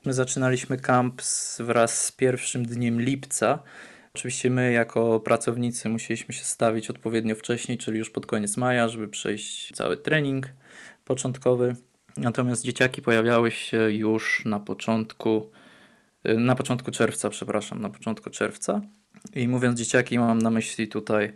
My 0.05 0.13
zaczynaliśmy 0.13 0.77
kamp 0.77 1.23
z, 1.23 1.61
wraz 1.61 2.05
z 2.05 2.13
pierwszym 2.13 2.67
dniem 2.67 3.01
lipca. 3.01 3.59
Oczywiście 4.15 4.51
my 4.51 4.73
jako 4.73 5.21
pracownicy 5.21 5.89
musieliśmy 5.89 6.35
się 6.35 6.45
stawić 6.45 6.91
odpowiednio 6.91 7.35
wcześniej, 7.35 7.79
czyli 7.79 7.99
już 7.99 8.11
pod 8.11 8.27
koniec 8.27 8.57
maja, 8.57 8.89
żeby 8.89 9.09
przejść 9.09 9.73
cały 9.75 9.97
trening 9.97 10.49
początkowy. 11.05 11.77
Natomiast 12.19 12.65
dzieciaki 12.65 13.03
pojawiały 13.03 13.51
się 13.51 13.93
już 13.93 14.45
na 14.45 14.61
początku, 14.61 15.51
na 16.25 16.55
początku 16.55 16.91
czerwca, 16.91 17.31
przepraszam, 17.31 17.81
na 17.81 17.91
początku 17.91 18.31
czerwca. 18.31 18.81
I 19.35 19.49
mówiąc 19.49 19.79
dzieciaki, 19.79 20.19
mam 20.19 20.39
na 20.39 20.51
myśli 20.51 20.89
tutaj 20.89 21.33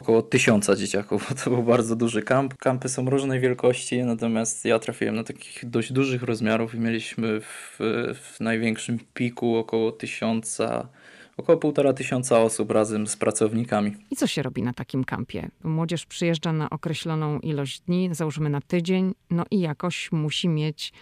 około 0.00 0.22
tysiąca 0.22 0.76
dzieciaków, 0.76 1.26
bo 1.28 1.34
to 1.34 1.50
był 1.50 1.62
bardzo 1.62 1.96
duży 1.96 2.22
kamp. 2.22 2.54
Kampy 2.56 2.88
są 2.88 3.10
różnej 3.10 3.40
wielkości, 3.40 4.02
natomiast 4.02 4.64
ja 4.64 4.78
trafiłem 4.78 5.14
na 5.14 5.24
takich 5.24 5.70
dość 5.70 5.92
dużych 5.92 6.22
rozmiarów 6.22 6.74
i 6.74 6.80
mieliśmy 6.80 7.40
w, 7.40 7.76
w 8.14 8.40
największym 8.40 8.98
piku 9.14 9.56
około 9.56 9.92
tysiąca, 9.92 10.88
około 11.36 11.58
półtora 11.58 11.92
tysiąca 11.92 12.40
osób 12.40 12.70
razem 12.70 13.06
z 13.06 13.16
pracownikami. 13.16 13.96
I 14.10 14.16
co 14.16 14.26
się 14.26 14.42
robi 14.42 14.62
na 14.62 14.72
takim 14.72 15.04
kampie? 15.04 15.48
Młodzież 15.64 16.06
przyjeżdża 16.06 16.52
na 16.52 16.70
określoną 16.70 17.38
ilość 17.38 17.80
dni, 17.80 18.08
załóżmy 18.12 18.50
na 18.50 18.60
tydzień, 18.60 19.14
no 19.30 19.44
i 19.50 19.60
jakoś 19.60 20.12
musi 20.12 20.48
mieć 20.48 20.92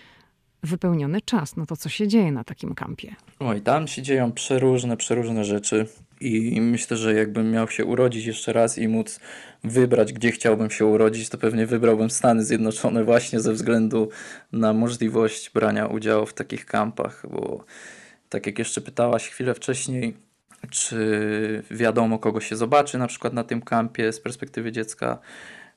wypełniony 0.63 1.21
czas. 1.21 1.57
No 1.57 1.67
to 1.67 1.77
co 1.77 1.89
się 1.89 2.09
dzieje 2.09 2.33
na 2.33 2.45
takim 2.45 2.75
kampie? 2.75 3.15
Oj, 3.39 3.61
tam 3.61 3.89
się 3.89 4.03
dzieją 4.03 4.33
przeróżne, 4.33 4.97
przeróżne 4.97 5.45
rzeczy. 5.45 5.87
I 6.21 6.61
myślę, 6.61 6.97
że 6.97 7.15
jakbym 7.15 7.51
miał 7.51 7.69
się 7.69 7.85
urodzić 7.85 8.27
jeszcze 8.27 8.53
raz 8.53 8.79
i 8.79 8.89
móc 8.89 9.21
wybrać, 9.65 10.13
gdzie 10.13 10.33
chciałbym 10.33 10.71
się 10.71 10.87
urodzić, 10.87 11.29
to 11.29 11.39
pewnie 11.39 11.67
wybrałbym 11.67 12.11
Stany 12.11 12.45
Zjednoczone 12.45 13.05
właśnie 13.05 13.41
ze 13.41 13.53
względu 13.53 14.09
na 14.53 14.73
możliwość 14.73 15.51
brania 15.51 15.87
udziału 15.87 16.27
w 16.27 16.35
takich 16.35 16.67
kampach, 16.67 17.27
bo 17.31 17.65
tak 18.31 18.47
jak 18.47 18.59
jeszcze 18.59 18.81
pytałaś 18.81 19.29
chwilę 19.29 19.55
wcześniej, 19.55 20.17
czy 20.71 21.63
wiadomo, 21.71 22.19
kogo 22.19 22.41
się 22.41 22.57
zobaczy 22.57 22.99
na 22.99 23.07
przykład 23.07 23.33
na 23.33 23.45
tym 23.45 23.63
kampie 23.63 24.13
z 24.13 24.21
perspektywy 24.21 24.73
dziecka, 24.73 25.19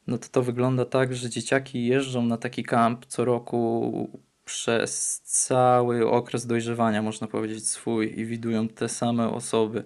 no 0.08 0.18
to 0.18 0.28
to 0.32 0.44
wygląda 0.44 0.86
tak, 0.86 1.16
że 1.16 1.30
dzieciaki 1.30 1.86
jeżdżą 1.86 2.26
na 2.26 2.38
taki 2.38 2.64
kamp 2.64 3.06
co 3.06 3.26
roku 3.26 4.10
przez 4.46 5.22
cały 5.24 6.10
okres 6.10 6.46
dojrzewania, 6.46 7.02
można 7.02 7.28
powiedzieć, 7.28 7.68
swój 7.68 8.20
i 8.20 8.26
widują 8.26 8.68
te 8.68 8.90
same 8.90 9.30
osoby 9.30 9.84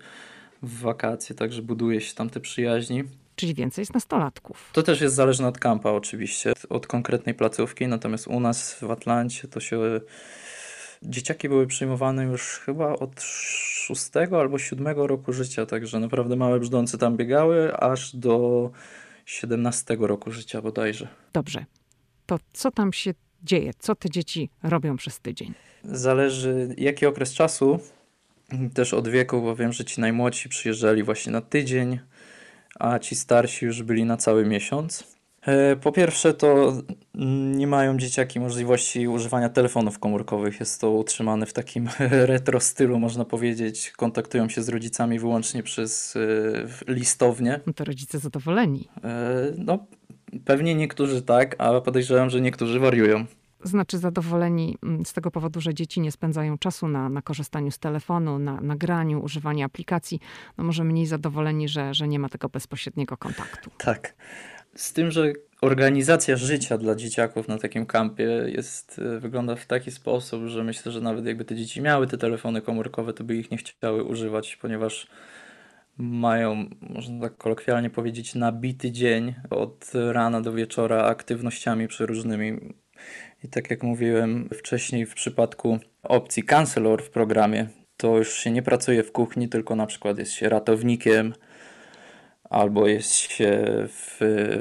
w 0.62 0.80
wakacje, 0.80 1.36
także 1.36 1.62
buduje 1.62 2.02
się 2.02 2.16
tam 2.16 2.30
te 2.30 2.40
przyjaźni. 2.40 3.04
Czyli 3.36 3.54
więcej 3.54 3.82
jest 3.82 3.94
nastolatków. 3.94 4.70
To 4.74 4.84
też 4.84 5.02
jest 5.02 5.16
zależne 5.16 5.48
od 5.48 5.60
kampa 5.60 5.92
oczywiście, 5.92 6.54
od 6.70 6.88
konkretnej 6.88 7.36
placówki, 7.36 7.88
natomiast 7.88 8.28
u 8.28 8.40
nas 8.40 8.74
w 8.82 8.92
Atlancie 8.92 9.48
to 9.48 9.60
się... 9.60 10.02
Dzieciaki 11.04 11.50
były 11.50 11.68
przyjmowane 11.68 12.24
już 12.24 12.60
chyba 12.60 12.94
od 12.94 13.22
szóstego 13.22 14.40
albo 14.40 14.60
siódmego 14.60 15.08
roku 15.08 15.34
życia, 15.34 15.66
także 15.66 16.00
naprawdę 16.00 16.36
małe 16.36 16.60
brzdące 16.60 16.98
tam 16.98 17.18
biegały, 17.18 17.78
aż 17.78 18.16
do 18.16 18.70
17 19.26 19.98
roku 20.00 20.32
życia 20.32 20.62
bodajże. 20.62 21.08
Dobrze. 21.34 21.66
To 22.26 22.40
co 22.54 22.72
tam 22.72 22.94
się 22.94 23.14
dzieje? 23.44 23.72
Co 23.80 23.96
te 23.96 24.10
dzieci 24.10 24.50
robią 24.64 24.98
przez 24.98 25.20
tydzień? 25.20 25.54
Zależy 25.84 26.76
jaki 26.78 27.06
okres 27.06 27.34
czasu, 27.34 27.80
też 28.74 28.94
od 28.94 29.08
wieku, 29.08 29.42
bo 29.42 29.56
wiem, 29.56 29.74
że 29.74 29.86
ci 29.86 30.02
najmłodsi 30.02 30.50
przyjeżdżali 30.50 31.04
właśnie 31.04 31.32
na 31.32 31.42
tydzień, 31.42 32.00
a 32.80 33.00
ci 33.00 33.16
starsi 33.16 33.66
już 33.66 33.84
byli 33.84 34.06
na 34.06 34.18
cały 34.18 34.46
miesiąc. 34.46 35.17
E, 35.48 35.76
po 35.76 35.92
pierwsze, 35.92 36.34
to 36.34 36.74
nie 37.56 37.68
mają 37.68 37.98
dzieciaki 37.98 38.40
możliwości 38.40 39.08
używania 39.08 39.50
telefonów 39.50 40.00
komórkowych. 40.00 40.60
Jest 40.60 40.82
to 40.82 40.92
utrzymane 40.92 41.46
w 41.46 41.54
takim 41.54 41.90
retro 42.32 42.60
stylu, 42.60 43.00
można 43.00 43.26
powiedzieć. 43.26 43.92
Kontaktują 43.92 44.50
się 44.50 44.64
z 44.64 44.70
rodzicami 44.70 45.20
wyłącznie 45.20 45.64
przez 45.64 46.16
e, 46.16 46.94
listownie. 46.94 47.60
No 47.68 47.74
to 47.74 47.84
rodzice 47.84 48.20
zadowoleni. 48.20 48.90
E, 49.04 49.36
no, 49.58 49.86
pewnie 50.46 50.76
niektórzy 50.76 51.22
tak, 51.22 51.56
ale 51.58 51.82
podejrzewam, 51.82 52.30
że 52.30 52.42
niektórzy 52.42 52.80
wariują. 52.80 53.26
Znaczy 53.64 53.98
zadowoleni 53.98 54.78
mm, 54.84 55.06
z 55.06 55.14
tego 55.14 55.32
powodu, 55.32 55.62
że 55.62 55.74
dzieci 55.74 56.02
nie 56.02 56.12
spędzają 56.12 56.58
czasu 56.58 56.88
na, 56.88 57.10
na 57.10 57.22
korzystaniu 57.22 57.72
z 57.72 57.80
telefonu, 57.80 58.40
na 58.40 58.62
nagraniu, 58.62 59.24
używaniu 59.24 59.66
aplikacji. 59.66 60.20
No 60.58 60.64
może 60.64 60.84
mniej 60.84 61.06
zadowoleni, 61.06 61.68
że, 61.68 61.94
że 61.94 62.08
nie 62.08 62.20
ma 62.20 62.30
tego 62.30 62.50
bezpośredniego 62.50 63.18
kontaktu. 63.18 63.70
Tak. 63.78 64.14
Z 64.78 64.94
tym, 64.94 65.12
że 65.12 65.34
organizacja 65.62 66.36
życia 66.36 66.78
dla 66.78 66.96
dzieciaków 66.96 67.48
na 67.48 67.58
takim 67.58 67.86
kampie 67.86 68.24
jest, 68.48 69.00
e, 69.00 69.20
wygląda 69.20 69.56
w 69.56 69.66
taki 69.66 69.92
sposób, 69.92 70.46
że 70.46 70.63
myślę, 70.63 70.92
że 70.92 71.02
nawet 71.02 71.26
jakby 71.26 71.46
te 71.46 71.56
dzieci 71.56 71.82
miały 71.82 72.08
te 72.08 72.18
telefony 72.18 72.62
komórkowe, 72.62 73.13
to 73.13 73.24
by 73.24 73.36
ich 73.36 73.52
nie 73.52 73.58
chciały 73.58 74.04
używać, 74.04 74.56
ponieważ 74.56 75.08
mają, 75.98 76.70
można 76.82 77.22
tak 77.22 77.38
kolokwialnie 77.38 77.90
powiedzieć, 77.90 78.36
nabity 78.36 78.92
dzień 78.92 79.36
od 79.50 79.92
rana 80.12 80.42
do 80.42 80.54
wieczora 80.54 81.04
aktywnościami 81.04 81.88
przeróżnymi. 81.88 82.74
I 83.44 83.48
tak 83.48 83.70
jak 83.70 83.84
mówiłem 83.84 84.50
wcześniej, 84.54 85.06
w 85.06 85.13
przypadku 85.13 85.80
opcji 86.04 86.44
Counselor 86.44 87.04
w 87.04 87.10
programie, 87.10 87.68
to 87.98 88.18
już 88.18 88.34
się 88.34 88.52
nie 88.52 88.62
pracuje 88.62 89.04
w 89.04 89.12
kuchni, 89.12 89.50
tylko 89.50 89.76
na 89.76 89.86
przykład 89.86 90.18
jest 90.18 90.32
się 90.32 90.50
ratownikiem, 90.50 91.34
albo 92.50 92.88
jest 92.88 93.14
się 93.14 93.64
w, 93.88 94.18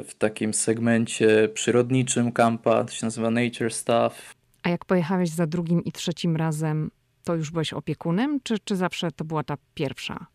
w 0.09 0.15
takim 0.15 0.55
segmencie 0.55 1.49
przyrodniczym 1.55 2.33
kampa, 2.33 2.85
to 2.85 2.93
się 2.93 3.07
nazywa 3.07 3.31
Nature 3.31 3.73
Staff. 3.73 4.35
A 4.63 4.69
jak 4.69 4.85
pojechałeś 4.85 5.31
za 5.31 5.47
drugim 5.47 5.85
i 5.85 5.93
trzecim 5.93 6.37
razem, 6.37 6.91
to 7.25 7.35
już 7.35 7.51
byłeś 7.51 7.73
opiekunem, 7.73 8.41
czy, 8.43 8.59
czy 8.59 8.77
zawsze 8.77 9.11
to 9.11 9.25
była 9.25 9.43
ta 9.43 9.57
pierwsza 9.75 10.27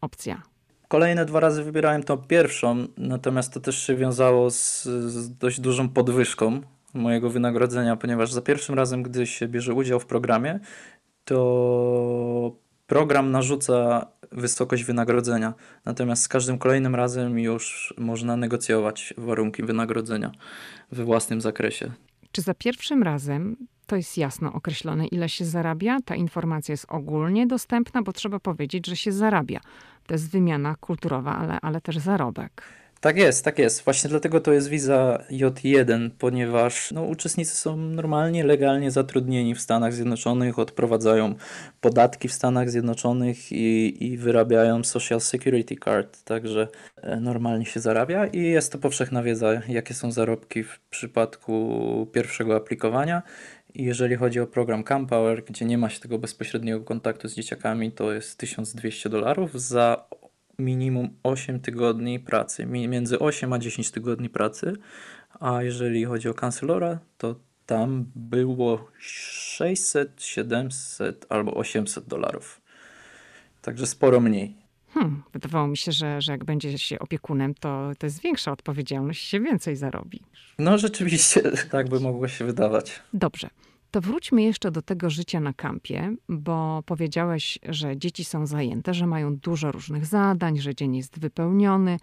opcja? 0.00 0.42
Kolejne 0.88 1.24
dwa 1.24 1.40
razy 1.40 1.64
wybierałem 1.64 2.02
tą 2.02 2.16
pierwszą, 2.16 2.86
natomiast 2.96 3.52
to 3.52 3.60
też 3.60 3.86
się 3.86 3.96
wiązało 3.96 4.50
z, 4.50 4.84
z 4.84 5.38
dość 5.38 5.60
dużą 5.60 5.88
podwyżką 5.88 6.60
mojego 6.94 7.30
wynagrodzenia, 7.30 7.96
ponieważ 7.96 8.32
za 8.32 8.42
pierwszym 8.42 8.74
razem, 8.74 9.02
gdy 9.02 9.26
się 9.26 9.48
bierze 9.48 9.74
udział 9.74 10.00
w 10.00 10.06
programie, 10.06 10.60
to 11.24 12.52
program 12.86 13.30
narzuca 13.30 14.06
wysokość 14.32 14.84
wynagrodzenia. 14.84 15.54
Natomiast 15.84 16.22
z 16.22 16.28
każdym 16.28 16.58
kolejnym 16.58 16.94
razem 16.94 17.38
już 17.38 17.94
można 17.98 18.36
negocjować 18.36 19.14
warunki 19.18 19.62
wynagrodzenia 19.62 20.32
we 20.92 21.04
własnym 21.04 21.40
zakresie. 21.40 21.92
Czy 22.32 22.42
za 22.42 22.54
pierwszym 22.54 23.02
razem 23.02 23.56
to 23.86 23.96
jest 23.96 24.18
jasno 24.18 24.52
określone, 24.52 25.06
ile 25.06 25.28
się 25.28 25.44
zarabia? 25.44 25.98
Ta 26.04 26.14
informacja 26.14 26.72
jest 26.72 26.86
ogólnie 26.88 27.46
dostępna, 27.46 28.02
bo 28.02 28.12
trzeba 28.12 28.40
powiedzieć, 28.40 28.86
że 28.86 28.96
się 28.96 29.12
zarabia. 29.12 29.60
To 30.06 30.14
jest 30.14 30.30
wymiana 30.30 30.74
kulturowa, 30.80 31.36
ale, 31.36 31.58
ale 31.60 31.80
też 31.80 31.98
zarobek. 31.98 32.62
Tak 33.00 33.16
jest, 33.16 33.44
tak 33.44 33.58
jest. 33.58 33.84
Właśnie 33.84 34.10
dlatego 34.10 34.40
to 34.40 34.52
jest 34.52 34.68
wiza 34.68 35.24
J1, 35.30 36.10
ponieważ 36.18 36.92
no, 36.92 37.02
uczestnicy 37.02 37.56
są 37.56 37.76
normalnie, 37.76 38.44
legalnie 38.44 38.90
zatrudnieni 38.90 39.54
w 39.54 39.60
Stanach 39.60 39.92
Zjednoczonych, 39.92 40.58
odprowadzają 40.58 41.34
podatki 41.80 42.28
w 42.28 42.32
Stanach 42.32 42.70
Zjednoczonych 42.70 43.52
i, 43.52 43.96
i 44.04 44.18
wyrabiają 44.18 44.84
Social 44.84 45.20
Security 45.20 45.76
Card, 45.84 46.22
także 46.22 46.68
e, 46.96 47.20
normalnie 47.20 47.66
się 47.66 47.80
zarabia 47.80 48.26
i 48.26 48.42
jest 48.42 48.72
to 48.72 48.78
powszechna 48.78 49.22
wiedza, 49.22 49.62
jakie 49.68 49.94
są 49.94 50.12
zarobki 50.12 50.64
w 50.64 50.80
przypadku 50.90 52.08
pierwszego 52.12 52.56
aplikowania. 52.56 53.22
I 53.74 53.84
jeżeli 53.84 54.16
chodzi 54.16 54.40
o 54.40 54.46
program 54.46 54.84
Campower, 54.84 55.44
gdzie 55.44 55.64
nie 55.64 55.78
ma 55.78 55.90
się 55.90 56.00
tego 56.00 56.18
bezpośredniego 56.18 56.80
kontaktu 56.80 57.28
z 57.28 57.34
dzieciakami, 57.34 57.92
to 57.92 58.12
jest 58.12 58.38
1200 58.38 59.08
dolarów 59.08 59.60
za 59.60 60.06
minimum 60.58 61.08
8 61.22 61.60
tygodni 61.60 62.20
pracy, 62.20 62.66
między 62.66 63.18
8 63.18 63.52
a 63.52 63.58
10 63.58 63.90
tygodni 63.90 64.28
pracy, 64.28 64.72
a 65.40 65.62
jeżeli 65.62 66.04
chodzi 66.04 66.28
o 66.28 66.34
kancelora, 66.34 66.98
to 67.18 67.34
tam 67.66 68.04
było 68.14 68.88
600, 68.98 70.22
700 70.22 71.26
albo 71.28 71.54
800 71.54 72.06
dolarów. 72.06 72.60
Także 73.62 73.86
sporo 73.86 74.20
mniej. 74.20 74.56
Hmm, 74.94 75.22
wydawało 75.32 75.68
mi 75.68 75.76
się, 75.76 75.92
że, 75.92 76.20
że 76.20 76.32
jak 76.32 76.44
będzie 76.44 76.78
się 76.78 76.98
opiekunem, 76.98 77.54
to, 77.54 77.90
to 77.98 78.06
jest 78.06 78.20
większa 78.20 78.52
odpowiedzialność 78.52 79.28
się 79.28 79.40
więcej 79.40 79.76
zarobi. 79.76 80.20
No 80.58 80.78
rzeczywiście, 80.78 81.42
tak 81.70 81.88
by 81.88 82.00
mogło 82.00 82.28
się 82.28 82.44
wydawać. 82.44 83.02
Dobrze. 83.12 83.50
To 83.90 84.00
wróćmy 84.00 84.42
jeszcze 84.42 84.70
do 84.70 84.82
tego 84.82 85.10
życia 85.10 85.40
na 85.40 85.52
kampie, 85.52 86.16
bo 86.28 86.82
powiedziałeś, 86.86 87.58
że 87.68 87.96
dzieci 87.96 88.24
są 88.24 88.46
zajęte, 88.46 88.94
że 88.94 89.06
mają 89.06 89.36
dużo 89.36 89.72
różnych 89.72 90.06
zadań, 90.06 90.58
że 90.58 90.74
dzień 90.74 90.96
jest 90.96 91.18
wypełniony, 91.18 91.98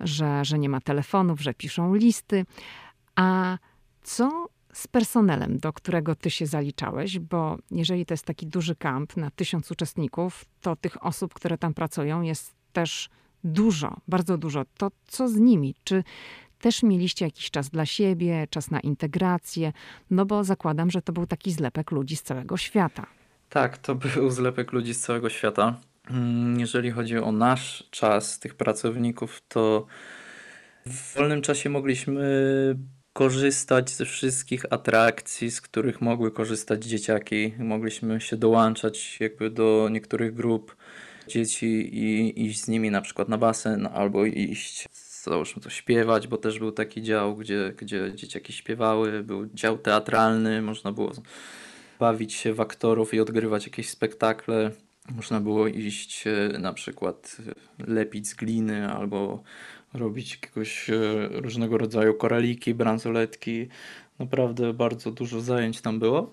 że, 0.00 0.44
że 0.44 0.58
nie 0.58 0.68
ma 0.68 0.80
telefonów, 0.80 1.40
że 1.40 1.54
piszą 1.54 1.94
listy. 1.94 2.44
A 3.14 3.58
co 4.02 4.48
z 4.72 4.88
personelem, 4.88 5.58
do 5.58 5.72
którego 5.72 6.14
ty 6.14 6.30
się 6.30 6.46
zaliczałeś? 6.46 7.18
Bo 7.18 7.58
jeżeli 7.70 8.06
to 8.06 8.14
jest 8.14 8.24
taki 8.24 8.46
duży 8.46 8.76
kamp 8.76 9.16
na 9.16 9.30
tysiąc 9.30 9.70
uczestników, 9.70 10.44
to 10.60 10.76
tych 10.76 11.04
osób, 11.04 11.34
które 11.34 11.58
tam 11.58 11.74
pracują, 11.74 12.22
jest 12.22 12.54
też 12.72 13.08
dużo, 13.44 13.96
bardzo 14.08 14.38
dużo. 14.38 14.62
To 14.76 14.90
co 15.06 15.28
z 15.28 15.36
nimi? 15.36 15.74
Czy 15.84 16.04
też 16.62 16.82
mieliście 16.82 17.24
jakiś 17.24 17.50
czas 17.50 17.70
dla 17.70 17.86
siebie, 17.86 18.46
czas 18.50 18.70
na 18.70 18.80
integrację, 18.80 19.72
no 20.10 20.26
bo 20.26 20.44
zakładam, 20.44 20.90
że 20.90 21.02
to 21.02 21.12
był 21.12 21.26
taki 21.26 21.52
zlepek 21.52 21.90
ludzi 21.90 22.16
z 22.16 22.22
całego 22.22 22.56
świata. 22.56 23.06
Tak, 23.48 23.78
to 23.78 23.94
był 23.94 24.30
zlepek 24.30 24.72
ludzi 24.72 24.94
z 24.94 25.00
całego 25.00 25.30
świata. 25.30 25.80
Mm, 26.10 26.60
jeżeli 26.60 26.90
chodzi 26.90 27.18
o 27.18 27.32
nasz 27.32 27.88
czas, 27.90 28.38
tych 28.38 28.54
pracowników, 28.54 29.42
to 29.48 29.86
w 30.86 31.14
wolnym 31.14 31.42
czasie 31.42 31.70
mogliśmy 31.70 32.24
korzystać 33.12 33.90
ze 33.90 34.04
wszystkich 34.04 34.64
atrakcji, 34.70 35.50
z 35.50 35.60
których 35.60 36.00
mogły 36.00 36.30
korzystać 36.30 36.84
dzieciaki. 36.84 37.54
Mogliśmy 37.58 38.20
się 38.20 38.36
dołączać 38.36 39.20
jakby 39.20 39.50
do 39.50 39.88
niektórych 39.90 40.34
grup 40.34 40.76
dzieci 41.28 41.66
i 41.98 42.46
iść 42.46 42.60
z 42.60 42.68
nimi 42.68 42.90
na 42.90 43.00
przykład 43.00 43.28
na 43.28 43.38
basen 43.38 43.88
albo 43.94 44.24
iść 44.24 44.88
załóżmy 45.22 45.62
to 45.62 45.70
śpiewać, 45.70 46.28
bo 46.28 46.36
też 46.36 46.58
był 46.58 46.72
taki 46.72 47.02
dział, 47.02 47.36
gdzie, 47.36 47.74
gdzie 47.76 48.14
dzieciaki 48.14 48.52
śpiewały, 48.52 49.22
był 49.22 49.46
dział 49.54 49.78
teatralny, 49.78 50.62
można 50.62 50.92
było 50.92 51.12
bawić 51.98 52.32
się 52.32 52.54
w 52.54 52.60
aktorów 52.60 53.14
i 53.14 53.20
odgrywać 53.20 53.66
jakieś 53.66 53.88
spektakle. 53.88 54.70
Można 55.10 55.40
było 55.40 55.66
iść 55.66 56.24
e, 56.26 56.58
na 56.58 56.72
przykład 56.72 57.36
e, 57.80 57.92
lepić 57.92 58.28
z 58.28 58.34
gliny 58.34 58.92
albo 58.92 59.42
robić 59.94 60.32
jakiegoś 60.32 60.90
e, 60.90 60.94
różnego 61.30 61.78
rodzaju 61.78 62.14
koraliki, 62.14 62.74
bransoletki. 62.74 63.68
Naprawdę 64.18 64.72
bardzo 64.74 65.10
dużo 65.10 65.40
zajęć 65.40 65.80
tam 65.80 65.98
było. 65.98 66.30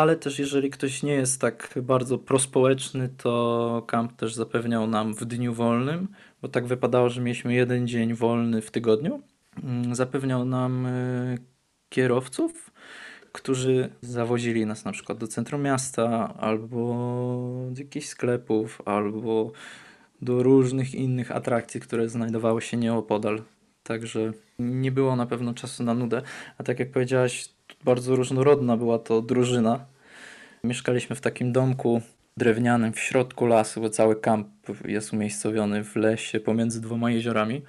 Ale 0.00 0.16
też 0.16 0.38
jeżeli 0.38 0.70
ktoś 0.70 1.02
nie 1.02 1.12
jest 1.12 1.40
tak 1.40 1.74
bardzo 1.82 2.18
prospołeczny, 2.18 3.08
to 3.16 3.84
kamp 3.86 4.16
też 4.16 4.34
zapewniał 4.34 4.86
nam 4.86 5.14
w 5.14 5.24
dniu 5.24 5.54
wolnym 5.54 6.08
bo 6.42 6.48
tak 6.48 6.66
wypadało, 6.66 7.08
że 7.08 7.20
mieliśmy 7.20 7.54
jeden 7.54 7.88
dzień 7.88 8.14
wolny 8.14 8.62
w 8.62 8.70
tygodniu. 8.70 9.22
Mm, 9.62 9.94
zapewniał 9.94 10.44
nam 10.44 10.86
e, 10.86 11.36
kierowców, 11.88 12.70
którzy 13.32 13.90
zawozili 14.00 14.66
nas 14.66 14.84
na 14.84 14.92
przykład 14.92 15.18
do 15.18 15.28
centrum 15.28 15.62
miasta, 15.62 16.34
albo 16.38 16.78
do 17.70 17.82
jakichś 17.82 18.06
sklepów, 18.06 18.82
albo 18.84 19.52
do 20.22 20.42
różnych 20.42 20.94
innych 20.94 21.30
atrakcji, 21.30 21.80
które 21.80 22.08
znajdowały 22.08 22.62
się 22.62 22.76
nieopodal. 22.76 23.42
Także 23.82 24.32
nie 24.58 24.92
było 24.92 25.16
na 25.16 25.26
pewno 25.26 25.54
czasu 25.54 25.84
na 25.84 25.94
nudę. 25.94 26.22
A 26.58 26.62
tak 26.62 26.78
jak 26.80 26.90
powiedziałaś, 26.90 27.48
bardzo 27.84 28.16
różnorodna 28.16 28.76
była 28.76 28.98
to 28.98 29.22
drużyna. 29.22 29.86
Mieszkaliśmy 30.64 31.16
w 31.16 31.20
takim 31.20 31.52
domku 31.52 32.02
drewnianym 32.36 32.92
w 32.92 33.00
środku 33.00 33.46
lasu, 33.46 33.80
bo 33.80 33.90
cały 33.90 34.20
kamp 34.20 34.48
jest 34.84 35.12
umiejscowiony 35.12 35.84
w 35.84 35.96
lesie 35.96 36.40
pomiędzy 36.40 36.80
dwoma 36.80 37.10
jeziorami. 37.10 37.62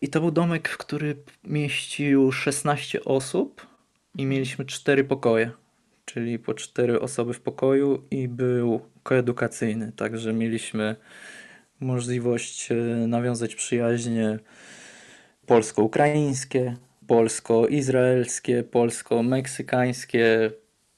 I 0.00 0.08
to 0.08 0.20
był 0.20 0.30
domek, 0.30 0.68
który 0.68 1.16
mieścił 1.44 2.32
16 2.32 3.04
osób 3.04 3.66
i 4.14 4.26
mieliśmy 4.26 4.64
cztery 4.64 5.04
pokoje, 5.04 5.50
czyli 6.04 6.38
po 6.38 6.54
cztery 6.54 7.00
osoby 7.00 7.34
w 7.34 7.40
pokoju 7.40 8.02
i 8.10 8.28
był 8.28 8.80
koedukacyjny, 9.02 9.92
także 9.92 10.32
mieliśmy 10.32 10.96
możliwość 11.80 12.72
e, 12.72 12.74
nawiązać 13.06 13.54
przyjaźnie 13.54 14.38
polsko-ukraińskie, 15.46 16.76
polsko-izraelskie, 17.08 18.62
polsko-meksykańskie, 18.62 20.50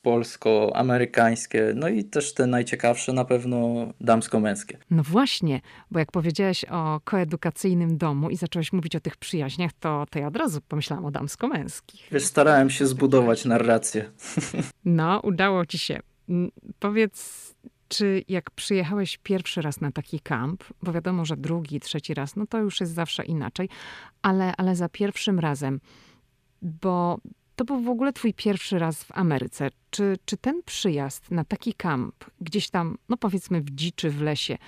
polsko-amerykańskie, 0.02 1.72
no 1.74 1.88
i 1.88 2.04
też 2.04 2.34
te 2.34 2.46
najciekawsze 2.46 3.12
na 3.12 3.24
pewno 3.24 3.86
damsko-męskie. 4.00 4.78
No 4.90 5.02
właśnie, 5.02 5.60
bo 5.90 5.98
jak 5.98 6.12
powiedziałeś 6.12 6.64
o 6.64 7.00
koedukacyjnym 7.04 7.98
domu 7.98 8.30
i 8.30 8.36
zacząłeś 8.36 8.72
mówić 8.72 8.96
o 8.96 9.00
tych 9.00 9.16
przyjaźniach, 9.16 9.72
to, 9.80 10.06
to 10.10 10.18
ja 10.18 10.26
od 10.26 10.36
razu 10.36 10.60
pomyślałam 10.68 11.04
o 11.04 11.10
damsko-męskich. 11.10 12.08
Wiesz, 12.12 12.24
starałem 12.24 12.70
się 12.70 12.86
zbudować 12.86 13.44
narrację. 13.44 14.10
No, 14.84 15.20
udało 15.20 15.66
ci 15.66 15.78
się. 15.78 16.00
Powiedz, 16.78 17.49
czy 17.90 18.24
jak 18.28 18.50
przyjechałeś 18.50 19.18
pierwszy 19.22 19.62
raz 19.62 19.80
na 19.80 19.92
taki 19.92 20.20
kamp, 20.20 20.64
bo 20.82 20.92
wiadomo, 20.92 21.24
że 21.24 21.36
drugi, 21.36 21.80
trzeci 21.80 22.14
raz, 22.14 22.36
no 22.36 22.46
to 22.46 22.58
już 22.58 22.80
jest 22.80 22.94
zawsze 22.94 23.24
inaczej, 23.24 23.68
ale, 24.22 24.56
ale 24.56 24.76
za 24.76 24.88
pierwszym 24.88 25.38
razem, 25.38 25.80
bo 26.62 27.18
To 27.60 27.64
był 27.64 27.80
w 27.80 27.88
ogóle 27.88 28.12
twój 28.12 28.34
pierwszy 28.34 28.78
raz 28.78 29.04
w 29.04 29.12
Ameryce. 29.12 29.68
Czy, 29.90 30.16
czy 30.24 30.36
ten 30.36 30.62
przyjazd 30.62 31.30
na 31.30 31.44
taki 31.44 31.74
kamp, 31.74 32.24
gdzieś 32.40 32.70
tam, 32.70 32.98
no 33.08 33.16
powiedzmy 33.16 33.60
w 33.60 33.70
dziczy, 33.70 34.10
w 34.10 34.22
lesie, 34.22 34.58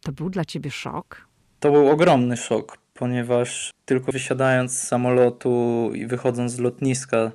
to 0.00 0.12
był 0.12 0.30
dla 0.30 0.44
ciebie 0.44 0.70
szok? 0.70 1.28
To 1.60 1.70
był 1.72 1.88
ogromny 1.88 2.36
szok, 2.36 2.78
ponieważ 2.94 3.70
tylko 3.84 4.12
wysiadając 4.12 4.72
z 4.72 4.88
samolotu 4.88 5.90
i 5.94 6.06
wychodząc 6.06 6.52
z 6.52 6.58
lotniska, 6.58 7.32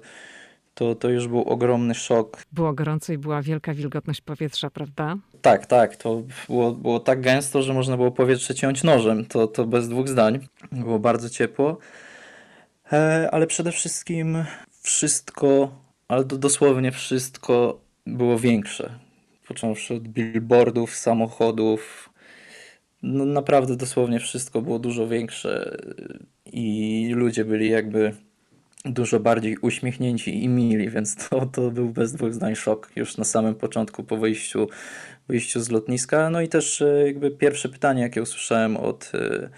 to, 0.79 0.95
to 0.95 1.09
już 1.09 1.27
był 1.27 1.41
ogromny 1.41 1.95
szok. 1.95 2.43
Było 2.51 2.73
gorąco 2.73 3.13
i 3.13 3.17
była 3.17 3.41
wielka 3.41 3.73
wilgotność 3.73 4.21
powietrza, 4.21 4.69
prawda? 4.69 5.15
Tak, 5.41 5.65
tak. 5.65 5.95
To 5.95 6.23
było, 6.47 6.71
było 6.71 6.99
tak 6.99 7.21
gęsto, 7.21 7.61
że 7.61 7.73
można 7.73 7.97
było 7.97 8.11
powietrze 8.11 8.55
ciąć 8.55 8.83
nożem. 8.83 9.25
To, 9.25 9.47
to 9.47 9.65
bez 9.65 9.89
dwóch 9.89 10.07
zdań. 10.07 10.47
Było 10.71 10.99
bardzo 10.99 11.29
ciepło. 11.29 11.77
E, 12.91 13.29
ale 13.31 13.47
przede 13.47 13.71
wszystkim 13.71 14.43
wszystko, 14.81 15.71
ale 16.07 16.23
dosłownie 16.25 16.91
wszystko 16.91 17.79
było 18.05 18.39
większe. 18.39 18.99
Począwszy 19.47 19.93
od 19.93 20.07
billboardów, 20.07 20.95
samochodów. 20.95 22.09
No 23.03 23.25
naprawdę 23.25 23.75
dosłownie 23.75 24.19
wszystko 24.19 24.61
było 24.61 24.79
dużo 24.79 25.07
większe 25.07 25.77
i 26.45 27.11
ludzie 27.15 27.45
byli 27.45 27.69
jakby 27.69 28.28
dużo 28.85 29.19
bardziej 29.19 29.57
uśmiechnięci 29.57 30.43
i 30.43 30.47
mili, 30.47 30.89
więc 30.89 31.15
to, 31.15 31.45
to 31.45 31.71
był 31.71 31.89
bez 31.89 32.13
dwóch 32.13 32.33
zdań 32.33 32.55
szok 32.55 32.91
już 32.95 33.17
na 33.17 33.23
samym 33.23 33.55
początku 33.55 34.03
po 34.03 34.17
wyjściu, 34.17 34.67
wyjściu 35.27 35.59
z 35.61 35.69
lotniska. 35.69 36.29
No 36.29 36.41
i 36.41 36.47
też 36.47 36.81
e, 36.81 37.07
jakby 37.07 37.31
pierwsze 37.31 37.69
pytanie, 37.69 38.01
jakie 38.01 38.21
usłyszałem 38.21 38.77
od, 38.77 39.11
e, 39.13 39.49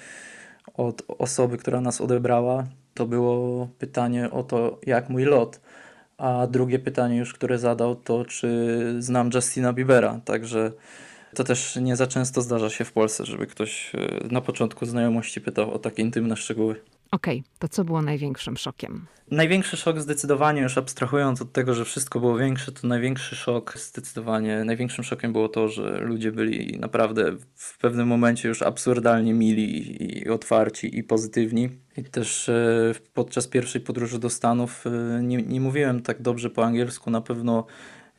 od 0.74 1.04
osoby, 1.08 1.58
która 1.58 1.82
nas 1.82 2.02
odebrała, 2.02 2.68
to 2.94 3.06
było 3.06 3.68
pytanie 3.80 4.32
o 4.32 4.44
to, 4.44 4.80
jak 4.86 5.10
mój 5.10 5.24
lot. 5.24 5.62
A 6.18 6.48
drugie 6.48 6.80
pytanie 6.80 7.18
już, 7.18 7.34
które 7.34 7.60
zadał, 7.60 7.96
to 7.96 8.26
czy 8.26 8.78
znam 9.00 9.30
Justina 9.34 9.74
Biebera. 9.74 10.22
Także 10.26 10.72
to 11.36 11.44
też 11.44 11.76
nie 11.76 11.96
za 11.96 12.08
często 12.08 12.42
zdarza 12.42 12.70
się 12.70 12.86
w 12.86 12.92
Polsce, 12.92 13.26
żeby 13.26 13.48
ktoś 13.48 13.96
e, 13.96 14.28
na 14.32 14.42
początku 14.42 14.86
znajomości 14.86 15.42
pytał 15.42 15.74
o 15.74 15.80
takie 15.80 16.02
intymne 16.02 16.38
szczegóły. 16.38 16.76
Okej, 17.12 17.40
okay, 17.40 17.52
to 17.60 17.68
co 17.68 17.84
było 17.84 18.02
największym 18.02 18.58
szokiem? 18.58 19.06
Największy 19.32 19.78
szok 19.78 20.00
zdecydowanie, 20.00 20.62
już 20.62 20.78
abstrahując 20.78 21.42
od 21.42 21.54
tego, 21.54 21.74
że 21.74 21.86
wszystko 21.86 22.20
było 22.20 22.38
większe, 22.38 22.72
to 22.72 22.88
największy 22.88 23.36
szok 23.36 23.78
zdecydowanie, 23.78 24.64
największym 24.64 25.04
szokiem 25.04 25.34
było 25.34 25.50
to, 25.50 25.68
że 25.68 25.98
ludzie 26.00 26.32
byli 26.32 26.80
naprawdę 26.80 27.32
w 27.56 27.78
pewnym 27.78 28.08
momencie 28.08 28.50
już 28.50 28.62
absurdalnie 28.62 29.34
mili 29.34 30.04
i 30.24 30.30
otwarci 30.30 30.98
i 30.98 31.04
pozytywni. 31.04 31.70
I 31.98 32.04
też 32.04 32.50
e, 32.50 32.94
podczas 33.14 33.48
pierwszej 33.48 33.82
podróży 33.82 34.20
do 34.20 34.30
Stanów 34.30 34.84
e, 34.88 35.24
nie, 35.24 35.38
nie 35.38 35.62
mówiłem 35.62 36.02
tak 36.02 36.22
dobrze 36.22 36.50
po 36.50 36.66
angielsku 36.66 37.10
na 37.10 37.22
pewno 37.22 37.66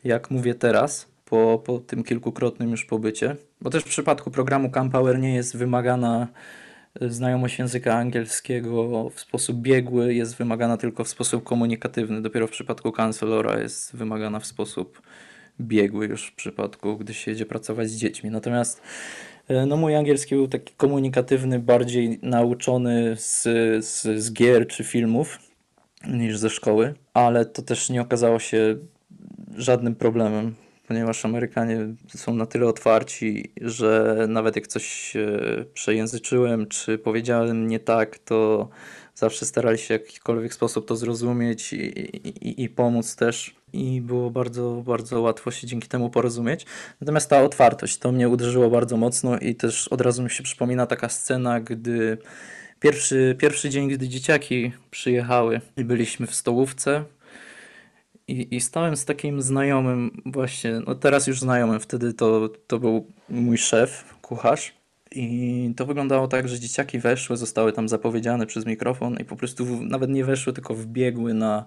jak 0.04 0.30
mówię 0.30 0.54
teraz, 0.54 1.08
po, 1.24 1.62
po 1.64 1.78
tym 1.78 2.04
kilkukrotnym 2.04 2.70
już 2.70 2.84
pobycie. 2.84 3.36
Bo 3.60 3.70
też 3.70 3.82
w 3.82 3.88
przypadku 3.88 4.30
programu 4.30 4.70
Camp 4.70 4.92
Power 4.92 5.18
nie 5.18 5.34
jest 5.34 5.56
wymagana 5.56 6.28
znajomość 7.00 7.58
języka 7.58 7.94
angielskiego 7.94 9.10
w 9.10 9.20
sposób 9.20 9.56
biegły 9.56 10.14
jest 10.14 10.36
wymagana 10.36 10.76
tylko 10.76 11.04
w 11.04 11.08
sposób 11.08 11.44
komunikatywny. 11.44 12.22
Dopiero 12.22 12.46
w 12.46 12.50
przypadku 12.50 12.92
kancelora 12.92 13.60
jest 13.60 13.96
wymagana 13.96 14.40
w 14.40 14.46
sposób 14.46 15.02
biegły 15.60 16.06
już 16.06 16.26
w 16.26 16.34
przypadku, 16.34 16.96
gdy 16.96 17.14
się 17.14 17.30
jedzie 17.30 17.46
pracować 17.46 17.90
z 17.90 17.96
dziećmi. 17.96 18.30
Natomiast 18.30 18.82
e, 19.48 19.66
no 19.66 19.76
mój 19.76 19.96
angielski 19.96 20.34
był 20.34 20.48
taki 20.48 20.74
komunikatywny, 20.76 21.58
bardziej 21.58 22.18
nauczony 22.22 23.16
z, 23.16 23.42
z, 23.86 24.22
z 24.22 24.32
gier 24.32 24.66
czy 24.66 24.84
filmów 24.84 25.38
niż 26.08 26.38
ze 26.38 26.50
szkoły, 26.50 26.94
ale 27.14 27.44
to 27.46 27.62
też 27.62 27.90
nie 27.90 28.00
okazało 28.00 28.38
się 28.38 28.76
żadnym 29.56 29.94
problemem 29.94 30.54
ponieważ 30.92 31.24
Amerykanie 31.24 31.78
są 32.08 32.34
na 32.34 32.46
tyle 32.46 32.66
otwarci, 32.66 33.52
że 33.60 34.16
nawet 34.28 34.56
jak 34.56 34.66
coś 34.66 35.14
przejęzyczyłem, 35.74 36.66
czy 36.66 36.98
powiedziałem 36.98 37.66
nie 37.66 37.80
tak, 37.80 38.18
to 38.18 38.68
zawsze 39.14 39.46
starali 39.46 39.78
się 39.78 39.98
w 39.98 40.02
jakikolwiek 40.02 40.54
sposób 40.54 40.88
to 40.88 40.96
zrozumieć 40.96 41.72
i, 41.72 41.76
i, 41.76 42.62
i 42.62 42.68
pomóc 42.68 43.16
też. 43.16 43.54
I 43.72 44.00
było 44.00 44.30
bardzo, 44.30 44.82
bardzo 44.86 45.20
łatwo 45.20 45.50
się 45.50 45.66
dzięki 45.66 45.88
temu 45.88 46.10
porozumieć. 46.10 46.66
Natomiast 47.00 47.30
ta 47.30 47.42
otwartość 47.42 47.98
to 47.98 48.12
mnie 48.12 48.28
uderzyło 48.28 48.70
bardzo 48.70 48.96
mocno 48.96 49.38
i 49.38 49.54
też 49.54 49.88
od 49.88 50.00
razu 50.00 50.22
mi 50.22 50.30
się 50.30 50.42
przypomina 50.42 50.86
taka 50.86 51.08
scena, 51.08 51.60
gdy 51.60 52.18
pierwszy, 52.80 53.36
pierwszy 53.38 53.70
dzień, 53.70 53.88
gdy 53.88 54.08
dzieciaki 54.08 54.72
przyjechały 54.90 55.60
i 55.76 55.84
byliśmy 55.84 56.26
w 56.26 56.34
stołówce 56.34 57.04
i, 58.32 58.56
I 58.56 58.60
stałem 58.60 58.96
z 58.96 59.04
takim 59.04 59.42
znajomym, 59.42 60.22
właśnie, 60.26 60.80
no 60.86 60.94
teraz 60.94 61.26
już 61.26 61.40
znajomym, 61.40 61.80
wtedy 61.80 62.14
to, 62.14 62.48
to 62.66 62.78
był 62.78 63.06
mój 63.28 63.58
szef, 63.58 64.14
kucharz. 64.22 64.74
I 65.14 65.74
to 65.76 65.86
wyglądało 65.86 66.28
tak, 66.28 66.48
że 66.48 66.60
dzieciaki 66.60 66.98
weszły, 66.98 67.36
zostały 67.36 67.72
tam 67.72 67.88
zapowiedziane 67.88 68.46
przez 68.46 68.66
mikrofon 68.66 69.16
i 69.20 69.24
po 69.24 69.36
prostu 69.36 69.64
nawet 69.80 70.10
nie 70.10 70.24
weszły, 70.24 70.52
tylko 70.52 70.74
wbiegły 70.74 71.34
na, 71.34 71.64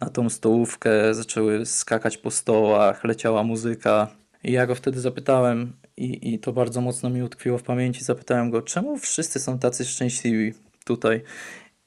na 0.00 0.10
tą 0.10 0.28
stołówkę, 0.28 1.14
zaczęły 1.14 1.66
skakać 1.66 2.18
po 2.18 2.30
stołach, 2.30 3.04
leciała 3.04 3.42
muzyka. 3.42 4.08
I 4.44 4.52
ja 4.52 4.66
go 4.66 4.74
wtedy 4.74 5.00
zapytałem, 5.00 5.72
i, 5.96 6.34
i 6.34 6.38
to 6.38 6.52
bardzo 6.52 6.80
mocno 6.80 7.10
mi 7.10 7.22
utkwiło 7.22 7.58
w 7.58 7.62
pamięci, 7.62 8.04
zapytałem 8.04 8.50
go, 8.50 8.62
czemu 8.62 8.98
wszyscy 8.98 9.40
są 9.40 9.58
tacy 9.58 9.84
szczęśliwi 9.84 10.54
tutaj? 10.84 11.22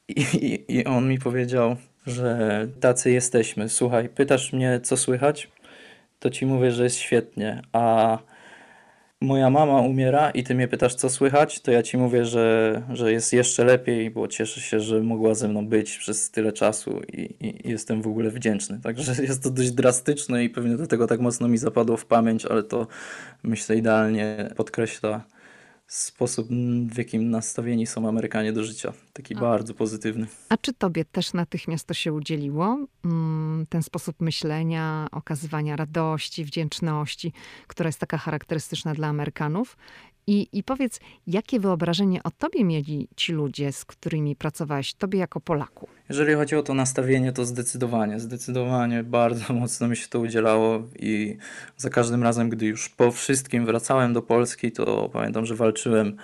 I, 0.07 0.21
i, 0.21 0.75
i 0.77 0.85
on 0.85 1.09
mi 1.09 1.19
powiedział, 1.19 1.75
że 2.05 2.67
tacy 2.79 3.11
jesteśmy. 3.11 3.69
Słuchaj, 3.69 4.09
pytasz 4.09 4.53
mnie, 4.53 4.79
co 4.83 4.97
słychać, 4.97 5.51
to 6.19 6.29
ci 6.29 6.45
mówię, 6.45 6.71
że 6.71 6.83
jest 6.83 6.97
świetnie, 6.97 7.61
a 7.71 8.17
moja 9.21 9.49
mama 9.49 9.81
umiera 9.81 10.29
i 10.31 10.43
ty 10.43 10.55
mnie 10.55 10.67
pytasz, 10.67 10.95
co 10.95 11.09
słychać, 11.09 11.59
to 11.59 11.71
ja 11.71 11.83
ci 11.83 11.97
mówię, 11.97 12.25
że, 12.25 12.81
że 12.93 13.11
jest 13.11 13.33
jeszcze 13.33 13.65
lepiej, 13.65 14.11
bo 14.11 14.27
cieszę 14.27 14.61
się, 14.61 14.79
że 14.79 15.01
mogła 15.01 15.35
ze 15.35 15.47
mną 15.47 15.67
być 15.67 15.97
przez 15.97 16.31
tyle 16.31 16.53
czasu 16.53 17.01
i, 17.13 17.35
i 17.39 17.69
jestem 17.69 18.01
w 18.01 18.07
ogóle 18.07 18.29
wdzięczny. 18.29 18.79
Także 18.83 19.13
jest 19.23 19.43
to 19.43 19.49
dość 19.49 19.71
drastyczne 19.71 20.43
i 20.43 20.49
pewnie 20.49 20.77
do 20.77 20.87
tego 20.87 21.07
tak 21.07 21.19
mocno 21.19 21.47
mi 21.47 21.57
zapadło 21.57 21.97
w 21.97 22.05
pamięć, 22.05 22.45
ale 22.45 22.63
to 22.63 22.87
myślę 23.43 23.75
idealnie 23.75 24.49
podkreśla 24.55 25.23
sposób, 25.87 26.47
w 26.87 26.97
jakim 26.97 27.29
nastawieni 27.29 27.87
są 27.87 28.07
Amerykanie 28.07 28.53
do 28.53 28.63
życia. 28.63 28.93
Taki 29.13 29.35
A. 29.35 29.39
bardzo 29.39 29.73
pozytywny. 29.73 30.27
A 30.49 30.57
czy 30.57 30.73
tobie 30.73 31.05
też 31.05 31.33
natychmiast 31.33 31.87
to 31.87 31.93
się 31.93 32.13
udzieliło? 32.13 32.77
Mm, 33.05 33.65
ten 33.69 33.83
sposób 33.83 34.21
myślenia, 34.21 35.07
okazywania 35.11 35.75
radości, 35.75 36.45
wdzięczności, 36.45 37.33
która 37.67 37.87
jest 37.87 37.99
taka 37.99 38.17
charakterystyczna 38.17 38.93
dla 38.93 39.07
Amerykanów? 39.07 39.77
I, 40.27 40.47
I 40.53 40.63
powiedz, 40.63 40.99
jakie 41.27 41.59
wyobrażenie 41.59 42.23
o 42.23 42.31
tobie 42.31 42.63
mieli 42.63 43.07
ci 43.15 43.33
ludzie, 43.33 43.71
z 43.71 43.85
którymi 43.85 44.35
pracowałeś, 44.35 44.93
tobie 44.93 45.19
jako 45.19 45.39
Polaku? 45.39 45.87
Jeżeli 46.09 46.33
chodzi 46.33 46.55
o 46.55 46.63
to 46.63 46.73
nastawienie, 46.73 47.31
to 47.31 47.45
zdecydowanie, 47.45 48.19
zdecydowanie 48.19 49.03
bardzo 49.03 49.53
mocno 49.63 49.87
mi 49.87 49.97
się 49.97 50.07
to 50.07 50.19
udzielało 50.19 50.83
i 50.99 51.37
za 51.77 51.89
każdym 51.89 52.23
razem, 52.23 52.49
gdy 52.49 52.65
już 52.65 52.89
po 52.89 53.11
wszystkim 53.11 53.65
wracałem 53.65 54.13
do 54.13 54.21
Polski, 54.21 54.71
to 54.71 55.09
pamiętam, 55.13 55.45
że 55.45 55.55
walczyłem 55.55 56.17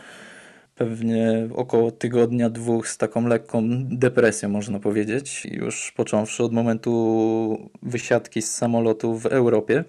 pewnie 0.76 1.50
około 1.56 1.92
tygodnia, 1.92 2.50
dwóch 2.50 2.88
z 2.88 2.98
taką 2.98 3.28
lekką 3.28 3.64
depresją, 3.84 4.50
można 4.50 4.80
powiedzieć. 4.80 5.46
Już 5.52 5.92
począwszy 5.92 6.44
od 6.44 6.54
momentu 6.54 7.72
wysiadki 7.82 8.42
z 8.42 8.52
samolotu 8.52 9.18
w 9.18 9.26
Europie, 9.26 9.84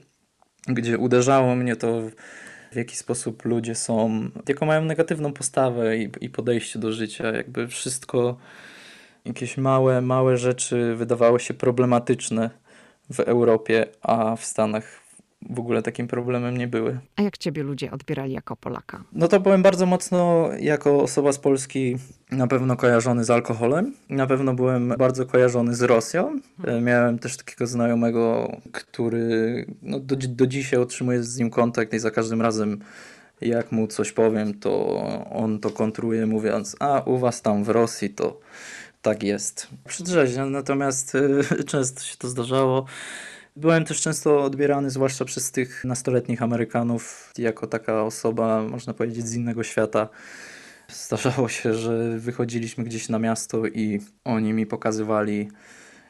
gdzie 0.68 0.98
uderzało 0.98 1.56
mnie 1.56 1.76
to 1.76 2.02
w 2.72 2.76
jaki 2.76 2.96
sposób 2.96 3.44
ludzie 3.44 3.74
są, 3.74 4.28
jaką 4.48 4.66
mają 4.66 4.84
negatywną 4.84 5.32
postawę 5.32 5.96
i, 5.96 6.10
i 6.20 6.30
podejście 6.30 6.78
do 6.78 6.92
życia. 6.92 7.32
Jakby 7.32 7.68
wszystko, 7.68 8.36
jakieś 9.24 9.56
małe, 9.56 10.00
małe 10.00 10.36
rzeczy 10.36 10.94
wydawały 10.94 11.40
się 11.40 11.54
problematyczne 11.54 12.50
w 13.10 13.20
Europie, 13.20 13.86
a 14.02 14.36
w 14.36 14.44
Stanach 14.44 15.00
w 15.50 15.58
ogóle 15.58 15.82
takim 15.82 16.08
problemem 16.08 16.56
nie 16.56 16.68
były. 16.68 16.98
A 17.16 17.22
jak 17.22 17.38
ciebie 17.38 17.62
ludzie 17.62 17.90
odbierali 17.90 18.32
jako 18.32 18.56
Polaka? 18.56 19.04
No 19.12 19.28
to 19.28 19.40
byłem 19.40 19.62
bardzo 19.62 19.86
mocno 19.86 20.48
jako 20.60 21.02
osoba 21.02 21.32
z 21.32 21.38
Polski 21.38 21.96
na 22.32 22.46
pewno 22.46 22.76
kojarzony 22.76 23.24
z 23.24 23.30
alkoholem. 23.30 23.94
Na 24.08 24.26
pewno 24.26 24.54
byłem 24.54 24.94
bardzo 24.98 25.26
kojarzony 25.26 25.74
z 25.74 25.82
Rosją. 25.82 26.40
Hmm. 26.62 26.84
Miałem 26.84 27.18
też 27.18 27.36
takiego 27.36 27.66
znajomego, 27.66 28.56
który 28.72 29.66
no, 29.82 30.00
do, 30.00 30.16
do 30.16 30.46
dzisiaj 30.46 30.80
otrzymuję 30.80 31.22
z 31.22 31.38
nim 31.38 31.50
kontakt 31.50 31.94
i 31.94 31.98
za 31.98 32.10
każdym 32.10 32.42
razem 32.42 32.80
jak 33.40 33.72
mu 33.72 33.86
coś 33.86 34.12
powiem, 34.12 34.54
to 34.54 35.02
on 35.30 35.58
to 35.58 35.70
kontruje 35.70 36.26
mówiąc, 36.26 36.76
a 36.80 37.00
u 37.00 37.18
was 37.18 37.42
tam 37.42 37.64
w 37.64 37.68
Rosji 37.68 38.10
to 38.10 38.40
tak 39.02 39.22
jest. 39.22 39.68
Przedrzeźnia, 39.88 40.46
natomiast 40.46 41.16
często 41.66 42.00
się 42.00 42.16
to 42.16 42.28
zdarzało. 42.28 42.84
Byłem 43.56 43.84
też 43.84 44.00
często 44.00 44.44
odbierany, 44.44 44.90
zwłaszcza 44.90 45.24
przez 45.24 45.50
tych 45.50 45.84
nastoletnich 45.84 46.42
Amerykanów, 46.42 47.32
jako 47.38 47.66
taka 47.66 48.02
osoba, 48.02 48.62
można 48.62 48.94
powiedzieć, 48.94 49.26
z 49.26 49.34
innego 49.34 49.62
świata. 49.62 50.08
Zdarzało 50.92 51.48
się, 51.48 51.74
że 51.74 52.18
wychodziliśmy 52.18 52.84
gdzieś 52.84 53.08
na 53.08 53.18
miasto 53.18 53.66
i 53.66 54.00
oni 54.24 54.52
mi 54.52 54.66
pokazywali 54.66 55.48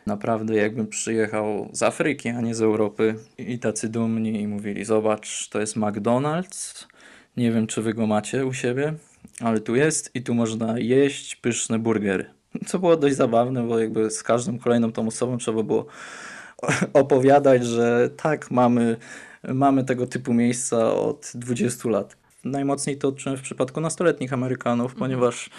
Naprawdę 0.06 0.56
jakbym 0.56 0.86
przyjechał 0.86 1.68
z 1.72 1.82
Afryki, 1.82 2.28
a 2.28 2.40
nie 2.40 2.54
z 2.54 2.62
Europy 2.62 3.14
i 3.38 3.58
tacy 3.58 3.88
dumni 3.88 4.40
i 4.40 4.48
mówili, 4.48 4.84
zobacz, 4.84 5.48
to 5.48 5.60
jest 5.60 5.76
McDonald's, 5.76 6.86
nie 7.36 7.52
wiem 7.52 7.66
czy 7.66 7.82
wy 7.82 7.94
go 7.94 8.06
macie 8.06 8.46
u 8.46 8.52
siebie, 8.52 8.94
ale 9.40 9.60
tu 9.60 9.76
jest 9.76 10.10
i 10.14 10.22
tu 10.22 10.34
można 10.34 10.78
jeść 10.78 11.36
pyszne 11.36 11.78
burgery. 11.78 12.24
Co 12.66 12.78
było 12.78 12.96
dość 12.96 13.16
zabawne, 13.16 13.62
bo 13.62 13.78
jakby 13.78 14.10
z 14.10 14.22
każdą 14.22 14.58
kolejną 14.58 14.92
tą 14.92 15.06
osobą 15.06 15.38
trzeba 15.38 15.62
było 15.62 15.86
opowiadać, 16.92 17.64
że 17.66 18.10
tak, 18.16 18.50
mamy, 18.50 18.96
mamy 19.48 19.84
tego 19.84 20.06
typu 20.06 20.34
miejsca 20.34 20.94
od 20.94 21.32
20 21.34 21.88
lat. 21.88 22.19
Najmocniej 22.44 22.98
to 22.98 23.08
odczułem 23.08 23.38
w 23.38 23.42
przypadku 23.42 23.80
nastoletnich 23.80 24.32
Amerykanów, 24.32 24.92
mhm. 24.92 24.98
ponieważ 24.98 25.50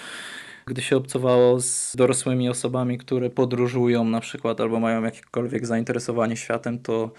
gdy 0.65 0.81
się 0.81 0.97
obcowało 0.97 1.59
z 1.59 1.95
dorosłymi 1.95 2.49
osobami, 2.49 2.97
które 2.97 3.29
podróżują 3.29 4.03
na 4.03 4.19
przykład 4.19 4.61
albo 4.61 4.79
mają 4.79 5.03
jakiekolwiek 5.03 5.65
zainteresowanie 5.65 6.37
światem, 6.37 6.79
to 6.79 7.11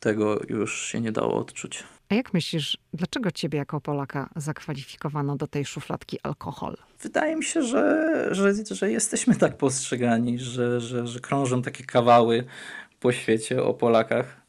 tego 0.00 0.40
już 0.48 0.82
się 0.82 1.00
nie 1.00 1.12
dało 1.12 1.34
odczuć. 1.34 1.84
A 2.08 2.14
jak 2.14 2.34
myślisz, 2.34 2.78
dlaczego 2.94 3.30
ciebie 3.30 3.58
jako 3.58 3.80
Polaka 3.80 4.30
zakwalifikowano 4.36 5.36
do 5.36 5.46
tej 5.46 5.64
szufladki 5.64 6.18
alkohol? 6.22 6.76
Wydaje 7.02 7.36
mi 7.36 7.44
się, 7.44 7.62
że, 7.62 8.28
że, 8.30 8.52
że 8.70 8.90
jesteśmy 8.90 9.36
tak 9.36 9.56
postrzegani, 9.56 10.38
że, 10.38 10.80
że, 10.80 11.06
że 11.06 11.20
krążą 11.20 11.62
takie 11.62 11.84
kawały 11.84 12.44
po 13.00 13.12
świecie 13.12 13.62
o 13.62 13.74
Polakach. 13.74 14.47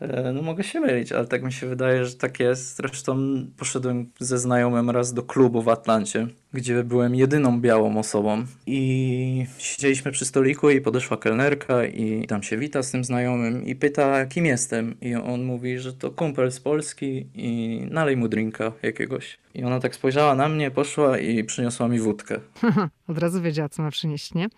E, 0.00 0.32
no 0.32 0.42
mogę 0.42 0.64
się 0.64 0.80
mylić, 0.80 1.12
ale 1.12 1.26
tak 1.26 1.42
mi 1.42 1.52
się 1.52 1.66
wydaje, 1.66 2.04
że 2.04 2.14
tak 2.14 2.40
jest. 2.40 2.76
Zresztą 2.76 3.16
poszedłem 3.56 4.10
ze 4.18 4.38
znajomym 4.38 4.90
raz 4.90 5.14
do 5.14 5.22
klubu 5.22 5.62
w 5.62 5.68
Atlancie, 5.68 6.26
gdzie 6.52 6.84
byłem 6.84 7.14
jedyną 7.14 7.60
białą 7.60 7.98
osobą 7.98 8.44
i 8.66 9.46
siedzieliśmy 9.58 10.12
przy 10.12 10.24
stoliku 10.24 10.70
i 10.70 10.80
podeszła 10.80 11.16
kelnerka 11.16 11.84
i 11.84 12.26
tam 12.26 12.42
się 12.42 12.56
wita 12.58 12.82
z 12.82 12.90
tym 12.90 13.04
znajomym 13.04 13.66
i 13.66 13.76
pyta 13.76 14.26
kim 14.26 14.46
jestem 14.46 15.00
i 15.00 15.14
on 15.14 15.44
mówi, 15.44 15.78
że 15.78 15.92
to 15.92 16.10
kumpel 16.10 16.52
z 16.52 16.60
Polski 16.60 17.26
i 17.34 17.80
nalej 17.90 18.16
mu 18.16 18.28
drinka 18.28 18.72
jakiegoś. 18.82 19.38
I 19.54 19.64
ona 19.64 19.80
tak 19.80 19.94
spojrzała 19.94 20.34
na 20.34 20.48
mnie, 20.48 20.70
poszła 20.70 21.18
i 21.18 21.44
przyniosła 21.44 21.88
mi 21.88 22.00
wódkę. 22.00 22.40
Od 23.08 23.18
razu 23.18 23.42
wiedziała, 23.42 23.68
co 23.68 23.82
ma 23.82 23.90
przynieść, 23.90 24.34
nie? 24.34 24.48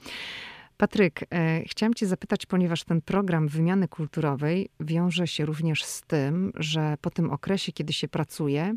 Patryk, 0.78 1.20
e, 1.30 1.62
chciałam 1.66 1.94
Cię 1.94 2.06
zapytać, 2.06 2.46
ponieważ 2.46 2.84
ten 2.84 3.00
program 3.00 3.48
wymiany 3.48 3.88
kulturowej 3.88 4.68
wiąże 4.80 5.26
się 5.26 5.46
również 5.46 5.84
z 5.84 6.02
tym, 6.02 6.52
że 6.54 6.96
po 7.00 7.10
tym 7.10 7.30
okresie, 7.30 7.72
kiedy 7.72 7.92
się 7.92 8.08
pracuje, 8.08 8.74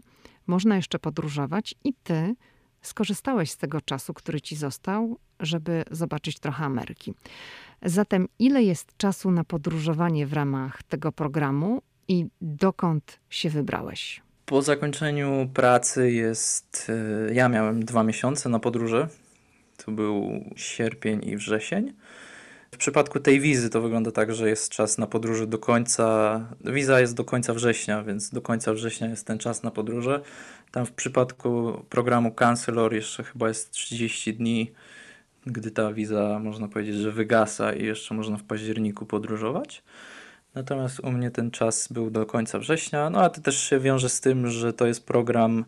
można 0.48 0.76
jeszcze 0.76 1.00
podróżować 1.00 1.76
i 1.84 1.94
Ty 2.04 2.36
skorzystałeś 2.82 3.52
z 3.52 3.58
tego 3.58 3.82
czasu, 3.82 4.14
który 4.14 4.42
Ci 4.42 4.56
został, 4.56 5.18
żeby 5.40 5.84
zobaczyć 5.92 6.40
trochę 6.40 6.66
Ameryki. 6.66 7.14
Zatem, 7.84 8.28
ile 8.40 8.64
jest 8.64 8.98
czasu 8.98 9.32
na 9.32 9.44
podróżowanie 9.44 10.28
w 10.28 10.34
ramach 10.34 10.84
tego 10.84 11.12
programu 11.12 11.82
i 12.08 12.26
dokąd 12.42 13.20
się 13.30 13.50
wybrałeś? 13.50 14.22
Po 14.46 14.62
zakończeniu 14.62 15.50
pracy 15.54 16.12
jest. 16.12 16.92
E, 17.30 17.34
ja 17.34 17.50
miałem 17.50 17.86
dwa 17.86 18.04
miesiące 18.04 18.50
na 18.50 18.60
podróże 18.60 19.08
to 19.86 19.92
był 19.92 20.44
sierpień 20.56 21.26
i 21.26 21.38
wrzesień. 21.38 21.94
W 22.72 22.78
przypadku 22.78 23.20
tej 23.20 23.40
wizy 23.40 23.70
to 23.70 23.82
wygląda 23.82 24.12
tak, 24.12 24.34
że 24.34 24.50
jest 24.50 24.70
czas 24.70 24.98
na 24.98 25.08
podróży 25.08 25.48
do 25.48 25.58
końca. 25.58 26.40
Wiza 26.66 27.00
jest 27.00 27.16
do 27.16 27.24
końca 27.24 27.54
września, 27.54 28.04
więc 28.04 28.30
do 28.30 28.42
końca 28.42 28.74
września 28.74 29.08
jest 29.08 29.28
ten 29.28 29.38
czas 29.38 29.64
na 29.64 29.72
podróże. 29.72 30.22
Tam 30.72 30.86
w 30.86 30.92
przypadku 30.92 31.82
programu 31.90 32.32
Cancelor 32.32 32.94
jeszcze 32.94 33.24
chyba 33.24 33.48
jest 33.48 33.72
30 33.72 34.34
dni, 34.34 34.72
gdy 35.46 35.72
ta 35.72 35.94
wiza 35.94 36.40
można 36.40 36.68
powiedzieć, 36.68 36.96
że 36.96 37.12
wygasa 37.12 37.74
i 37.74 37.86
jeszcze 37.86 38.14
można 38.14 38.38
w 38.38 38.44
październiku 38.44 39.06
podróżować. 39.06 39.84
Natomiast 40.56 41.00
u 41.00 41.12
mnie 41.12 41.32
ten 41.32 41.52
czas 41.52 41.88
był 41.88 42.12
do 42.12 42.26
końca 42.26 42.60
września, 42.60 43.10
no 43.10 43.20
a 43.22 43.30
to 43.30 43.42
też 43.42 43.64
się 43.70 43.80
wiąże 43.80 44.10
z 44.10 44.22
tym, 44.22 44.48
że 44.48 44.74
to 44.74 44.88
jest 44.88 45.06
program 45.06 45.66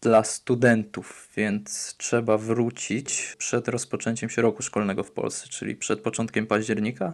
dla 0.00 0.24
studentów, 0.24 1.28
więc 1.36 1.94
trzeba 1.98 2.38
wrócić 2.38 3.34
przed 3.38 3.68
rozpoczęciem 3.68 4.30
się 4.30 4.42
roku 4.42 4.62
szkolnego 4.62 5.02
w 5.02 5.10
Polsce, 5.10 5.48
czyli 5.48 5.76
przed 5.76 6.00
początkiem 6.00 6.46
października, 6.46 7.12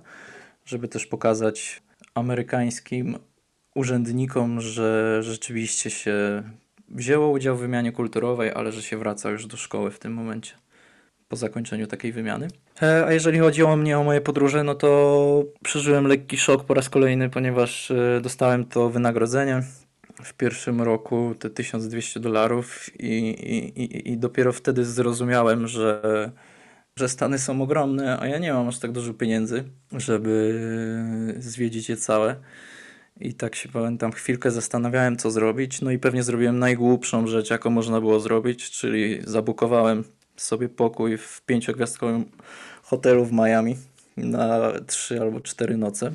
żeby 0.65 0.89
też 0.89 1.07
pokazać 1.07 1.83
amerykańskim 2.15 3.19
urzędnikom, 3.75 4.61
że 4.61 5.19
rzeczywiście 5.23 5.91
się 5.91 6.43
wzięło 6.89 7.31
udział 7.31 7.57
w 7.57 7.61
wymianie 7.61 7.93
kulturowej, 7.93 8.53
ale 8.55 8.73
że 8.73 8.83
się 8.83 8.97
wraca 8.97 9.31
już 9.31 9.47
do 9.47 9.57
szkoły 9.57 9.91
w 9.91 9.99
tym 9.99 10.15
momencie 10.15 10.55
po 11.29 11.37
zakończeniu 11.37 11.87
takiej 11.87 12.13
wymiany. 12.13 12.49
E, 12.83 13.07
a 13.07 13.13
jeżeli 13.13 13.39
chodzi 13.39 13.63
o 13.63 13.77
mnie, 13.77 13.99
o 13.99 14.05
moje 14.05 14.21
podróże, 14.21 14.65
no 14.65 14.75
to 14.75 15.45
przeżyłem 15.63 16.07
lekki 16.07 16.39
szok 16.39 16.65
po 16.65 16.75
raz 16.75 16.91
kolejny, 16.91 17.31
ponieważ 17.31 17.91
e, 17.91 18.21
dostałem 18.23 18.65
to 18.65 18.91
wynagrodzenie 18.91 19.63
w 20.23 20.35
pierwszym 20.35 20.83
roku 20.83 21.35
te 21.39 21.51
1200 21.51 22.21
dolarów 22.21 22.91
i, 23.01 23.29
i, 23.77 24.13
i 24.13 24.19
dopiero 24.19 24.53
wtedy 24.53 24.85
zrozumiałem, 24.85 25.67
że, 25.67 26.33
że 26.97 27.09
Stany 27.09 27.39
są 27.39 27.63
ogromne, 27.63 28.21
a 28.21 28.27
ja 28.27 28.39
nie 28.39 28.53
mam 28.53 28.69
aż 28.69 28.79
tak 28.79 28.93
dużo 28.93 29.15
pieniędzy, 29.15 29.65
żeby 29.93 31.35
zwiedzić 31.39 31.89
je 31.89 31.97
całe. 31.97 32.37
I 33.21 33.35
tak 33.35 33.55
się 33.55 33.69
pamiętam, 33.69 34.13
chwilkę 34.13 34.51
zastanawiałem, 34.51 35.17
co 35.17 35.31
zrobić. 35.31 35.81
No 35.81 35.91
i 35.91 35.99
pewnie 35.99 36.23
zrobiłem 36.23 36.59
najgłupszą 36.59 37.27
rzecz, 37.27 37.51
jaką 37.51 37.71
można 37.71 38.01
było 38.01 38.21
zrobić, 38.21 38.71
czyli 38.71 39.21
zabukowałem 39.27 40.05
sobie 40.37 40.69
pokój 40.69 41.19
w 41.19 41.43
pięciogwiazdkowym 41.47 42.25
hotelu 42.83 43.25
w 43.25 43.33
Miami 43.33 43.77
na 44.17 44.73
trzy 44.87 45.21
albo 45.21 45.41
cztery 45.41 45.77
noce. 45.77 46.13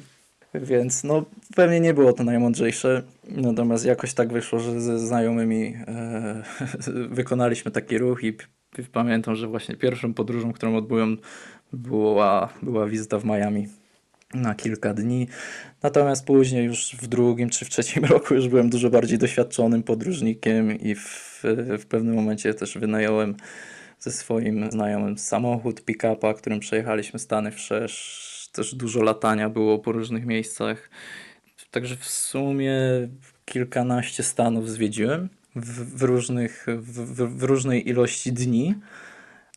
Więc 0.62 1.04
no 1.04 1.26
pewnie 1.56 1.80
nie 1.80 1.94
było 1.94 2.14
to 2.14 2.24
najmądrzejsze, 2.24 3.04
natomiast 3.30 3.86
jakoś 3.86 4.14
tak 4.14 4.34
wyszło, 4.34 4.60
że 4.60 4.82
ze 4.82 5.00
znajomymi 5.00 5.76
e, 5.88 6.44
wykonaliśmy 7.18 7.72
taki 7.72 7.98
ruch 7.98 8.24
i 8.24 8.38
pamiętam, 8.92 9.36
że 9.36 9.48
właśnie 9.48 9.76
pierwszą 9.76 10.14
podróżą, 10.14 10.54
którą 10.54 10.76
odbyłem 10.76 11.18
była, 11.74 12.50
była 12.62 12.88
wizyta 12.88 13.20
w 13.20 13.26
Miami 13.26 13.68
na 14.34 14.56
kilka 14.56 14.94
dni. 14.94 15.28
Natomiast 15.84 16.26
później 16.26 16.66
już 16.66 16.96
w 17.02 17.08
drugim 17.08 17.50
czy 17.50 17.66
w 17.66 17.70
trzecim 17.70 18.06
roku 18.14 18.34
już 18.34 18.48
byłem 18.48 18.70
dużo 18.70 18.90
bardziej 18.90 19.18
doświadczonym 19.18 19.84
podróżnikiem 19.84 20.80
i 20.80 20.96
w, 20.96 21.44
w 21.80 21.86
pewnym 21.86 22.16
momencie 22.16 22.54
też 22.54 22.78
wynająłem 22.78 23.36
ze 24.00 24.12
swoim 24.12 24.72
znajomym 24.72 25.18
samochód 25.18 25.86
pick-upa, 25.86 26.34
którym 26.34 26.60
przejechaliśmy 26.60 27.20
Stany 27.20 27.52
wszerz 27.52 28.37
też 28.58 28.76
dużo 28.76 29.02
latania 29.04 29.50
było 29.50 29.80
po 29.80 29.92
różnych 29.92 30.26
miejscach. 30.26 30.90
Także 31.72 31.96
w 31.96 32.06
sumie 32.06 32.74
kilkanaście 33.46 34.24
stanów 34.24 34.70
zwiedziłem 34.70 35.30
w, 35.56 35.98
w 35.98 36.02
różnych, 36.04 36.66
w, 36.68 37.38
w, 37.38 37.44
różnej 37.44 37.90
ilości 37.90 38.34
dni. 38.34 38.76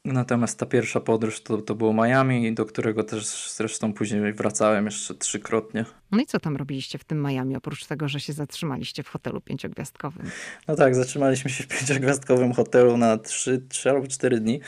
Natomiast 0.05 0.59
ta 0.59 0.67
pierwsza 0.67 1.01
podróż 1.01 1.41
to, 1.41 1.63
to 1.63 1.75
było 1.75 1.93
Miami, 1.93 2.55
do 2.55 2.67
którego 2.67 3.05
też 3.05 3.51
zresztą 3.51 3.93
później 3.93 4.33
wracałem 4.33 4.85
jeszcze 4.85 5.15
trzykrotnie. 5.15 5.85
No 6.11 6.21
i 6.21 6.27
co 6.27 6.41
tam 6.41 6.57
robiliście 6.57 6.99
w 6.99 7.05
tym 7.05 7.23
Miami, 7.23 7.57
oprócz 7.57 7.87
tego, 7.87 8.09
że 8.09 8.21
się 8.21 8.33
zatrzymaliście 8.33 9.03
w 9.03 9.09
hotelu 9.09 9.41
pięciogwiazdkowym? 9.41 10.31
No 10.69 10.77
tak, 10.77 10.95
zatrzymaliśmy 10.95 11.51
się 11.51 11.65
w 11.65 11.67
pięciogwiazdkowym 11.67 12.53
hotelu 12.53 12.97
na 12.97 13.19
trzy, 13.19 13.63
trzy 13.69 13.91
albo 13.91 14.07
cztery 14.07 14.41
dni. 14.41 14.61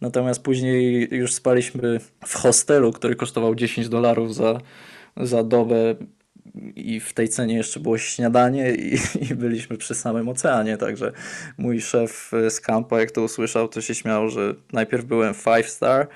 Natomiast 0.00 0.42
później 0.42 1.08
już 1.10 1.32
spaliśmy 1.32 2.00
w 2.26 2.34
hostelu, 2.34 2.92
który 2.92 3.16
kosztował 3.16 3.54
10 3.54 3.88
dolarów 3.88 4.34
za, 4.34 4.60
za 5.16 5.44
dobę 5.44 5.94
i 6.76 7.00
w 7.00 7.12
tej 7.12 7.28
cenie 7.28 7.54
jeszcze 7.54 7.80
było 7.80 7.98
śniadanie 7.98 8.74
i, 8.74 8.98
i, 9.30 9.34
byliśmy 9.34 9.76
przy 9.76 9.94
samym 9.94 10.28
oceanie, 10.28 10.76
także 10.76 11.12
mój 11.58 11.80
szef 11.80 12.32
z 12.48 12.60
kampa, 12.60 13.00
jak 13.00 13.10
to 13.10 13.22
usłyszał, 13.22 13.68
to 13.68 13.80
się 13.80 13.94
śmiał, 13.94 14.28
że 14.28 14.54
najpierw 14.72 15.04
byłem 15.04 15.34
five 15.34 15.68
star, 15.68 16.08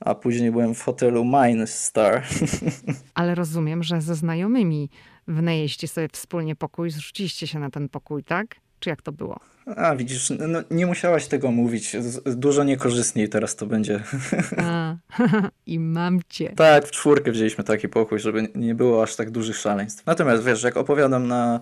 a 0.00 0.14
później 0.14 0.50
byłem 0.50 0.74
w 0.74 0.82
hotelu 0.82 1.24
minus 1.24 1.70
star. 1.70 2.24
Ale 3.14 3.34
rozumiem, 3.34 3.82
że 3.82 4.00
ze 4.00 4.14
znajomymi 4.14 4.90
wynajęliście 5.28 5.88
sobie 5.88 6.08
wspólnie 6.12 6.56
pokój, 6.56 6.90
zrzuciliście 6.90 7.46
się 7.46 7.58
na 7.58 7.70
ten 7.70 7.88
pokój, 7.88 8.24
tak? 8.24 8.56
Czy 8.80 8.90
jak 8.90 9.02
to 9.02 9.12
było? 9.12 9.40
A 9.76 9.96
widzisz, 9.96 10.32
no, 10.48 10.62
nie 10.70 10.86
musiałaś 10.86 11.26
tego 11.26 11.50
mówić. 11.50 11.96
Dużo 12.26 12.64
niekorzystniej 12.64 13.28
teraz 13.28 13.56
to 13.56 13.66
będzie. 13.66 14.02
A, 14.58 14.96
I 15.66 15.78
mam 15.78 16.20
cię. 16.28 16.52
Tak, 16.56 16.86
w 16.86 16.90
czwórkę 16.90 17.32
wzięliśmy 17.32 17.64
taki 17.64 17.88
pokój, 17.88 18.18
żeby 18.18 18.48
nie 18.54 18.74
było 18.74 19.02
aż 19.02 19.16
tak 19.16 19.30
dużych 19.30 19.56
szaleństw. 19.56 20.06
Natomiast 20.06 20.44
wiesz, 20.44 20.62
jak 20.62 20.76
opowiadam 20.76 21.28
na 21.28 21.60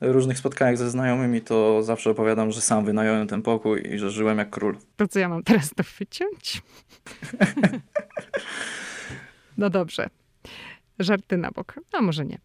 różnych 0.00 0.38
spotkaniach 0.38 0.78
ze 0.78 0.90
znajomymi, 0.90 1.40
to 1.40 1.82
zawsze 1.82 2.10
opowiadam, 2.10 2.50
że 2.50 2.60
sam 2.60 2.84
wynająłem 2.84 3.28
ten 3.28 3.42
pokój 3.42 3.82
i 3.94 3.98
że 3.98 4.10
żyłem 4.10 4.38
jak 4.38 4.50
król. 4.50 4.76
To 4.96 5.08
co 5.08 5.18
ja 5.18 5.28
mam 5.28 5.42
teraz 5.42 5.70
to 5.74 5.82
wyciąć? 5.98 6.62
no 9.58 9.70
dobrze. 9.70 10.08
Żarty 10.98 11.36
na 11.36 11.50
bok. 11.50 11.74
A 11.92 12.00
może 12.02 12.24
nie. 12.24 12.38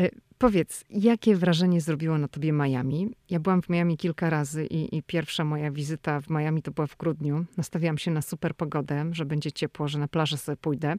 E, 0.00 0.08
powiedz, 0.38 0.84
jakie 0.90 1.36
wrażenie 1.36 1.80
zrobiło 1.80 2.18
na 2.18 2.28
tobie 2.28 2.52
Miami? 2.52 3.10
Ja 3.30 3.40
byłam 3.40 3.62
w 3.62 3.68
Miami 3.68 3.96
kilka 3.96 4.30
razy 4.30 4.66
i, 4.66 4.96
i, 4.96 5.02
pierwsza 5.02 5.44
moja 5.44 5.70
wizyta 5.70 6.20
w 6.20 6.30
Miami 6.30 6.62
to 6.62 6.70
była 6.70 6.86
w 6.86 6.96
grudniu. 6.96 7.44
Nastawiałam 7.56 7.98
się 7.98 8.10
na 8.10 8.22
super 8.22 8.54
pogodę, 8.54 9.04
że 9.12 9.24
będzie 9.24 9.52
ciepło, 9.52 9.88
że 9.88 9.98
na 9.98 10.08
plażę 10.08 10.38
sobie 10.38 10.56
pójdę. 10.56 10.94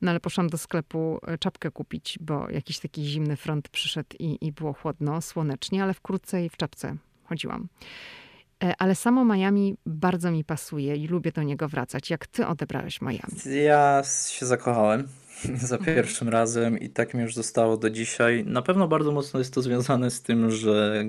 No 0.00 0.10
ale 0.10 0.20
poszłam 0.20 0.48
do 0.48 0.58
sklepu 0.58 1.18
e, 1.26 1.38
czapkę 1.38 1.70
kupić, 1.70 2.18
bo 2.20 2.50
jakiś 2.50 2.78
taki 2.78 3.04
zimny 3.04 3.36
front 3.36 3.68
przyszedł 3.68 4.16
i, 4.18 4.46
i 4.46 4.52
było 4.52 4.72
chłodno, 4.72 5.20
słonecznie, 5.20 5.82
ale 5.82 5.94
wkrótce 5.94 6.44
i 6.44 6.48
w 6.48 6.56
czapce 6.56 6.96
chodziłam. 7.24 7.68
E, 8.64 8.74
ale 8.78 8.94
samo 8.94 9.24
Miami 9.24 9.76
bardzo 9.86 10.30
mi 10.30 10.44
pasuje 10.44 10.96
i 10.96 11.08
lubię 11.08 11.32
do 11.32 11.42
niego 11.42 11.68
wracać. 11.68 12.10
Jak 12.10 12.26
ty 12.26 12.46
odebrałeś 12.46 13.00
Miami? 13.00 13.64
Ja 13.64 14.02
się 14.30 14.46
zakochałem 14.46 15.08
za 15.70 15.78
pierwszym 15.78 16.28
razem 16.28 16.78
i 16.78 16.88
tak 16.88 17.14
mi 17.14 17.22
już 17.22 17.34
zostało 17.34 17.76
do 17.76 17.90
dzisiaj. 17.90 18.44
Na 18.46 18.62
pewno 18.62 18.88
bardzo 18.88 19.12
mocno 19.12 19.38
jest 19.38 19.54
to 19.54 19.62
związane 19.62 20.10
z 20.10 20.22
tym, 20.22 20.50
że 20.50 21.04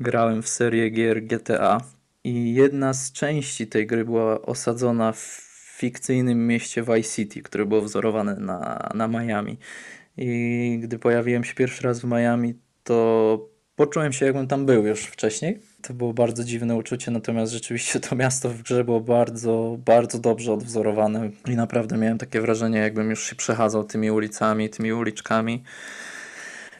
grałem 0.00 0.42
w 0.42 0.48
serię 0.48 0.90
gier 0.90 1.24
GTA 1.26 1.80
i 2.24 2.54
jedna 2.54 2.94
z 2.94 3.12
części 3.12 3.66
tej 3.66 3.86
gry 3.86 4.04
była 4.04 4.42
osadzona 4.42 5.12
w 5.12 5.48
fikcyjnym 5.76 6.46
mieście 6.46 6.82
Vice 6.82 7.10
City, 7.14 7.42
które 7.42 7.66
było 7.66 7.80
wzorowane 7.80 8.36
na, 8.36 8.88
na 8.94 9.08
Miami. 9.08 9.58
I 10.16 10.78
gdy 10.82 10.98
pojawiłem 10.98 11.44
się 11.44 11.54
pierwszy 11.54 11.82
raz 11.82 12.00
w 12.00 12.04
Miami, 12.04 12.54
to 12.84 13.57
poczułem 13.78 14.12
się 14.12 14.26
jakbym 14.26 14.46
tam 14.46 14.66
był 14.66 14.86
już 14.86 15.04
wcześniej. 15.04 15.60
To 15.82 15.94
było 15.94 16.14
bardzo 16.14 16.44
dziwne 16.44 16.76
uczucie, 16.76 17.10
natomiast 17.10 17.52
rzeczywiście 17.52 18.00
to 18.00 18.16
miasto 18.16 18.48
w 18.48 18.62
grze 18.62 18.84
było 18.84 19.00
bardzo, 19.00 19.76
bardzo 19.84 20.18
dobrze 20.18 20.52
odwzorowane 20.52 21.30
i 21.48 21.56
naprawdę 21.56 21.98
miałem 21.98 22.18
takie 22.18 22.40
wrażenie, 22.40 22.78
jakbym 22.78 23.10
już 23.10 23.24
się 23.24 23.36
przechadzał 23.36 23.84
tymi 23.84 24.10
ulicami, 24.10 24.70
tymi 24.70 24.92
uliczkami. 24.92 25.62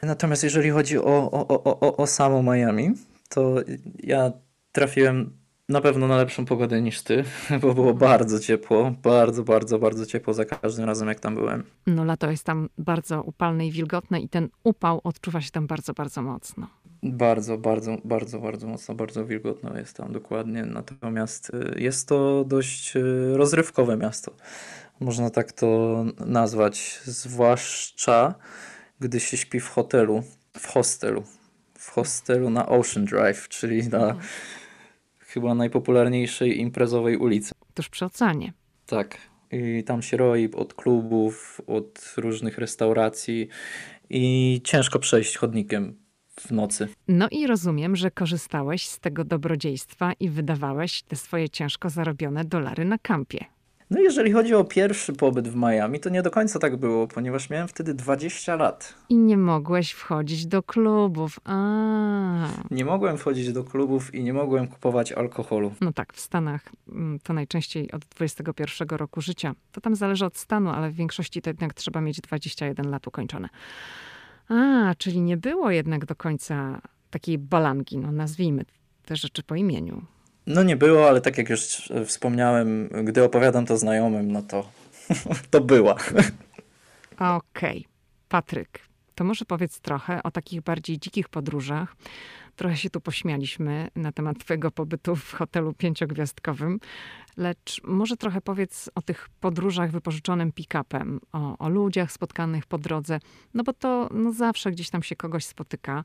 Natomiast 0.03 0.43
jeżeli 0.43 0.69
chodzi 0.69 0.97
o, 0.97 1.31
o, 1.31 1.47
o, 1.47 1.79
o, 1.79 1.97
o 1.97 2.07
samo 2.07 2.43
Miami, 2.43 2.93
to 3.29 3.55
ja 4.03 4.31
trafiłem 4.71 5.38
na 5.69 5.81
pewno 5.81 6.07
na 6.07 6.17
lepszą 6.17 6.45
pogodę 6.45 6.81
niż 6.81 7.01
ty, 7.01 7.23
bo 7.61 7.73
było 7.73 7.93
bardzo 7.93 8.39
ciepło, 8.39 8.91
bardzo, 9.03 9.43
bardzo, 9.43 9.79
bardzo 9.79 10.05
ciepło 10.05 10.33
za 10.33 10.45
każdym 10.45 10.85
razem, 10.85 11.07
jak 11.07 11.19
tam 11.19 11.35
byłem. 11.35 11.63
No 11.87 12.05
lato 12.05 12.31
jest 12.31 12.43
tam 12.43 12.69
bardzo 12.77 13.23
upalne 13.23 13.67
i 13.67 13.71
wilgotne 13.71 14.19
i 14.19 14.29
ten 14.29 14.49
upał 14.63 15.01
odczuwa 15.03 15.41
się 15.41 15.51
tam 15.51 15.67
bardzo, 15.67 15.93
bardzo 15.93 16.21
mocno. 16.21 16.67
Bardzo, 17.03 17.57
bardzo, 17.57 17.97
bardzo, 18.03 18.39
bardzo 18.39 18.67
mocno, 18.67 18.95
bardzo 18.95 19.25
wilgotno 19.25 19.77
jest 19.77 19.97
tam 19.97 20.13
dokładnie. 20.13 20.65
Natomiast 20.65 21.49
y, 21.49 21.81
jest 21.81 22.07
to 22.07 22.45
dość 22.47 22.95
y, 22.95 23.37
rozrywkowe 23.37 23.97
miasto. 23.97 24.31
Można 24.99 25.29
tak 25.29 25.51
to 25.51 26.05
nazwać, 26.25 27.01
zwłaszcza 27.05 28.35
gdy 28.99 29.19
się 29.19 29.37
śpi 29.37 29.59
w 29.59 29.69
hotelu, 29.69 30.23
w 30.57 30.67
hostelu. 30.67 31.23
W 31.73 31.89
hostelu 31.89 32.49
na 32.49 32.69
Ocean 32.69 33.05
Drive, 33.05 33.47
czyli 33.47 33.89
na 33.89 33.99
mhm. 33.99 34.19
Chyba 35.29 35.55
najpopularniejszej 35.55 36.59
imprezowej 36.59 37.17
ulicy. 37.17 37.51
Tuż 37.73 37.89
przy 37.89 38.05
oceanie. 38.05 38.53
Tak. 38.85 39.17
I 39.51 39.83
tam 39.83 40.01
się 40.01 40.17
roi 40.17 40.51
od 40.51 40.73
klubów, 40.73 41.61
od 41.67 42.13
różnych 42.17 42.57
restauracji 42.57 43.47
i 44.09 44.61
ciężko 44.63 44.99
przejść 44.99 45.37
chodnikiem 45.37 45.95
w 46.39 46.51
nocy. 46.51 46.87
No 47.07 47.27
i 47.31 47.47
rozumiem, 47.47 47.95
że 47.95 48.11
korzystałeś 48.11 48.87
z 48.87 48.99
tego 48.99 49.23
dobrodziejstwa 49.23 50.13
i 50.19 50.29
wydawałeś 50.29 51.01
te 51.01 51.15
swoje 51.15 51.49
ciężko 51.49 51.89
zarobione 51.89 52.45
dolary 52.45 52.85
na 52.85 52.97
kampie. 52.97 53.45
No 53.89 53.99
jeżeli 53.99 54.31
chodzi 54.31 54.55
o 54.55 54.63
pierwszy 54.63 55.13
pobyt 55.13 55.47
w 55.47 55.55
Miami, 55.55 55.99
to 55.99 56.09
nie 56.09 56.21
do 56.21 56.31
końca 56.31 56.59
tak 56.59 56.77
było, 56.77 57.07
ponieważ 57.07 57.49
miałem 57.49 57.67
wtedy 57.67 57.93
20 57.93 58.55
lat. 58.55 58.95
I 59.09 59.17
nie 59.17 59.37
mogłeś 59.37 59.91
wchodzić 59.91 60.45
do 60.45 60.63
klubów. 60.63 61.39
A. 61.45 62.47
Nie 62.71 62.85
mogłem 62.85 63.17
wchodzić 63.17 63.53
do 63.53 63.63
klubów 63.63 64.15
i 64.15 64.23
nie 64.23 64.33
mogłem 64.33 64.67
kupować 64.67 65.11
alkoholu. 65.11 65.71
No 65.81 65.93
tak, 65.93 66.13
w 66.13 66.19
Stanach 66.19 66.69
mm, 66.89 67.19
to 67.19 67.33
najczęściej 67.33 67.91
od 67.91 68.05
21 68.05 68.87
roku 68.89 69.21
życia. 69.21 69.55
To 69.71 69.81
tam 69.81 69.95
zależy 69.95 70.25
od 70.25 70.37
stanu, 70.37 70.69
ale 70.69 70.89
w 70.89 70.93
większości 70.93 71.41
to 71.41 71.49
jednak 71.49 71.73
trzeba 71.73 72.01
mieć 72.01 72.21
21 72.21 72.89
lat 72.89 73.07
ukończone. 73.07 73.49
A, 74.49 74.93
czyli 74.97 75.21
nie 75.21 75.37
było 75.37 75.71
jednak 75.71 76.05
do 76.05 76.15
końca 76.15 76.81
takiej 77.09 77.37
balanki, 77.37 77.97
no 77.97 78.11
nazwijmy 78.11 78.65
te 79.05 79.15
rzeczy 79.15 79.43
po 79.43 79.55
imieniu. 79.55 80.05
No 80.49 80.63
nie 80.63 80.75
było, 80.75 81.07
ale 81.07 81.21
tak 81.21 81.37
jak 81.37 81.49
już 81.49 81.91
wspomniałem, 82.05 82.89
gdy 83.03 83.23
opowiadam 83.23 83.65
to 83.65 83.77
znajomym, 83.77 84.31
no 84.31 84.41
to, 84.41 84.69
to 85.51 85.61
była. 85.61 85.95
Okej. 87.13 87.79
Okay. 87.79 87.83
Patryk, 88.29 88.79
to 89.15 89.23
może 89.23 89.45
powiedz 89.45 89.79
trochę 89.79 90.23
o 90.23 90.31
takich 90.31 90.61
bardziej 90.61 90.99
dzikich 90.99 91.29
podróżach. 91.29 91.95
Trochę 92.55 92.77
się 92.77 92.89
tu 92.89 93.01
pośmialiśmy 93.01 93.87
na 93.95 94.11
temat 94.11 94.39
twojego 94.39 94.71
pobytu 94.71 95.15
w 95.15 95.33
hotelu 95.33 95.73
pięciogwiazdkowym, 95.73 96.79
lecz 97.37 97.81
może 97.83 98.17
trochę 98.17 98.41
powiedz 98.41 98.89
o 98.95 99.01
tych 99.01 99.29
podróżach 99.39 99.91
wypożyczonym 99.91 100.51
pick-upem, 100.51 101.19
o, 101.31 101.57
o 101.57 101.69
ludziach 101.69 102.11
spotkanych 102.11 102.65
po 102.65 102.77
drodze, 102.77 103.19
no 103.53 103.63
bo 103.63 103.73
to 103.73 104.09
no 104.13 104.31
zawsze 104.31 104.71
gdzieś 104.71 104.89
tam 104.89 105.03
się 105.03 105.15
kogoś 105.15 105.45
spotyka. 105.45 106.03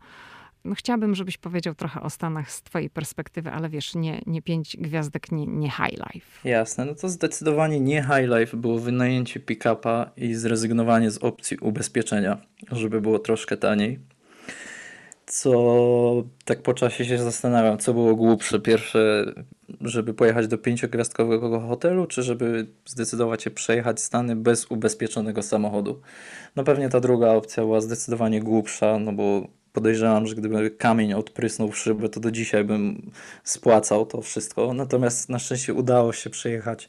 No 0.64 0.74
chciałabym, 0.74 1.14
żebyś 1.14 1.38
powiedział 1.38 1.74
trochę 1.74 2.00
o 2.00 2.10
Stanach 2.10 2.50
z 2.50 2.62
twojej 2.62 2.90
perspektywy, 2.90 3.50
ale 3.50 3.68
wiesz, 3.68 3.94
nie, 3.94 4.20
nie 4.26 4.42
pięć 4.42 4.76
gwiazdek, 4.76 5.32
nie, 5.32 5.46
nie 5.46 5.70
high 5.70 5.98
life. 6.12 6.48
Jasne, 6.48 6.84
no 6.84 6.94
to 6.94 7.08
zdecydowanie 7.08 7.80
nie 7.80 8.02
high 8.02 8.38
life 8.38 8.56
było 8.56 8.78
wynajęcie 8.78 9.40
pick-upa 9.40 10.10
i 10.16 10.34
zrezygnowanie 10.34 11.10
z 11.10 11.18
opcji 11.18 11.56
ubezpieczenia, 11.56 12.38
żeby 12.72 13.00
było 13.00 13.18
troszkę 13.18 13.56
taniej. 13.56 13.98
Co 15.26 16.24
tak 16.44 16.62
po 16.62 16.74
czasie 16.74 17.04
się 17.04 17.18
zastanawiam, 17.18 17.78
co 17.78 17.94
było 17.94 18.16
głupsze. 18.16 18.60
Pierwsze, 18.60 19.24
żeby 19.80 20.14
pojechać 20.14 20.48
do 20.48 20.58
pięciogwiazdkowego 20.58 21.60
hotelu, 21.60 22.06
czy 22.06 22.22
żeby 22.22 22.66
zdecydować 22.86 23.42
się 23.42 23.50
przejechać 23.50 24.00
Stany 24.00 24.36
bez 24.36 24.70
ubezpieczonego 24.70 25.42
samochodu. 25.42 26.00
No 26.56 26.64
pewnie 26.64 26.88
ta 26.88 27.00
druga 27.00 27.30
opcja 27.30 27.62
była 27.62 27.80
zdecydowanie 27.80 28.40
głupsza, 28.40 28.98
no 28.98 29.12
bo 29.12 29.48
podejrzewam, 29.74 30.26
że 30.26 30.34
gdyby 30.34 30.70
kamień 30.70 31.14
odprysnął 31.14 31.70
w 31.70 31.78
szybę, 31.78 32.08
to 32.08 32.20
do 32.20 32.30
dzisiaj 32.30 32.64
bym 32.64 33.10
spłacał 33.44 34.06
to 34.06 34.22
wszystko. 34.22 34.74
Natomiast 34.74 35.28
na 35.28 35.38
szczęście 35.38 35.74
udało 35.74 36.12
się 36.12 36.30
przejechać 36.30 36.88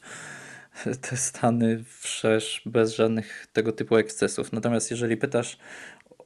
te 1.00 1.16
Stany 1.16 1.84
wszerz 2.00 2.62
bez 2.66 2.94
żadnych 2.94 3.46
tego 3.52 3.72
typu 3.72 3.96
ekscesów. 3.96 4.52
Natomiast 4.52 4.90
jeżeli 4.90 5.16
pytasz 5.16 5.58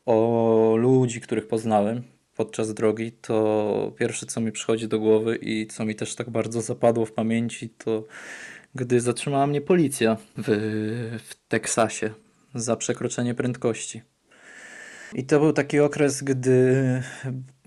o 0.06 0.74
ludzi, 0.78 1.20
których 1.20 1.48
poznałem 1.48 2.02
podczas 2.36 2.74
drogi, 2.74 3.12
to 3.12 3.92
pierwsze 3.98 4.26
co 4.26 4.40
mi 4.40 4.52
przychodzi 4.52 4.88
do 4.88 4.98
głowy 4.98 5.36
i 5.36 5.66
co 5.66 5.84
mi 5.84 5.94
też 5.94 6.14
tak 6.14 6.30
bardzo 6.30 6.60
zapadło 6.60 7.06
w 7.06 7.12
pamięci, 7.12 7.70
to 7.70 8.04
gdy 8.74 9.00
zatrzymała 9.00 9.46
mnie 9.46 9.60
policja 9.60 10.16
w, 10.36 10.48
w 11.28 11.34
Teksasie 11.48 12.10
za 12.54 12.76
przekroczenie 12.76 13.34
prędkości. 13.34 14.02
I 15.14 15.24
to 15.24 15.40
był 15.40 15.52
taki 15.52 15.80
okres, 15.80 16.22
gdy 16.22 17.02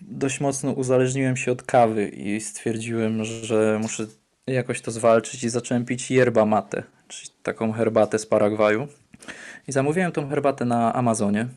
dość 0.02 0.40
mocno 0.40 0.72
uzależniłem 0.72 1.38
się 1.38 1.52
od 1.52 1.64
kawy 1.64 2.08
i 2.08 2.42
stwierdziłem, 2.42 3.24
że 3.24 3.80
muszę 3.82 4.06
jakoś 4.48 4.82
to 4.82 4.92
zwalczyć 4.92 5.44
i 5.44 5.50
zacząłem 5.50 5.86
pić 5.86 6.12
yerba 6.12 6.46
mate, 6.46 6.84
czyli 7.08 7.30
taką 7.44 7.72
herbatę 7.72 8.20
z 8.20 8.26
Paragwaju. 8.26 8.88
I 9.68 9.72
zamówiłem 9.72 10.12
tą 10.12 10.30
herbatę 10.30 10.66
na 10.66 10.94
Amazonie. 10.94 11.48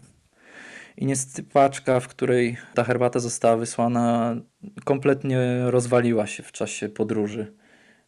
I 0.96 1.06
niestety 1.06 1.42
paczka, 1.42 2.00
w 2.00 2.08
której 2.08 2.56
ta 2.74 2.84
herbata 2.84 3.18
została 3.18 3.56
wysłana, 3.56 4.36
kompletnie 4.84 5.40
rozwaliła 5.66 6.26
się 6.26 6.42
w 6.42 6.52
czasie 6.52 6.88
podróży, 6.88 7.52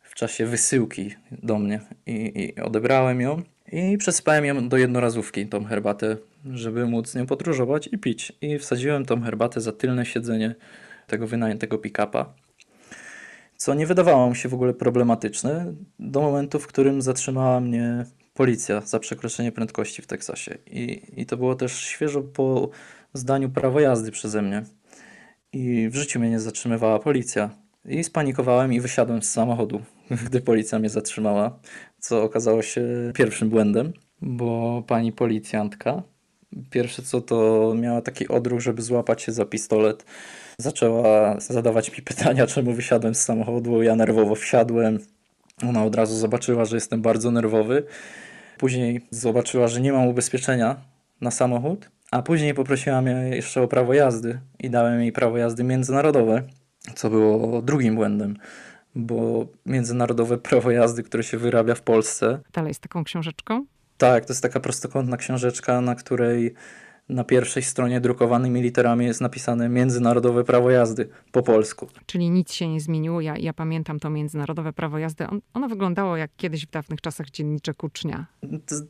w 0.03 0.15
czasie 0.15 0.47
wysyłki 0.47 1.15
do 1.31 1.59
mnie. 1.59 1.81
I, 2.07 2.33
i 2.57 2.61
odebrałem 2.61 3.21
ją 3.21 3.43
i 3.73 3.99
przesypałem 3.99 4.45
ją 4.45 4.69
do 4.69 4.77
jednorazówki, 4.77 5.47
tą 5.47 5.65
herbatę, 5.65 6.17
żeby 6.45 6.87
móc 6.87 7.15
nią 7.15 7.27
podróżować 7.27 7.89
i 7.93 7.99
pić. 7.99 8.33
I 8.41 8.59
wsadziłem 8.59 9.05
tą 9.05 9.23
herbatę 9.23 9.61
za 9.61 9.73
tylne 9.73 10.07
siedzenie 10.07 10.55
tego 11.07 11.27
wynajętego 11.27 11.79
pick-upa. 11.79 12.35
Co 13.57 13.75
nie 13.75 13.87
wydawało 13.87 14.31
mi 14.31 14.37
się 14.37 14.49
w 14.49 14.55
ogóle 14.55 14.75
problematyczne 14.75 15.75
do 15.99 16.21
momentu, 16.21 16.59
w 16.59 16.67
którym 16.67 17.03
zatrzymała 17.03 17.61
mnie 17.61 18.05
policja 18.35 18.81
za 18.81 18.99
przekroczenie 18.99 19.53
prędkości 19.53 20.03
w 20.03 20.07
Teksasie. 20.07 20.59
I, 20.67 21.03
I 21.17 21.27
to 21.27 21.37
było 21.37 21.55
też 21.55 21.73
świeżo 21.73 22.23
po 22.23 22.71
zdaniu 23.13 23.51
prawa 23.51 23.81
jazdy 23.81 24.11
przeze 24.11 24.43
mnie. 24.43 24.63
I 25.53 25.89
w 25.89 25.95
życiu 25.95 26.21
mnie 26.21 26.31
nie 26.31 26.41
zatrzymywała 26.41 26.99
policja. 26.99 27.51
I 27.85 28.05
spanikowałem 28.05 28.73
i 28.73 28.81
wysiadłem 28.81 29.23
z 29.23 29.31
samochodu, 29.31 29.83
gdy 30.27 30.41
policja 30.41 30.79
mnie 30.79 30.91
zatrzymała, 30.91 31.59
co 31.99 32.23
okazało 32.23 32.63
się 32.63 33.13
pierwszym 33.15 33.49
błędem, 33.49 33.93
bo 34.21 34.83
pani 34.87 35.13
policjantka 35.13 36.03
pierwsze 36.71 37.03
co 37.03 37.21
to 37.21 37.75
miała 37.77 38.03
taki 38.03 38.29
odruch, 38.29 38.61
żeby 38.61 38.83
złapać 38.83 39.23
się 39.23 39.33
za 39.33 39.45
pistolet. 39.45 40.05
Zaczęła 40.59 41.41
zadawać 41.41 41.99
mi 41.99 42.05
pytania, 42.13 42.47
czemu 42.47 42.73
wysiadłem 42.73 43.15
z 43.15 43.23
samochodu. 43.23 43.83
Ja 43.83 43.97
nerwowo 43.97 44.35
wsiadłem. 44.35 44.99
Ona 45.69 45.85
od 45.85 45.95
razu 45.95 46.17
zobaczyła, 46.17 46.65
że 46.65 46.77
jestem 46.77 47.03
bardzo 47.03 47.31
nerwowy 47.31 47.83
Później 48.59 49.01
zobaczyła, 49.11 49.69
że 49.69 49.81
nie 49.81 49.93
mam 49.93 50.07
ubezpieczenia 50.07 50.77
na 51.21 51.31
samochód, 51.31 51.91
a 52.11 52.23
później 52.23 52.55
poprosiła 52.55 53.03
mnie 53.03 53.11
jeszcze 53.13 53.63
o 53.63 53.69
prawo 53.69 53.95
jazdy 53.95 54.41
i 54.59 54.71
dałem 54.71 55.01
jej 55.01 55.13
prawo 55.13 55.39
jazdy 55.39 55.65
międzynarodowe, 55.65 56.43
co 56.95 57.11
było 57.11 57.63
drugim 57.63 57.95
błędem, 57.95 58.37
bo 58.95 59.47
międzynarodowe 59.67 60.39
prawo 60.39 60.71
jazdy, 60.71 61.03
które 61.03 61.23
się 61.23 61.39
wyrabia 61.39 61.75
w 61.75 61.83
Polsce. 61.83 62.41
Dalej 62.53 62.75
z 62.75 62.81
taką 62.81 63.05
książeczką? 63.05 63.67
Tak, 63.99 64.25
to 64.25 64.33
jest 64.33 64.43
taka 64.43 64.61
prostokątna 64.61 65.17
książeczka, 65.17 65.81
na 65.81 65.95
której 65.95 66.55
na 67.09 67.25
pierwszej 67.25 67.63
stronie 67.63 68.01
drukowanymi 68.01 68.63
literami 68.63 69.07
jest 69.07 69.21
napisane 69.21 69.69
Międzynarodowe 69.69 70.45
Prawo 70.45 70.71
Jazdy 70.71 71.09
po 71.33 71.43
polsku. 71.43 71.89
Czyli 72.07 72.31
nic 72.31 72.53
się 72.53 72.69
nie 72.69 72.81
zmieniło. 72.81 73.21
Ja, 73.21 73.37
ja 73.37 73.53
pamiętam 73.53 74.01
to 74.01 74.11
Międzynarodowe 74.11 74.73
Prawo 74.73 74.99
Jazdy. 74.99 75.27
On, 75.27 75.41
ono 75.55 75.69
wyglądało 75.69 76.17
jak 76.17 76.31
kiedyś 76.37 76.67
w 76.67 76.71
dawnych 76.71 77.01
czasach 77.01 77.31
dziennicze 77.31 77.75
Kucznia. 77.75 78.27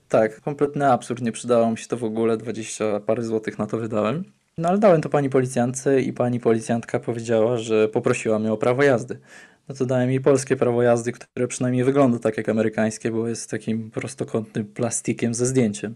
Tak, 0.08 0.40
kompletny 0.40 0.92
absurd. 0.92 1.22
Nie 1.22 1.32
przydało 1.32 1.70
mi 1.70 1.78
się 1.78 1.86
to 1.86 1.96
w 1.96 2.04
ogóle. 2.04 2.36
20 2.36 3.00
parę 3.00 3.22
złotych 3.22 3.58
na 3.58 3.66
to 3.66 3.78
wydałem. 3.78 4.24
No 4.58 4.68
ale 4.68 4.78
dałem 4.78 5.00
to 5.00 5.08
pani 5.08 5.30
policjantce 5.30 6.00
i 6.00 6.12
pani 6.12 6.40
policjantka 6.40 7.00
powiedziała, 7.00 7.56
że 7.56 7.88
poprosiła 7.88 8.38
mnie 8.38 8.52
o 8.52 8.56
prawo 8.56 8.82
jazdy. 8.82 9.20
No 9.68 9.74
to 9.74 9.86
dałem 9.86 10.10
jej 10.10 10.20
polskie 10.20 10.56
prawo 10.56 10.82
jazdy, 10.82 11.12
które 11.12 11.48
przynajmniej 11.48 11.84
wygląda 11.84 12.18
tak 12.18 12.36
jak 12.36 12.48
amerykańskie, 12.48 13.10
bo 13.10 13.28
jest 13.28 13.50
takim 13.50 13.90
prostokątnym 13.90 14.66
plastikiem 14.66 15.34
ze 15.34 15.46
zdjęciem. 15.46 15.94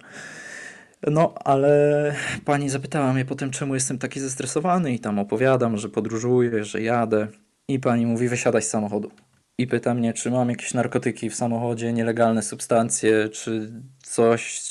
No, 1.10 1.34
ale 1.34 2.14
pani 2.44 2.70
zapytała 2.70 3.12
mnie 3.12 3.24
potem, 3.24 3.50
czemu 3.50 3.74
jestem 3.74 3.98
taki 3.98 4.20
zestresowany 4.20 4.92
i 4.94 4.98
tam 4.98 5.18
opowiadam, 5.18 5.76
że 5.76 5.88
podróżuję, 5.88 6.64
że 6.64 6.82
jadę. 6.82 7.28
I 7.68 7.78
pani 7.78 8.06
mówi, 8.06 8.28
wysiadaj 8.28 8.62
z 8.62 8.68
samochodu. 8.68 9.10
I 9.58 9.66
pyta 9.66 9.94
mnie, 9.94 10.12
czy 10.12 10.30
mam 10.30 10.50
jakieś 10.50 10.74
narkotyki 10.74 11.30
w 11.30 11.34
samochodzie, 11.34 11.92
nielegalne 11.92 12.42
substancje, 12.42 13.28
czy 13.28 13.72
coś, 14.02 14.62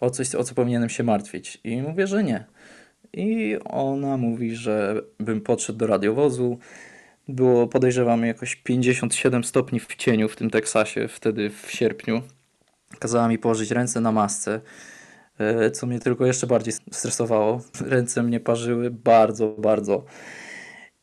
o 0.00 0.10
coś, 0.10 0.34
o 0.34 0.44
co 0.44 0.54
powinienem 0.54 0.88
się 0.88 1.02
martwić. 1.04 1.60
I 1.64 1.82
mówię, 1.82 2.06
że 2.06 2.24
nie. 2.24 2.44
I 3.12 3.56
ona 3.64 4.16
mówi, 4.16 4.56
że 4.56 5.02
bym 5.18 5.40
podszedł 5.40 5.78
do 5.78 5.86
radiowozu. 5.86 6.58
Było, 7.30 7.68
podejrzewam, 7.68 8.24
jakoś 8.24 8.56
57 8.56 9.44
stopni 9.44 9.80
w 9.80 9.96
cieniu 9.96 10.28
w 10.28 10.36
tym 10.36 10.50
Teksasie 10.50 11.08
wtedy 11.08 11.50
w 11.50 11.70
sierpniu. 11.70 12.22
Kazała 12.98 13.28
mi 13.28 13.38
położyć 13.38 13.70
ręce 13.70 14.00
na 14.00 14.12
masce. 14.12 14.60
E, 15.38 15.70
co 15.70 15.86
mnie 15.86 16.00
tylko 16.00 16.26
jeszcze 16.26 16.46
bardziej 16.46 16.74
stresowało. 16.90 17.60
Ręce 17.80 18.22
mnie 18.22 18.40
parzyły 18.40 18.90
bardzo, 18.90 19.48
bardzo. 19.48 20.04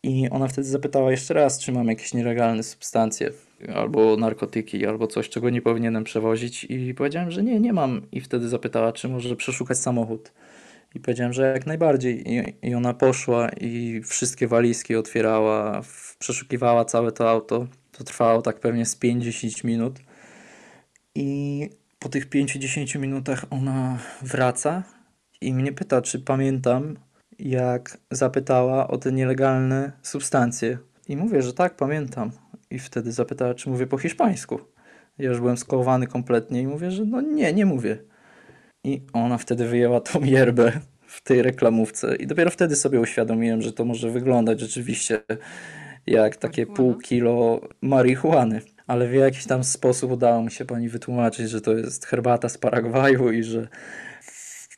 I 0.03 0.29
ona 0.29 0.47
wtedy 0.47 0.67
zapytała 0.67 1.11
jeszcze 1.11 1.33
raz, 1.33 1.59
czy 1.59 1.71
mam 1.71 1.87
jakieś 1.87 2.13
nielegalne 2.13 2.63
substancje, 2.63 3.31
albo 3.75 4.17
narkotyki, 4.17 4.85
albo 4.85 5.07
coś, 5.07 5.29
czego 5.29 5.49
nie 5.49 5.61
powinienem 5.61 6.03
przewozić. 6.03 6.63
I 6.63 6.93
powiedziałem, 6.93 7.31
że 7.31 7.43
nie, 7.43 7.59
nie 7.59 7.73
mam. 7.73 8.01
I 8.11 8.21
wtedy 8.21 8.49
zapytała, 8.49 8.91
czy 8.91 9.07
może 9.07 9.35
przeszukać 9.35 9.77
samochód. 9.77 10.31
I 10.97 10.99
powiedziałem, 10.99 11.33
że 11.33 11.51
jak 11.53 11.65
najbardziej. 11.65 12.33
I, 12.33 12.55
i 12.61 12.75
ona 12.75 12.93
poszła 12.93 13.49
i 13.49 14.01
wszystkie 14.01 14.47
walizki 14.47 14.95
otwierała, 14.95 15.81
przeszukiwała 16.19 16.85
całe 16.85 17.11
to 17.11 17.29
auto. 17.29 17.67
To 17.91 18.03
trwało 18.03 18.41
tak 18.41 18.59
pewnie 18.59 18.85
z 18.85 18.95
50 18.95 19.63
minut. 19.63 19.99
I 21.15 21.69
po 21.99 22.09
tych 22.09 22.29
5-10 22.29 22.99
minutach 22.99 23.45
ona 23.49 23.99
wraca 24.21 24.83
i 25.41 25.53
mnie 25.53 25.73
pyta, 25.73 26.01
czy 26.01 26.19
pamiętam, 26.19 26.97
jak 27.39 27.97
zapytała 28.11 28.87
o 28.87 28.97
te 28.97 29.11
nielegalne 29.11 29.91
substancje. 30.01 30.77
I 31.07 31.17
mówię, 31.17 31.41
że 31.41 31.53
tak, 31.53 31.75
pamiętam. 31.75 32.31
I 32.69 32.79
wtedy 32.79 33.11
zapytała, 33.11 33.53
czy 33.53 33.69
mówię 33.69 33.87
po 33.87 33.97
hiszpańsku. 33.97 34.59
Ja 35.17 35.29
już 35.29 35.39
byłem 35.39 35.57
skołowany 35.57 36.07
kompletnie 36.07 36.61
i 36.61 36.67
mówię, 36.67 36.91
że 36.91 37.05
no 37.05 37.21
nie, 37.21 37.53
nie 37.53 37.65
mówię. 37.65 37.97
I 38.87 39.01
ona 39.13 39.37
wtedy 39.37 39.67
wyjęła 39.67 40.01
tą 40.01 40.23
yerbę 40.23 40.71
w 41.07 41.21
tej 41.21 41.41
reklamówce. 41.41 42.15
I 42.15 42.27
dopiero 42.27 42.51
wtedy 42.51 42.75
sobie 42.75 42.99
uświadomiłem, 42.99 43.61
że 43.61 43.73
to 43.73 43.85
może 43.85 44.09
wyglądać 44.09 44.59
rzeczywiście 44.59 45.19
jak 46.07 46.35
takie 46.35 46.65
pół 46.65 46.95
kilo 46.95 47.61
marihuany. 47.81 48.61
Ale 48.87 49.07
w 49.07 49.13
jakiś 49.13 49.45
tam 49.45 49.63
sposób 49.63 50.11
udało 50.11 50.43
mi 50.43 50.51
się 50.51 50.65
pani 50.65 50.89
wytłumaczyć, 50.89 51.49
że 51.49 51.61
to 51.61 51.73
jest 51.73 52.05
herbata 52.05 52.49
z 52.49 52.57
Paragwaju 52.57 53.31
i 53.31 53.43
że 53.43 53.67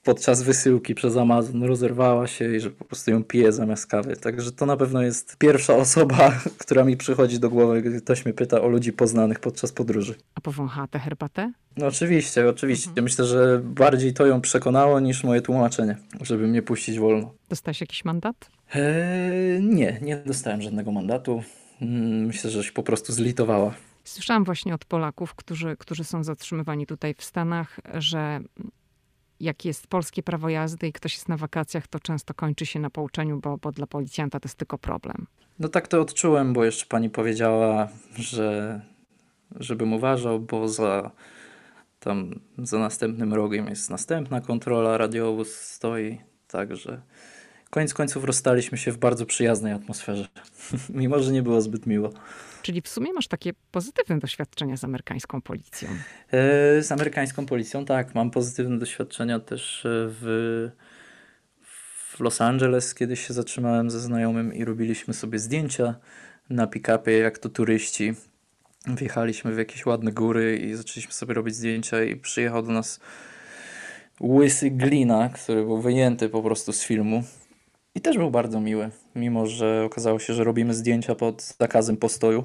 podczas 0.03 0.43
wysyłki 0.43 0.95
przez 0.95 1.17
Amazon 1.17 1.63
rozerwała 1.63 2.27
się 2.27 2.55
i 2.55 2.59
że 2.59 2.71
po 2.71 2.85
prostu 2.85 3.11
ją 3.11 3.23
pije 3.23 3.51
zamiast 3.51 3.87
kawy. 3.87 4.17
Także 4.17 4.51
to 4.51 4.65
na 4.65 4.77
pewno 4.77 5.01
jest 5.01 5.37
pierwsza 5.37 5.75
osoba, 5.75 6.31
która 6.63 6.83
mi 6.83 6.97
przychodzi 6.97 7.39
do 7.39 7.49
głowy, 7.49 7.81
gdy 7.81 8.01
ktoś 8.01 8.25
mnie 8.25 8.33
pyta 8.33 8.61
o 8.61 8.67
ludzi 8.67 8.93
poznanych 8.93 9.39
podczas 9.39 9.71
podróży. 9.71 10.15
A 10.35 10.41
powąchała 10.41 10.87
tę 10.87 10.99
herbatę? 10.99 11.51
No 11.77 11.87
oczywiście, 11.87 12.49
oczywiście. 12.49 12.89
Mhm. 12.89 13.03
Myślę, 13.03 13.25
że 13.25 13.61
bardziej 13.63 14.13
to 14.13 14.25
ją 14.25 14.41
przekonało 14.41 14.99
niż 14.99 15.23
moje 15.23 15.41
tłumaczenie, 15.41 15.97
żeby 16.21 16.47
mnie 16.47 16.61
puścić 16.61 16.99
wolno. 16.99 17.33
Dostałeś 17.49 17.81
jakiś 17.81 18.05
mandat? 18.05 18.49
Eee, 18.75 19.63
nie, 19.63 19.99
nie 20.01 20.17
dostałem 20.17 20.61
żadnego 20.61 20.91
mandatu. 20.91 21.43
Mm, 21.81 22.25
myślę, 22.25 22.49
że 22.49 22.63
się 22.63 22.71
po 22.71 22.83
prostu 22.83 23.13
zlitowała. 23.13 23.73
Słyszałam 24.03 24.43
właśnie 24.43 24.73
od 24.73 24.85
Polaków, 24.85 25.35
którzy, 25.35 25.75
którzy 25.79 26.03
są 26.03 26.23
zatrzymywani 26.23 26.85
tutaj 26.85 27.13
w 27.13 27.23
Stanach, 27.23 27.79
że 27.93 28.39
jak 29.39 29.65
jest 29.65 29.87
polskie 29.87 30.23
prawo 30.23 30.49
jazdy 30.49 30.87
i 30.87 30.93
ktoś 30.93 31.13
jest 31.13 31.29
na 31.29 31.37
wakacjach, 31.37 31.87
to 31.87 31.99
często 31.99 32.33
kończy 32.33 32.65
się 32.65 32.79
na 32.79 32.89
pouczeniu, 32.89 33.39
bo, 33.39 33.57
bo 33.57 33.71
dla 33.71 33.87
policjanta 33.87 34.39
to 34.39 34.47
jest 34.47 34.57
tylko 34.57 34.77
problem. 34.77 35.27
No 35.59 35.69
tak 35.69 35.87
to 35.87 36.01
odczułem, 36.01 36.53
bo 36.53 36.65
jeszcze 36.65 36.85
pani 36.85 37.09
powiedziała, 37.09 37.87
że 38.15 38.81
żebym 39.55 39.93
uważał, 39.93 40.39
bo 40.39 40.67
za 40.67 41.11
tam 41.99 42.39
za 42.57 42.79
następnym 42.79 43.33
rogiem 43.33 43.67
jest 43.67 43.89
następna 43.89 44.41
kontrola, 44.41 44.97
radiowóz 44.97 45.55
stoi, 45.55 46.21
także 46.47 47.01
koniec 47.69 47.93
końców 47.93 48.23
rozstaliśmy 48.23 48.77
się 48.77 48.91
w 48.91 48.97
bardzo 48.97 49.25
przyjaznej 49.25 49.73
atmosferze, 49.73 50.27
mimo 50.89 51.19
że 51.19 51.31
nie 51.31 51.43
było 51.43 51.61
zbyt 51.61 51.85
miło. 51.85 52.09
Czyli 52.61 52.81
w 52.81 52.87
sumie 52.87 53.13
masz 53.13 53.27
takie 53.27 53.51
pozytywne 53.71 54.19
doświadczenia 54.19 54.77
z 54.77 54.83
amerykańską 54.83 55.41
policją. 55.41 55.89
E, 56.31 56.83
z 56.83 56.91
amerykańską 56.91 57.45
policją, 57.45 57.85
tak. 57.85 58.15
Mam 58.15 58.31
pozytywne 58.31 58.79
doświadczenia 58.79 59.39
też 59.39 59.85
e, 59.85 59.89
w, 59.91 60.69
w 62.15 62.19
Los 62.19 62.41
Angeles. 62.41 62.95
Kiedyś 62.95 63.27
się 63.27 63.33
zatrzymałem 63.33 63.89
ze 63.89 63.99
znajomym 63.99 64.53
i 64.53 64.65
robiliśmy 64.65 65.13
sobie 65.13 65.39
zdjęcia 65.39 65.95
na 66.49 66.67
pick-upie, 66.67 67.19
jak 67.19 67.37
to 67.37 67.49
turyści. 67.49 68.13
Wjechaliśmy 68.87 69.53
w 69.53 69.57
jakieś 69.57 69.85
ładne 69.85 70.11
góry 70.11 70.57
i 70.57 70.75
zaczęliśmy 70.75 71.13
sobie 71.13 71.33
robić 71.33 71.55
zdjęcia 71.55 72.03
i 72.03 72.15
przyjechał 72.15 72.63
do 72.63 72.71
nas 72.71 72.99
łysy 74.21 74.71
Glina, 74.71 75.29
który 75.29 75.63
był 75.63 75.81
wyjęty 75.81 76.29
po 76.29 76.43
prostu 76.43 76.73
z 76.73 76.83
filmu. 76.83 77.23
I 77.99 78.01
też 78.01 78.17
był 78.17 78.31
bardzo 78.31 78.61
miły, 78.61 78.89
mimo 79.15 79.47
że 79.47 79.83
okazało 79.85 80.19
się, 80.19 80.33
że 80.33 80.43
robimy 80.43 80.73
zdjęcia 80.73 81.15
pod 81.15 81.55
zakazem 81.59 81.97
postoju. 81.97 82.43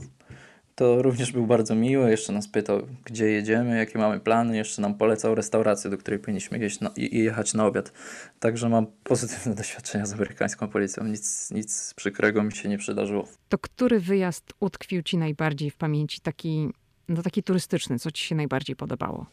To 0.74 1.02
również 1.02 1.32
był 1.32 1.46
bardzo 1.46 1.74
miły, 1.74 2.10
jeszcze 2.10 2.32
nas 2.32 2.48
pytał, 2.48 2.82
gdzie 3.04 3.26
jedziemy, 3.26 3.78
jakie 3.78 3.98
mamy 3.98 4.20
plany, 4.20 4.56
jeszcze 4.56 4.82
nam 4.82 4.94
polecał 4.94 5.34
restaurację, 5.34 5.90
do 5.90 5.98
której 5.98 6.20
powinniśmy 6.20 6.58
jeść 6.58 6.80
na, 6.80 6.90
i 6.96 7.18
jechać 7.18 7.54
na 7.54 7.66
obiad. 7.66 7.92
Także 8.40 8.68
mam 8.68 8.86
pozytywne 9.04 9.54
doświadczenia 9.62 10.06
z 10.06 10.12
amerykańską 10.12 10.68
policją, 10.68 11.04
nic, 11.04 11.50
nic 11.50 11.94
przykrego 11.94 12.42
mi 12.42 12.52
się 12.52 12.68
nie 12.68 12.78
przydarzyło. 12.78 13.28
To 13.48 13.58
który 13.58 14.00
wyjazd 14.00 14.52
utkwił 14.60 15.02
Ci 15.02 15.18
najbardziej 15.18 15.70
w 15.70 15.76
pamięci, 15.76 16.20
taki 16.20 16.70
no 17.08 17.22
taki 17.22 17.42
turystyczny, 17.42 17.98
co 17.98 18.10
ci 18.10 18.24
się 18.24 18.34
najbardziej 18.34 18.76
podobało? 18.76 19.26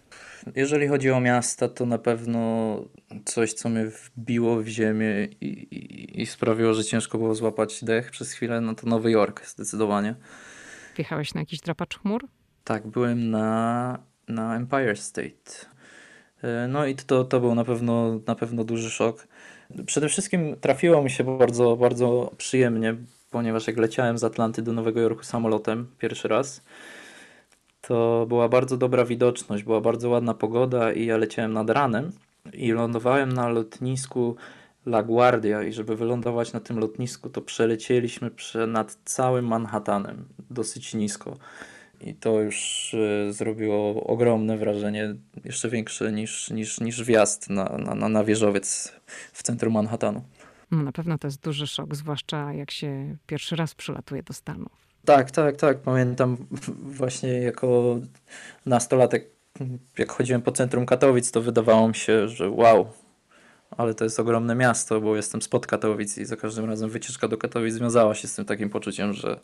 Jeżeli 0.55 0.87
chodzi 0.87 1.11
o 1.11 1.19
miasta, 1.19 1.67
to 1.67 1.85
na 1.85 1.97
pewno 1.97 2.75
coś, 3.25 3.53
co 3.53 3.69
mnie 3.69 3.85
wbiło 3.85 4.61
w 4.61 4.67
ziemię 4.67 5.27
i, 5.41 5.47
i, 5.47 6.21
i 6.21 6.25
sprawiło, 6.25 6.73
że 6.73 6.83
ciężko 6.83 7.17
było 7.17 7.35
złapać 7.35 7.83
dech 7.83 8.11
przez 8.11 8.31
chwilę, 8.31 8.61
no 8.61 8.75
to 8.75 8.87
Nowy 8.87 9.11
Jork 9.11 9.45
zdecydowanie. 9.45 10.15
Wjechałeś 10.95 11.33
na 11.33 11.41
jakiś 11.41 11.59
drapacz 11.59 11.99
chmur? 11.99 12.27
Tak, 12.63 12.87
byłem 12.87 13.29
na, 13.29 13.99
na 14.27 14.55
Empire 14.55 14.97
State. 14.97 15.65
E, 16.43 16.67
no 16.67 16.85
i 16.85 16.95
to, 16.95 17.23
to 17.23 17.39
był 17.39 17.55
na 17.55 17.63
pewno, 17.63 18.19
na 18.27 18.35
pewno 18.35 18.63
duży 18.63 18.89
szok. 18.89 19.27
Przede 19.85 20.09
wszystkim 20.09 20.55
trafiło 20.61 21.03
mi 21.03 21.09
się 21.09 21.37
bardzo, 21.37 21.75
bardzo 21.77 22.31
przyjemnie, 22.37 22.95
ponieważ 23.29 23.67
jak 23.67 23.77
leciałem 23.77 24.17
z 24.17 24.23
Atlanty 24.23 24.61
do 24.61 24.73
Nowego 24.73 24.99
Jorku 24.99 25.23
samolotem 25.23 25.87
pierwszy 25.99 26.27
raz, 26.27 26.63
to 27.81 28.25
była 28.29 28.49
bardzo 28.49 28.77
dobra 28.77 29.05
widoczność, 29.05 29.63
była 29.63 29.81
bardzo 29.81 30.09
ładna 30.09 30.33
pogoda 30.33 30.93
i 30.93 31.05
ja 31.05 31.17
leciałem 31.17 31.53
nad 31.53 31.69
ranem 31.69 32.11
i 32.53 32.71
lądowałem 32.71 33.33
na 33.33 33.49
lotnisku 33.49 34.35
LaGuardia 34.85 35.63
i 35.63 35.73
żeby 35.73 35.95
wylądować 35.95 36.53
na 36.53 36.59
tym 36.59 36.79
lotnisku, 36.79 37.29
to 37.29 37.41
przelecieliśmy 37.41 38.31
nad 38.67 38.97
całym 39.05 39.47
Manhattanem, 39.47 40.25
dosyć 40.49 40.93
nisko. 40.93 41.37
I 42.01 42.15
to 42.15 42.41
już 42.41 42.93
y, 42.93 43.33
zrobiło 43.33 44.03
ogromne 44.03 44.57
wrażenie, 44.57 45.15
jeszcze 45.45 45.69
większe 45.69 46.11
niż, 46.11 46.49
niż, 46.49 46.79
niż 46.79 47.03
wjazd 47.03 47.49
na, 47.49 47.77
na, 47.95 48.09
na 48.09 48.23
wieżowiec 48.23 48.93
w 49.33 49.43
centrum 49.43 49.73
Manhattanu. 49.73 50.23
No, 50.71 50.83
na 50.83 50.91
pewno 50.91 51.17
to 51.17 51.27
jest 51.27 51.41
duży 51.41 51.67
szok, 51.67 51.95
zwłaszcza 51.95 52.53
jak 52.53 52.71
się 52.71 53.17
pierwszy 53.27 53.55
raz 53.55 53.75
przylatuje 53.75 54.23
do 54.23 54.33
Stanów. 54.33 54.90
Tak, 55.05 55.31
tak, 55.31 55.55
tak. 55.55 55.77
Pamiętam 55.77 56.37
właśnie 56.83 57.29
jako 57.29 57.99
nastolatek, 58.65 59.29
jak 59.97 60.11
chodziłem 60.11 60.41
po 60.41 60.51
centrum 60.51 60.85
Katowic, 60.85 61.31
to 61.31 61.41
wydawało 61.41 61.87
mi 61.87 61.95
się, 61.95 62.27
że 62.27 62.49
wow, 62.49 62.87
ale 63.77 63.93
to 63.93 64.03
jest 64.03 64.19
ogromne 64.19 64.55
miasto, 64.55 65.01
bo 65.01 65.15
jestem 65.15 65.41
spod 65.41 65.67
Katowic 65.67 66.17
i 66.17 66.25
za 66.25 66.35
każdym 66.35 66.65
razem 66.65 66.89
wycieczka 66.89 67.27
do 67.27 67.37
Katowic 67.37 67.73
związała 67.73 68.15
się 68.15 68.27
z 68.27 68.35
tym 68.35 68.45
takim 68.45 68.69
poczuciem, 68.69 69.13
że 69.13 69.39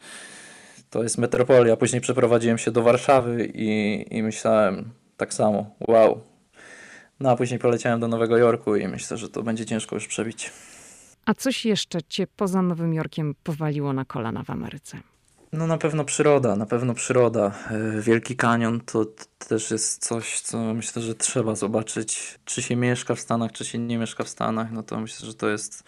to 0.90 1.04
jest 1.04 1.18
metropolia. 1.18 1.78
Później 1.78 2.02
przeprowadziłem 2.02 2.58
się 2.58 2.72
do 2.72 2.82
Warszawy 2.82 3.52
i, 3.54 4.06
i 4.18 4.24
myślałem 4.24 4.90
tak 5.18 5.34
samo, 5.34 5.76
wow. 5.88 6.22
No 7.20 7.32
a 7.32 7.36
później 7.36 7.60
poleciałem 7.60 8.00
do 8.00 8.08
Nowego 8.08 8.38
Jorku 8.38 8.76
i 8.76 8.88
myślę, 8.88 9.18
że 9.18 9.30
to 9.30 9.44
będzie 9.44 9.66
ciężko 9.66 9.96
już 9.96 10.08
przebić. 10.08 10.52
A 11.26 11.34
coś 11.34 11.66
jeszcze 11.66 12.04
cię 12.04 12.28
poza 12.36 12.62
Nowym 12.62 12.94
Jorkiem 12.94 13.36
powaliło 13.44 13.94
na 13.94 14.06
kolana 14.06 14.44
w 14.44 14.50
Ameryce? 14.50 14.98
No 15.58 15.68
na 15.68 15.78
pewno 15.78 16.06
przyroda, 16.06 16.56
na 16.56 16.66
pewno 16.66 16.94
przyroda. 16.94 17.52
E, 17.72 18.02
Wielki 18.02 18.36
Kanion 18.36 18.82
to 18.82 19.06
też 19.48 19.72
jest 19.72 20.06
coś, 20.08 20.42
co 20.42 20.74
myślę, 20.74 21.02
że 21.02 21.16
trzeba 21.16 21.56
zobaczyć. 21.56 22.40
Czy 22.46 22.62
się 22.62 22.76
mieszka 22.76 23.16
w 23.16 23.20
Stanach, 23.20 23.52
czy 23.52 23.66
się 23.66 23.78
nie 23.78 23.98
mieszka 23.98 24.24
w 24.24 24.30
Stanach, 24.30 24.72
no 24.72 24.84
to 24.84 25.00
myślę, 25.00 25.28
że 25.28 25.34
to 25.34 25.50
jest 25.50 25.84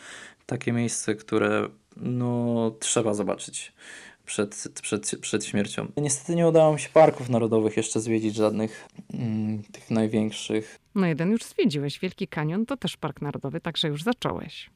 takie 0.45 0.71
miejsce, 0.71 1.15
które 1.15 1.69
no 1.97 2.71
trzeba 2.79 3.13
zobaczyć 3.13 3.73
przed, 4.25 4.67
przed, 4.81 5.15
przed 5.21 5.45
śmiercią. 5.45 5.87
Niestety 5.97 6.35
nie 6.35 6.47
udało 6.47 6.73
mi 6.73 6.79
się 6.79 6.89
parków 6.89 7.29
narodowych 7.29 7.77
jeszcze 7.77 7.99
zwiedzić 7.99 8.35
żadnych 8.35 8.87
mm, 9.13 9.63
tych 9.63 9.91
największych. 9.91 10.79
No 10.95 11.07
jeden 11.07 11.31
już 11.31 11.43
zwiedziłeś, 11.43 11.99
Wielki 11.99 12.27
Kanion 12.27 12.65
to 12.65 12.77
też 12.77 12.97
park 12.97 13.21
narodowy, 13.21 13.61
także 13.61 13.87
już 13.87 14.03
zacząłeś. 14.03 14.69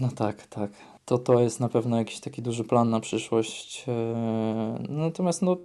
No 0.00 0.08
tak, 0.08 0.46
tak. 0.46 0.70
To 1.06 1.18
to 1.18 1.40
jest 1.40 1.60
na 1.60 1.68
pewno 1.68 1.98
jakiś 1.98 2.20
taki 2.20 2.42
duży 2.42 2.64
plan 2.64 2.90
na 2.90 3.00
przyszłość. 3.00 3.84
E, 3.88 4.84
natomiast 4.88 5.42
no, 5.42 5.56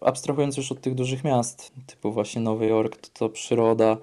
abstrahując 0.00 0.56
już 0.56 0.72
od 0.72 0.80
tych 0.80 0.94
dużych 0.94 1.24
miast, 1.24 1.72
typu 1.86 2.12
właśnie 2.12 2.42
Nowy 2.42 2.66
Jork, 2.66 2.96
to, 2.96 3.08
to 3.12 3.28
przyroda 3.28 3.96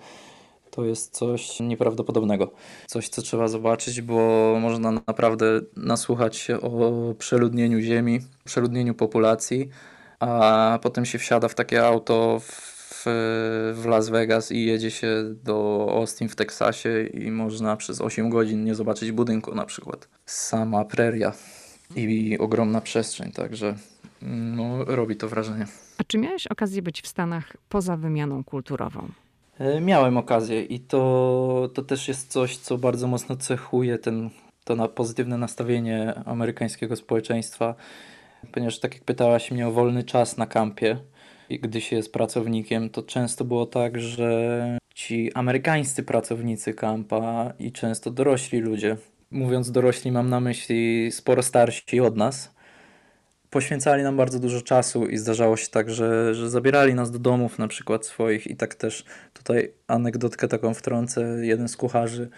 to 0.71 0.85
jest 0.85 1.13
coś 1.13 1.59
nieprawdopodobnego. 1.59 2.51
Coś, 2.87 3.09
co 3.09 3.21
trzeba 3.21 3.47
zobaczyć, 3.47 4.01
bo 4.01 4.15
można 4.61 4.91
naprawdę 4.91 5.45
nasłuchać 5.77 6.35
się 6.37 6.61
o 6.61 6.91
przeludnieniu 7.17 7.79
ziemi, 7.79 8.19
przeludnieniu 8.43 8.93
populacji, 8.93 9.69
a 10.19 10.79
potem 10.81 11.05
się 11.05 11.19
wsiada 11.19 11.47
w 11.47 11.55
takie 11.55 11.85
auto 11.85 12.39
w 12.39 12.70
w, 13.05 13.85
Las 13.85 14.09
Vegas 14.09 14.51
i 14.51 14.65
jedzie 14.65 14.91
się 14.91 15.35
do 15.43 15.87
Austin 15.91 16.29
w 16.29 16.35
Teksasie 16.35 17.03
i 17.03 17.31
można 17.31 17.77
przez 17.77 18.01
8 18.01 18.29
godzin 18.29 18.63
nie 18.63 18.75
zobaczyć 18.75 19.11
budynku 19.11 19.55
na 19.55 19.65
przykład. 19.65 20.07
Sama 20.25 20.85
preria 20.85 21.33
i 21.95 22.37
ogromna 22.37 22.81
przestrzeń, 22.81 23.31
także 23.31 23.75
no, 24.21 24.85
robi 24.85 25.15
to 25.15 25.29
wrażenie. 25.29 25.65
A 25.97 26.03
czy 26.03 26.17
miałeś 26.17 26.47
okazję 26.47 26.81
być 26.81 27.01
w 27.01 27.07
Stanach 27.07 27.57
poza 27.69 27.97
wymianą 27.97 28.43
kulturową? 28.43 29.07
E, 29.59 29.81
miałem 29.81 30.17
okazję 30.17 30.63
i 30.63 30.79
to, 30.79 31.69
to 31.73 31.81
też 31.81 32.07
jest 32.07 32.31
coś, 32.31 32.57
co 32.57 32.77
bardzo 32.77 33.07
mocno 33.07 33.35
cechuje 33.35 33.97
ten, 33.97 34.29
to 34.63 34.75
na 34.75 34.87
pozytywne 34.87 35.37
nastawienie 35.37 36.13
amerykańskiego 36.25 36.95
społeczeństwa. 36.95 37.75
Ponieważ 38.51 38.79
tak 38.79 38.93
jak 38.93 39.03
pytałaś 39.03 39.51
mnie 39.51 39.67
o 39.67 39.71
wolny 39.71 40.03
czas 40.03 40.37
na 40.37 40.45
kampie, 40.45 40.97
gdy 41.59 41.81
się 41.81 41.95
jest 41.95 42.13
pracownikiem, 42.13 42.89
to 42.89 43.03
często 43.03 43.45
było 43.45 43.65
tak, 43.65 43.99
że 43.99 44.77
ci 44.95 45.33
amerykańscy 45.33 46.03
pracownicy 46.03 46.73
kampa 46.73 47.53
i 47.59 47.71
często 47.71 48.11
dorośli 48.11 48.59
ludzie, 48.59 48.97
mówiąc 49.31 49.71
dorośli, 49.71 50.11
mam 50.11 50.29
na 50.29 50.39
myśli 50.39 51.11
sporo 51.11 51.43
starsi 51.43 51.99
od 51.99 52.17
nas, 52.17 52.53
poświęcali 53.51 54.03
nam 54.03 54.17
bardzo 54.17 54.39
dużo 54.39 54.61
czasu 54.61 55.05
i 55.05 55.17
zdarzało 55.17 55.57
się 55.57 55.67
tak, 55.67 55.89
że, 55.89 56.35
że 56.35 56.49
zabierali 56.49 56.93
nas 56.93 57.11
do 57.11 57.19
domów 57.19 57.59
na 57.59 57.67
przykład 57.67 58.05
swoich. 58.05 58.47
I 58.47 58.55
tak 58.55 58.75
też 58.75 59.05
tutaj 59.33 59.71
anegdotkę 59.87 60.47
taką 60.47 60.73
wtrącę, 60.73 61.37
jeden 61.41 61.67
z 61.67 61.77
kucharzy 61.77 62.29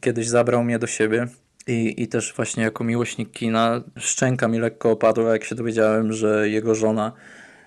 kiedyś 0.00 0.28
zabrał 0.28 0.64
mnie 0.64 0.78
do 0.78 0.86
siebie 0.86 1.26
i, 1.66 2.02
i 2.02 2.08
też 2.08 2.34
właśnie 2.36 2.62
jako 2.62 2.84
miłośnik 2.84 3.30
kina 3.30 3.82
szczęka 3.96 4.48
mi 4.48 4.58
lekko 4.58 4.90
opadła, 4.90 5.32
jak 5.32 5.44
się 5.44 5.54
dowiedziałem, 5.54 6.12
że 6.12 6.48
jego 6.48 6.74
żona 6.74 7.12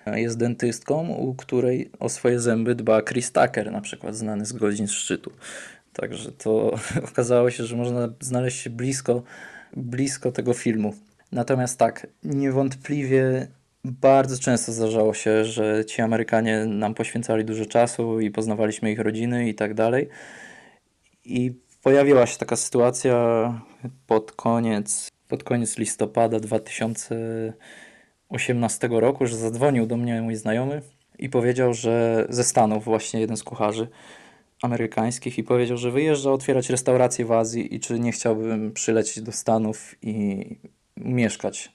jest 0.06 0.38
dentystką, 0.38 1.08
u 1.08 1.34
której 1.34 1.90
o 2.00 2.08
swoje 2.08 2.40
zęby 2.40 2.74
dba 2.74 3.02
Chris 3.02 3.32
Tucker, 3.32 3.72
na 3.72 3.80
przykład 3.80 4.16
znany 4.16 4.46
z 4.46 4.52
godzin 4.52 4.88
szczytu. 4.88 5.32
Także 5.92 6.32
to 6.32 6.74
okazało 7.10 7.50
się, 7.50 7.64
że 7.64 7.76
można 7.76 8.08
znaleźć 8.20 8.62
się 8.62 8.70
blisko, 8.70 9.22
blisko 9.76 10.32
tego 10.32 10.54
filmu. 10.54 10.94
Natomiast 11.32 11.78
tak, 11.78 12.06
niewątpliwie 12.24 13.48
bardzo 13.84 14.38
często 14.38 14.72
zdarzało 14.72 15.14
się, 15.14 15.44
że 15.44 15.84
ci 15.84 16.02
Amerykanie 16.02 16.66
nam 16.66 16.94
poświęcali 16.94 17.44
dużo 17.44 17.66
czasu 17.66 18.20
i 18.20 18.30
poznawaliśmy 18.30 18.92
ich 18.92 18.98
rodziny 18.98 19.48
i 19.48 19.54
tak 19.54 19.74
dalej. 19.74 20.08
I 21.24 21.54
pojawiła 21.82 22.26
się 22.26 22.38
taka 22.38 22.56
sytuacja 22.56 23.14
pod 24.06 24.32
koniec, 24.32 25.08
pod 25.28 25.44
koniec 25.44 25.78
listopada 25.78 26.40
2000 26.40 27.52
18 28.32 28.88
roku, 28.90 29.26
że 29.26 29.36
zadzwonił 29.36 29.86
do 29.86 29.96
mnie 29.96 30.22
mój 30.22 30.36
znajomy 30.36 30.82
i 31.18 31.28
powiedział, 31.28 31.74
że 31.74 32.26
ze 32.28 32.44
Stanów 32.44 32.84
właśnie 32.84 33.20
jeden 33.20 33.36
z 33.36 33.42
kucharzy 33.42 33.88
amerykańskich 34.62 35.38
i 35.38 35.44
powiedział, 35.44 35.76
że 35.76 35.90
wyjeżdża 35.90 36.32
otwierać 36.32 36.70
restaurację 36.70 37.24
w 37.24 37.32
Azji 37.32 37.74
i 37.74 37.80
czy 37.80 38.00
nie 38.00 38.12
chciałbym 38.12 38.72
przylecieć 38.72 39.22
do 39.22 39.32
Stanów 39.32 39.94
i 40.02 40.46
mieszkać 40.96 41.72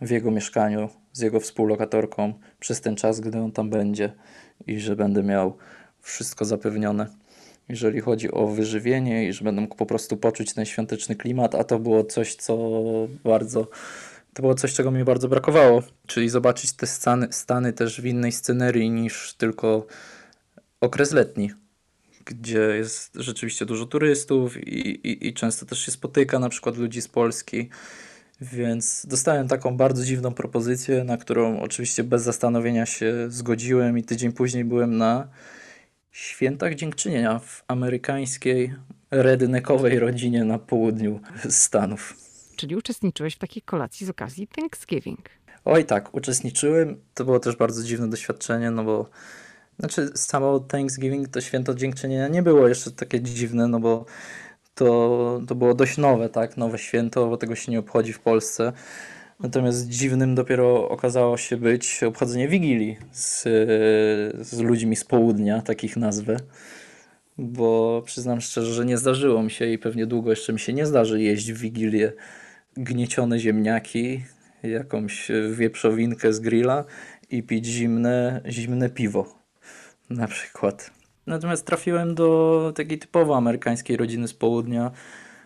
w 0.00 0.10
jego 0.10 0.30
mieszkaniu 0.30 0.88
z 1.12 1.20
jego 1.20 1.40
współlokatorką 1.40 2.32
przez 2.60 2.80
ten 2.80 2.96
czas, 2.96 3.20
gdy 3.20 3.38
on 3.38 3.52
tam 3.52 3.70
będzie 3.70 4.12
i 4.66 4.80
że 4.80 4.96
będę 4.96 5.22
miał 5.22 5.56
wszystko 6.00 6.44
zapewnione, 6.44 7.06
jeżeli 7.68 8.00
chodzi 8.00 8.30
o 8.32 8.46
wyżywienie 8.46 9.28
i 9.28 9.32
że 9.32 9.44
będę 9.44 9.60
mógł 9.60 9.76
po 9.76 9.86
prostu 9.86 10.16
poczuć 10.16 10.54
ten 10.54 10.64
świąteczny 10.64 11.16
klimat, 11.16 11.54
a 11.54 11.64
to 11.64 11.78
było 11.78 12.04
coś, 12.04 12.34
co 12.34 12.58
bardzo 13.24 13.68
to 14.36 14.42
było 14.42 14.54
coś, 14.54 14.74
czego 14.74 14.90
mi 14.90 15.04
bardzo 15.04 15.28
brakowało, 15.28 15.82
czyli 16.06 16.28
zobaczyć 16.28 16.72
te 16.72 16.86
Stany, 16.86 17.28
Stany 17.30 17.72
też 17.72 18.00
w 18.00 18.06
innej 18.06 18.32
scenerii 18.32 18.90
niż 18.90 19.34
tylko 19.34 19.86
okres 20.80 21.12
letni, 21.12 21.50
gdzie 22.24 22.58
jest 22.58 23.14
rzeczywiście 23.14 23.66
dużo 23.66 23.86
turystów 23.86 24.56
i, 24.56 24.88
i, 24.88 25.28
i 25.28 25.34
często 25.34 25.66
też 25.66 25.78
się 25.78 25.92
spotyka 25.92 26.38
na 26.38 26.48
przykład 26.48 26.76
ludzi 26.76 27.02
z 27.02 27.08
Polski. 27.08 27.68
Więc 28.40 29.06
dostałem 29.08 29.48
taką 29.48 29.76
bardzo 29.76 30.04
dziwną 30.04 30.34
propozycję, 30.34 31.04
na 31.04 31.16
którą 31.16 31.60
oczywiście 31.60 32.04
bez 32.04 32.22
zastanowienia 32.22 32.86
się 32.86 33.26
zgodziłem 33.28 33.98
i 33.98 34.02
tydzień 34.02 34.32
później 34.32 34.64
byłem 34.64 34.96
na 34.96 35.28
świętach 36.10 36.74
dziękczynienia 36.74 37.38
w 37.38 37.64
amerykańskiej 37.68 38.74
redneckowej 39.10 39.98
rodzinie 39.98 40.44
na 40.44 40.58
południu 40.58 41.20
Stanów 41.48 42.25
czyli 42.56 42.76
uczestniczyłeś 42.76 43.34
w 43.34 43.38
takiej 43.38 43.62
kolacji 43.62 44.06
z 44.06 44.10
okazji 44.10 44.48
Thanksgiving. 44.48 45.28
Oj 45.64 45.84
tak, 45.84 46.14
uczestniczyłem. 46.14 47.00
To 47.14 47.24
było 47.24 47.40
też 47.40 47.56
bardzo 47.56 47.82
dziwne 47.82 48.10
doświadczenie, 48.10 48.70
no 48.70 48.84
bo 48.84 49.10
znaczy 49.78 50.10
samo 50.14 50.60
Thanksgiving, 50.60 51.28
to 51.28 51.40
święto 51.40 51.74
dziękczynienia 51.74 52.28
nie 52.28 52.42
było 52.42 52.68
jeszcze 52.68 52.90
takie 52.90 53.20
dziwne, 53.20 53.68
no 53.68 53.80
bo 53.80 54.04
to, 54.74 55.40
to 55.48 55.54
było 55.54 55.74
dość 55.74 55.98
nowe, 55.98 56.28
tak, 56.28 56.56
nowe 56.56 56.78
święto, 56.78 57.26
bo 57.26 57.36
tego 57.36 57.54
się 57.54 57.72
nie 57.72 57.78
obchodzi 57.78 58.12
w 58.12 58.20
Polsce. 58.20 58.72
Natomiast 59.40 59.88
dziwnym 59.88 60.34
dopiero 60.34 60.88
okazało 60.88 61.36
się 61.36 61.56
być 61.56 62.02
obchodzenie 62.02 62.48
Wigilii 62.48 62.96
z, 63.12 63.42
z 64.46 64.58
ludźmi 64.60 64.96
z 64.96 65.04
południa, 65.04 65.62
takich 65.62 65.96
nazwę. 65.96 66.36
Bo 67.38 68.02
przyznam 68.06 68.40
szczerze, 68.40 68.74
że 68.74 68.84
nie 68.84 68.98
zdarzyło 68.98 69.42
mi 69.42 69.50
się 69.50 69.66
i 69.66 69.78
pewnie 69.78 70.06
długo 70.06 70.30
jeszcze 70.30 70.52
mi 70.52 70.60
się 70.60 70.72
nie 70.72 70.86
zdarzy 70.86 71.22
jeść 71.22 71.52
w 71.52 71.58
Wigilię 71.58 72.12
gniecione 72.76 73.38
ziemniaki, 73.38 74.24
jakąś 74.62 75.28
wieprzowinkę 75.52 76.32
z 76.32 76.40
grilla 76.40 76.84
i 77.30 77.42
pić 77.42 77.66
zimne, 77.66 78.40
zimne 78.48 78.90
piwo 78.90 79.38
na 80.10 80.28
przykład. 80.28 80.90
Natomiast 81.26 81.66
trafiłem 81.66 82.14
do 82.14 82.72
takiej 82.76 82.98
typowo 82.98 83.36
amerykańskiej 83.36 83.96
rodziny 83.96 84.28
z 84.28 84.34
południa 84.34 84.90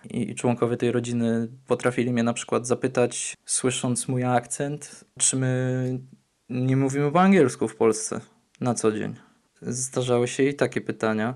i 0.05 0.35
członkowie 0.35 0.76
tej 0.76 0.93
rodziny 0.93 1.49
potrafili 1.66 2.12
mnie 2.12 2.22
na 2.22 2.33
przykład 2.33 2.66
zapytać, 2.66 3.37
słysząc 3.45 4.09
mój 4.09 4.24
akcent, 4.24 5.05
czy 5.18 5.37
my 5.37 6.01
nie 6.49 6.76
mówimy 6.76 7.12
po 7.12 7.20
angielsku 7.20 7.68
w 7.68 7.76
Polsce 7.76 8.20
na 8.61 8.74
co 8.74 8.93
dzień. 8.93 9.14
Zdarzały 9.62 10.28
się 10.28 10.43
i 10.43 10.55
takie 10.55 10.81
pytania, 10.81 11.35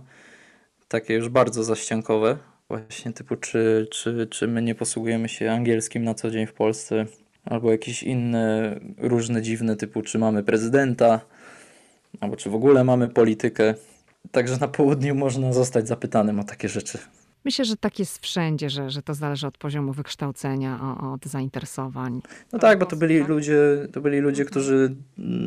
takie 0.89 1.15
już 1.15 1.29
bardzo 1.29 1.65
zaściankowe, 1.65 2.39
Właśnie 2.69 3.12
typu, 3.12 3.37
czy, 3.37 3.89
czy, 3.91 4.27
czy 4.31 4.49
my 4.49 4.62
nie 4.62 4.75
posługujemy 4.75 5.29
się 5.29 5.53
angielskim 5.53 6.05
na 6.05 6.15
co 6.15 6.31
dzień 6.31 6.47
w 6.47 6.53
Polsce, 6.53 7.07
albo 7.45 7.73
jakieś 7.73 8.03
inne 8.03 8.75
różne 8.99 9.43
dziwne 9.43 9.77
typu, 9.77 10.03
czy 10.03 10.19
mamy 10.19 10.43
prezydenta, 10.43 11.21
albo 12.21 12.37
czy 12.37 12.51
w 12.51 12.55
ogóle 12.55 12.85
mamy 12.85 13.09
politykę. 13.09 13.75
Także 14.31 14.57
na 14.61 14.69
południu 14.69 15.15
można 15.15 15.53
zostać 15.53 15.89
zapytanym 15.89 16.41
o 16.41 16.45
takie 16.45 16.69
rzeczy. 16.69 16.99
Myślę, 17.45 17.65
że 17.65 17.77
tak 17.77 17.99
jest 17.99 18.19
wszędzie, 18.19 18.71
że, 18.71 18.91
że 18.91 19.03
to 19.03 19.15
zależy 19.15 19.47
od 19.47 19.59
poziomu 19.59 19.93
wykształcenia, 19.93 20.81
od 21.13 21.27
zainteresowań. 21.27 22.23
No 22.53 22.59
tak, 22.59 22.79
bo 22.79 22.87
to 22.87 22.97
byli 22.97 23.19
ludzie, 23.19 23.59
to 23.93 24.01
byli 24.01 24.19
ludzie, 24.21 24.45
którzy 24.45 24.95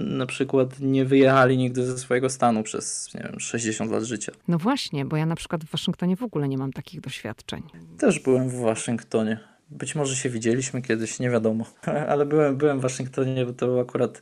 na 0.08 0.26
przykład 0.26 0.80
nie 0.80 1.06
wyjechali 1.06 1.58
nigdy 1.58 1.86
ze 1.86 1.98
swojego 1.98 2.30
stanu 2.30 2.64
przez, 2.64 3.14
nie 3.14 3.22
wiem, 3.24 3.40
60 3.40 3.92
lat 3.92 4.04
życia. 4.04 4.32
No 4.48 4.58
właśnie, 4.58 5.06
bo 5.06 5.18
ja 5.18 5.26
na 5.26 5.36
przykład 5.36 5.64
w 5.64 5.72
Waszyngtonie 5.72 6.16
w 6.16 6.24
ogóle 6.24 6.48
nie 6.48 6.58
mam 6.58 6.74
takich 6.74 7.02
doświadczeń. 7.02 7.64
Też 7.98 8.20
byłem 8.20 8.50
w 8.50 8.56
Waszyngtonie. 8.56 9.40
Być 9.70 9.96
może 9.96 10.16
się 10.16 10.30
widzieliśmy 10.30 10.82
kiedyś, 10.82 11.20
nie 11.20 11.30
wiadomo, 11.30 11.66
ale 12.12 12.26
byłem, 12.26 12.58
byłem 12.58 12.80
w 12.80 12.82
Waszyngtonie, 12.82 13.46
bo 13.46 13.54
to 13.54 13.80
akurat 13.82 14.22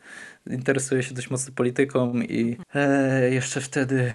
interesuję 0.49 1.03
się 1.03 1.13
dość 1.13 1.29
mocno 1.29 1.53
polityką 1.55 2.13
i 2.13 2.57
e, 2.75 3.29
jeszcze 3.29 3.61
wtedy 3.61 4.13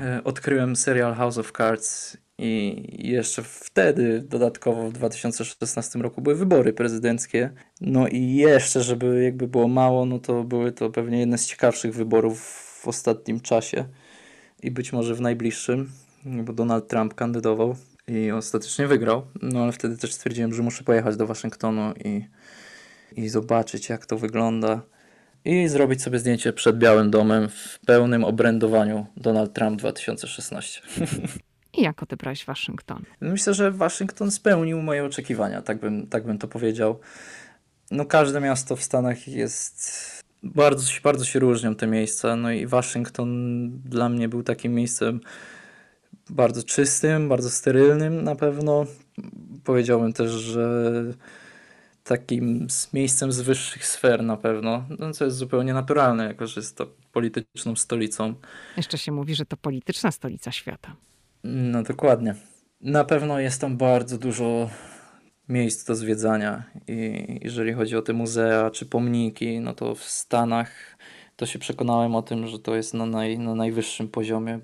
e, 0.00 0.24
odkryłem 0.24 0.76
serial 0.76 1.14
House 1.14 1.38
of 1.38 1.52
Cards 1.52 2.16
i 2.42 3.08
jeszcze 3.08 3.42
wtedy, 3.42 4.24
dodatkowo 4.28 4.88
w 4.88 4.92
2016 4.92 5.98
roku, 5.98 6.22
były 6.22 6.36
wybory 6.36 6.72
prezydenckie. 6.72 7.50
No 7.80 8.08
i 8.08 8.34
jeszcze, 8.34 8.82
żeby 8.82 9.24
jakby 9.24 9.48
było 9.48 9.68
mało, 9.68 10.06
no 10.06 10.18
to 10.18 10.44
były 10.44 10.72
to 10.72 10.90
pewnie 10.90 11.20
jedne 11.20 11.38
z 11.38 11.46
ciekawszych 11.46 11.94
wyborów 11.94 12.40
w 12.82 12.88
ostatnim 12.88 13.40
czasie 13.40 13.84
i 14.62 14.70
być 14.70 14.92
może 14.92 15.14
w 15.14 15.20
najbliższym, 15.20 15.90
bo 16.24 16.52
Donald 16.52 16.88
Trump 16.88 17.14
kandydował 17.14 17.76
i 18.08 18.30
ostatecznie 18.30 18.86
wygrał. 18.86 19.22
No 19.42 19.62
ale 19.62 19.72
wtedy 19.72 19.96
też 19.96 20.12
stwierdziłem, 20.12 20.54
że 20.54 20.62
muszę 20.62 20.84
pojechać 20.84 21.16
do 21.16 21.26
Waszyngtonu 21.26 21.92
i, 22.04 22.24
i 23.16 23.28
zobaczyć, 23.28 23.88
jak 23.88 24.06
to 24.06 24.18
wygląda. 24.18 24.82
I 25.44 25.68
zrobić 25.68 26.02
sobie 26.02 26.18
zdjęcie 26.18 26.52
przed 26.52 26.78
Białym 26.78 27.10
Domem 27.10 27.48
w 27.48 27.78
pełnym 27.86 28.24
obrędowaniu 28.24 29.06
Donald 29.16 29.52
Trump 29.52 29.78
2016. 29.78 30.80
I 31.74 31.82
jak 31.82 32.02
odebrałeś 32.02 32.44
Waszyngton? 32.44 33.04
Myślę, 33.20 33.54
że 33.54 33.70
Waszyngton 33.70 34.30
spełnił 34.30 34.82
moje 34.82 35.04
oczekiwania, 35.04 35.62
tak 35.62 35.80
bym, 35.80 36.06
tak 36.06 36.24
bym 36.24 36.38
to 36.38 36.48
powiedział. 36.48 37.00
No 37.90 38.04
każde 38.04 38.40
miasto 38.40 38.76
w 38.76 38.82
Stanach 38.82 39.28
jest... 39.28 40.22
Bardzo, 40.42 40.90
bardzo 41.02 41.24
się 41.24 41.38
różnią 41.38 41.74
te 41.74 41.86
miejsca, 41.86 42.36
no 42.36 42.50
i 42.50 42.66
Waszyngton 42.66 43.70
dla 43.80 44.08
mnie 44.08 44.28
był 44.28 44.42
takim 44.42 44.74
miejscem 44.74 45.20
bardzo 46.30 46.62
czystym, 46.62 47.28
bardzo 47.28 47.50
sterylnym 47.50 48.24
na 48.24 48.34
pewno. 48.34 48.86
Powiedziałbym 49.64 50.12
też, 50.12 50.30
że 50.30 50.92
takim 52.04 52.66
miejscem 52.92 53.32
z 53.32 53.40
wyższych 53.40 53.86
sfer 53.86 54.22
na 54.22 54.36
pewno, 54.36 54.84
no, 54.98 55.12
co 55.12 55.24
jest 55.24 55.36
zupełnie 55.36 55.74
naturalne, 55.74 56.24
jako 56.24 56.46
że 56.46 56.60
jest 56.60 56.76
to 56.76 56.86
polityczną 57.12 57.76
stolicą. 57.76 58.34
Jeszcze 58.76 58.98
się 58.98 59.12
mówi, 59.12 59.34
że 59.34 59.44
to 59.44 59.56
polityczna 59.56 60.10
stolica 60.10 60.52
świata. 60.52 60.96
No 61.44 61.82
dokładnie. 61.82 62.34
Na 62.80 63.04
pewno 63.04 63.40
jest 63.40 63.60
tam 63.60 63.76
bardzo 63.76 64.18
dużo 64.18 64.70
miejsc 65.48 65.84
do 65.84 65.94
zwiedzania 65.94 66.62
i 66.88 67.38
jeżeli 67.42 67.72
chodzi 67.72 67.96
o 67.96 68.02
te 68.02 68.12
muzea 68.12 68.70
czy 68.70 68.86
pomniki, 68.86 69.60
no 69.60 69.74
to 69.74 69.94
w 69.94 70.04
Stanach 70.04 70.96
to 71.36 71.46
się 71.46 71.58
przekonałem 71.58 72.14
o 72.14 72.22
tym, 72.22 72.46
że 72.46 72.58
to 72.58 72.76
jest 72.76 72.94
na, 72.94 73.06
naj, 73.06 73.38
na 73.38 73.54
najwyższym 73.54 74.08
poziomie, 74.08 74.60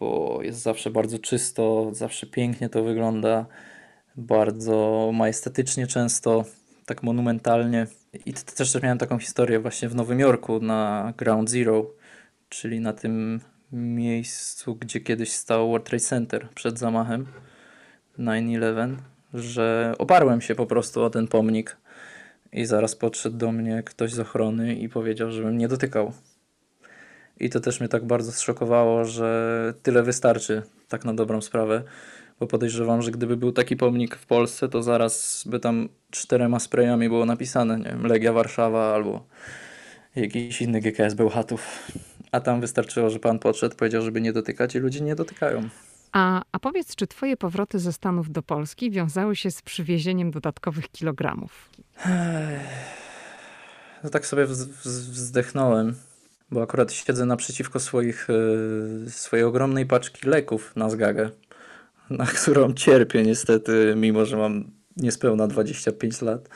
bo 0.00 0.38
jest 0.42 0.62
zawsze 0.62 0.90
bardzo 0.90 1.18
czysto, 1.18 1.90
zawsze 1.92 2.26
pięknie 2.26 2.68
to 2.68 2.82
wygląda, 2.82 3.46
bardzo 4.16 5.10
majestatycznie 5.14 5.86
często, 5.86 6.44
tak 6.86 7.02
monumentalnie. 7.02 7.86
I 8.26 8.32
też 8.32 8.82
miałem 8.82 8.98
taką 8.98 9.18
historię 9.18 9.60
właśnie 9.60 9.88
w 9.88 9.94
Nowym 9.94 10.20
Jorku 10.20 10.60
na 10.60 11.12
Ground 11.16 11.50
Zero, 11.50 11.90
czyli 12.48 12.80
na 12.80 12.92
tym 12.92 13.40
miejscu, 13.72 14.74
gdzie 14.74 15.00
kiedyś 15.00 15.32
stał 15.32 15.68
World 15.68 15.86
Trade 15.86 16.04
Center 16.04 16.48
przed 16.54 16.78
zamachem 16.78 17.26
9-11, 18.18 18.96
że 19.34 19.94
oparłem 19.98 20.40
się 20.40 20.54
po 20.54 20.66
prostu 20.66 21.02
o 21.02 21.10
ten 21.10 21.28
pomnik 21.28 21.76
i 22.52 22.66
zaraz 22.66 22.96
podszedł 22.96 23.36
do 23.36 23.52
mnie 23.52 23.82
ktoś 23.82 24.12
z 24.12 24.18
ochrony 24.18 24.74
i 24.74 24.88
powiedział, 24.88 25.30
żebym 25.30 25.58
nie 25.58 25.68
dotykał. 25.68 26.12
I 27.40 27.50
to 27.50 27.60
też 27.60 27.80
mnie 27.80 27.88
tak 27.88 28.04
bardzo 28.04 28.32
zszokowało, 28.32 29.04
że 29.04 29.74
tyle 29.82 30.02
wystarczy, 30.02 30.62
tak 30.88 31.04
na 31.04 31.14
dobrą 31.14 31.40
sprawę, 31.40 31.82
bo 32.40 32.46
podejrzewam, 32.46 33.02
że 33.02 33.10
gdyby 33.10 33.36
był 33.36 33.52
taki 33.52 33.76
pomnik 33.76 34.16
w 34.16 34.26
Polsce, 34.26 34.68
to 34.68 34.82
zaraz 34.82 35.44
by 35.46 35.60
tam 35.60 35.88
czterema 36.10 36.58
sprayami 36.58 37.08
było 37.08 37.26
napisane, 37.26 37.78
nie 37.78 37.84
wiem, 37.84 38.06
Legia 38.06 38.32
Warszawa 38.32 38.94
albo 38.94 39.26
jakiś 40.16 40.62
inny 40.62 40.80
GKS 40.80 41.14
Bełchatów. 41.14 41.92
A 42.32 42.40
tam 42.40 42.60
wystarczyło, 42.60 43.10
że 43.10 43.18
pan 43.18 43.38
podszedł, 43.38 43.76
powiedział, 43.76 44.02
żeby 44.02 44.20
nie 44.20 44.32
dotykać 44.32 44.74
i 44.74 44.78
ludzie 44.78 45.00
nie 45.00 45.14
dotykają. 45.14 45.68
A, 46.12 46.42
a 46.52 46.58
powiedz, 46.58 46.94
czy 46.94 47.06
twoje 47.06 47.36
powroty 47.36 47.78
ze 47.78 47.92
Stanów 47.92 48.30
do 48.30 48.42
Polski 48.42 48.90
wiązały 48.90 49.36
się 49.36 49.50
z 49.50 49.62
przywiezieniem 49.62 50.30
dodatkowych 50.30 50.88
kilogramów? 50.88 51.70
No 54.04 54.10
tak 54.10 54.26
sobie 54.26 54.46
wzdechnąłem, 54.46 55.94
bo 56.50 56.62
akurat 56.62 56.92
siedzę 56.92 57.26
naprzeciwko 57.26 57.80
swoich, 57.80 58.28
e, 59.06 59.10
swojej 59.10 59.44
ogromnej 59.44 59.86
paczki 59.86 60.28
leków 60.28 60.76
na 60.76 60.90
zgagę, 60.90 61.30
na 62.10 62.26
którą 62.42 62.74
cierpię 62.74 63.22
niestety, 63.22 63.94
mimo 63.96 64.26
że 64.26 64.36
mam 64.36 64.70
niespełna 64.96 65.46
25 65.46 66.22
lat. 66.22 66.48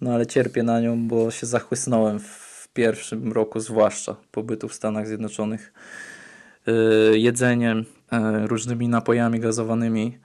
No 0.00 0.14
ale 0.14 0.26
cierpię 0.26 0.62
na 0.62 0.80
nią, 0.80 1.08
bo 1.08 1.30
się 1.30 1.46
zachłysnąłem 1.46 2.20
w 2.20 2.47
pierwszym 2.78 3.32
roku 3.32 3.60
zwłaszcza 3.60 4.16
pobytu 4.30 4.68
w 4.68 4.74
Stanach 4.74 5.06
Zjednoczonych 5.06 5.72
y, 6.68 7.18
jedzeniem, 7.18 7.78
y, 7.78 8.46
różnymi 8.46 8.88
napojami 8.88 9.40
gazowanymi. 9.40 10.18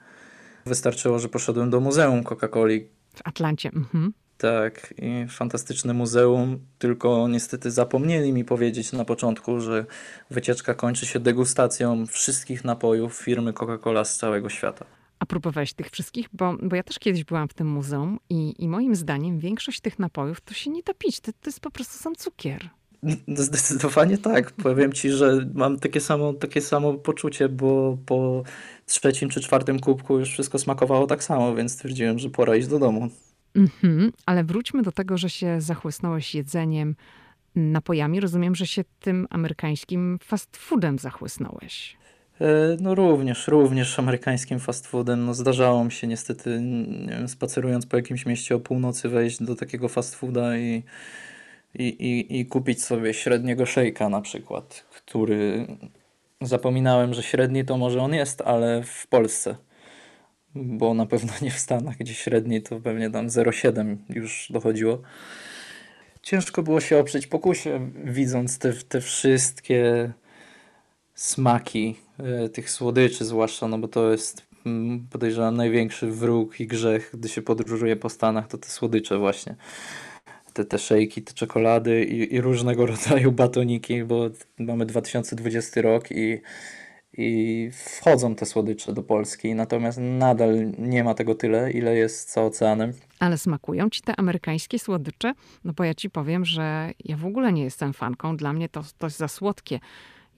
Wystarczyło, 0.66 1.18
że 1.18 1.28
poszedłem 1.28 1.70
do 1.70 1.80
Muzeum 1.80 2.24
Coca-Coli. 2.24 2.84
W 3.14 3.20
Atlancie. 3.24 3.68
Mhm. 3.68 4.12
Tak, 4.38 4.94
i 4.98 5.26
fantastyczne 5.28 5.94
muzeum, 5.94 6.58
tylko 6.78 7.28
niestety 7.28 7.70
zapomnieli 7.70 8.32
mi 8.32 8.44
powiedzieć 8.44 8.92
na 8.92 9.04
początku, 9.04 9.60
że 9.60 9.86
wycieczka 10.30 10.74
kończy 10.74 11.06
się 11.06 11.20
degustacją 11.20 12.06
wszystkich 12.06 12.64
napojów 12.64 13.14
firmy 13.14 13.52
Coca-Cola 13.52 14.04
z 14.04 14.16
całego 14.16 14.48
świata. 14.48 14.84
A 15.24 15.26
próbowałeś 15.26 15.72
tych 15.72 15.90
wszystkich? 15.90 16.28
Bo, 16.32 16.56
bo 16.62 16.76
ja 16.76 16.82
też 16.82 16.98
kiedyś 16.98 17.24
byłam 17.24 17.48
w 17.48 17.54
tym 17.54 17.66
muzeum 17.66 18.18
i, 18.30 18.54
i 18.58 18.68
moim 18.68 18.96
zdaniem 18.96 19.38
większość 19.38 19.80
tych 19.80 19.98
napojów 19.98 20.40
to 20.40 20.54
się 20.54 20.70
nie 20.70 20.82
da 20.82 20.94
pić. 20.94 21.20
To, 21.20 21.32
to 21.32 21.38
jest 21.46 21.60
po 21.60 21.70
prostu 21.70 21.98
sam 21.98 22.14
cukier. 22.14 22.70
Zdecydowanie 23.28 24.18
tak. 24.18 24.52
Powiem 24.52 24.92
ci, 24.92 25.10
że 25.10 25.48
mam 25.54 25.78
takie 25.78 26.00
samo, 26.00 26.32
takie 26.32 26.60
samo 26.60 26.94
poczucie, 26.94 27.48
bo 27.48 27.98
po 28.06 28.42
trzecim 28.86 29.28
czy 29.28 29.40
czwartym 29.40 29.80
kubku 29.80 30.18
już 30.18 30.30
wszystko 30.30 30.58
smakowało 30.58 31.06
tak 31.06 31.24
samo, 31.24 31.54
więc 31.54 31.72
stwierdziłem, 31.72 32.18
że 32.18 32.30
pora 32.30 32.56
iść 32.56 32.68
do 32.68 32.78
domu. 32.78 33.08
Mhm, 33.54 34.12
ale 34.26 34.44
wróćmy 34.44 34.82
do 34.82 34.92
tego, 34.92 35.18
że 35.18 35.30
się 35.30 35.60
zachłysnąłeś 35.60 36.34
jedzeniem, 36.34 36.96
napojami. 37.54 38.20
Rozumiem, 38.20 38.54
że 38.54 38.66
się 38.66 38.84
tym 39.00 39.26
amerykańskim 39.30 40.18
fast 40.22 40.56
foodem 40.56 40.98
zachłysnąłeś. 40.98 41.96
E, 42.40 42.76
no 42.80 42.94
również, 42.94 43.48
również 43.48 43.98
amerykańskim 43.98 44.60
fast 44.60 44.86
foodem. 44.86 45.24
No 45.24 45.34
zdarzało 45.34 45.84
mi 45.84 45.92
się 45.92 46.06
niestety, 46.06 46.60
nie 46.60 47.12
wiem, 47.16 47.28
spacerując 47.28 47.86
po 47.86 47.96
jakimś 47.96 48.26
mieście 48.26 48.56
o 48.56 48.60
północy 48.60 49.08
wejść 49.08 49.42
do 49.42 49.54
takiego 49.54 49.88
fast 49.88 50.14
fooda 50.14 50.56
i, 50.56 50.82
i, 51.74 51.84
i, 51.84 52.40
i 52.40 52.46
kupić 52.46 52.82
sobie 52.84 53.14
średniego 53.14 53.66
szejka 53.66 54.08
na 54.08 54.20
przykład, 54.20 54.86
który 54.90 55.66
zapominałem, 56.40 57.14
że 57.14 57.22
średni 57.22 57.64
to 57.64 57.76
może 57.76 58.02
on 58.02 58.14
jest, 58.14 58.40
ale 58.40 58.82
w 58.82 59.06
Polsce. 59.06 59.56
Bo 60.54 60.94
na 60.94 61.06
pewno 61.06 61.32
nie 61.42 61.50
w 61.50 61.58
Stanach, 61.58 61.96
gdzie 61.96 62.14
średni 62.14 62.62
to 62.62 62.80
pewnie 62.80 63.10
tam 63.10 63.28
0,7 63.28 63.96
już 64.08 64.48
dochodziło. 64.50 65.02
Ciężko 66.22 66.62
było 66.62 66.80
się 66.80 66.98
oprzeć 66.98 67.26
pokusie, 67.26 67.90
widząc 68.04 68.58
te, 68.58 68.72
te 68.72 69.00
wszystkie 69.00 70.12
smaki 71.14 72.03
tych 72.52 72.70
słodyczy 72.70 73.24
zwłaszcza, 73.24 73.68
no 73.68 73.78
bo 73.78 73.88
to 73.88 74.10
jest 74.10 74.46
mm, 74.66 75.06
podejrzewam 75.10 75.56
największy 75.56 76.06
wróg 76.06 76.60
i 76.60 76.66
grzech, 76.66 77.10
gdy 77.14 77.28
się 77.28 77.42
podróżuje 77.42 77.96
po 77.96 78.08
Stanach, 78.08 78.48
to 78.48 78.58
te 78.58 78.68
słodycze 78.68 79.18
właśnie. 79.18 79.56
Te, 80.52 80.64
te 80.64 80.78
szejki, 80.78 81.22
te 81.22 81.34
czekolady 81.34 82.04
i, 82.04 82.34
i 82.34 82.40
różnego 82.40 82.86
rodzaju 82.92 83.32
batoniki, 83.32 84.04
bo 84.04 84.30
mamy 84.58 84.86
2020 84.86 85.82
rok 85.82 86.10
i, 86.10 86.40
i 87.12 87.70
wchodzą 87.72 88.34
te 88.34 88.46
słodycze 88.46 88.92
do 88.92 89.02
Polski, 89.02 89.54
natomiast 89.54 89.98
nadal 90.00 90.72
nie 90.78 91.04
ma 91.04 91.14
tego 91.14 91.34
tyle, 91.34 91.70
ile 91.70 91.96
jest 91.96 92.32
za 92.32 92.42
oceanem. 92.42 92.92
Ale 93.18 93.38
smakują 93.38 93.90
ci 93.90 94.02
te 94.02 94.16
amerykańskie 94.16 94.78
słodycze? 94.78 95.34
No 95.64 95.72
bo 95.72 95.84
ja 95.84 95.94
ci 95.94 96.10
powiem, 96.10 96.44
że 96.44 96.92
ja 97.04 97.16
w 97.16 97.26
ogóle 97.26 97.52
nie 97.52 97.64
jestem 97.64 97.92
fanką, 97.92 98.36
dla 98.36 98.52
mnie 98.52 98.68
to, 98.68 98.82
to 98.98 99.06
jest 99.06 99.18
za 99.18 99.28
słodkie. 99.28 99.80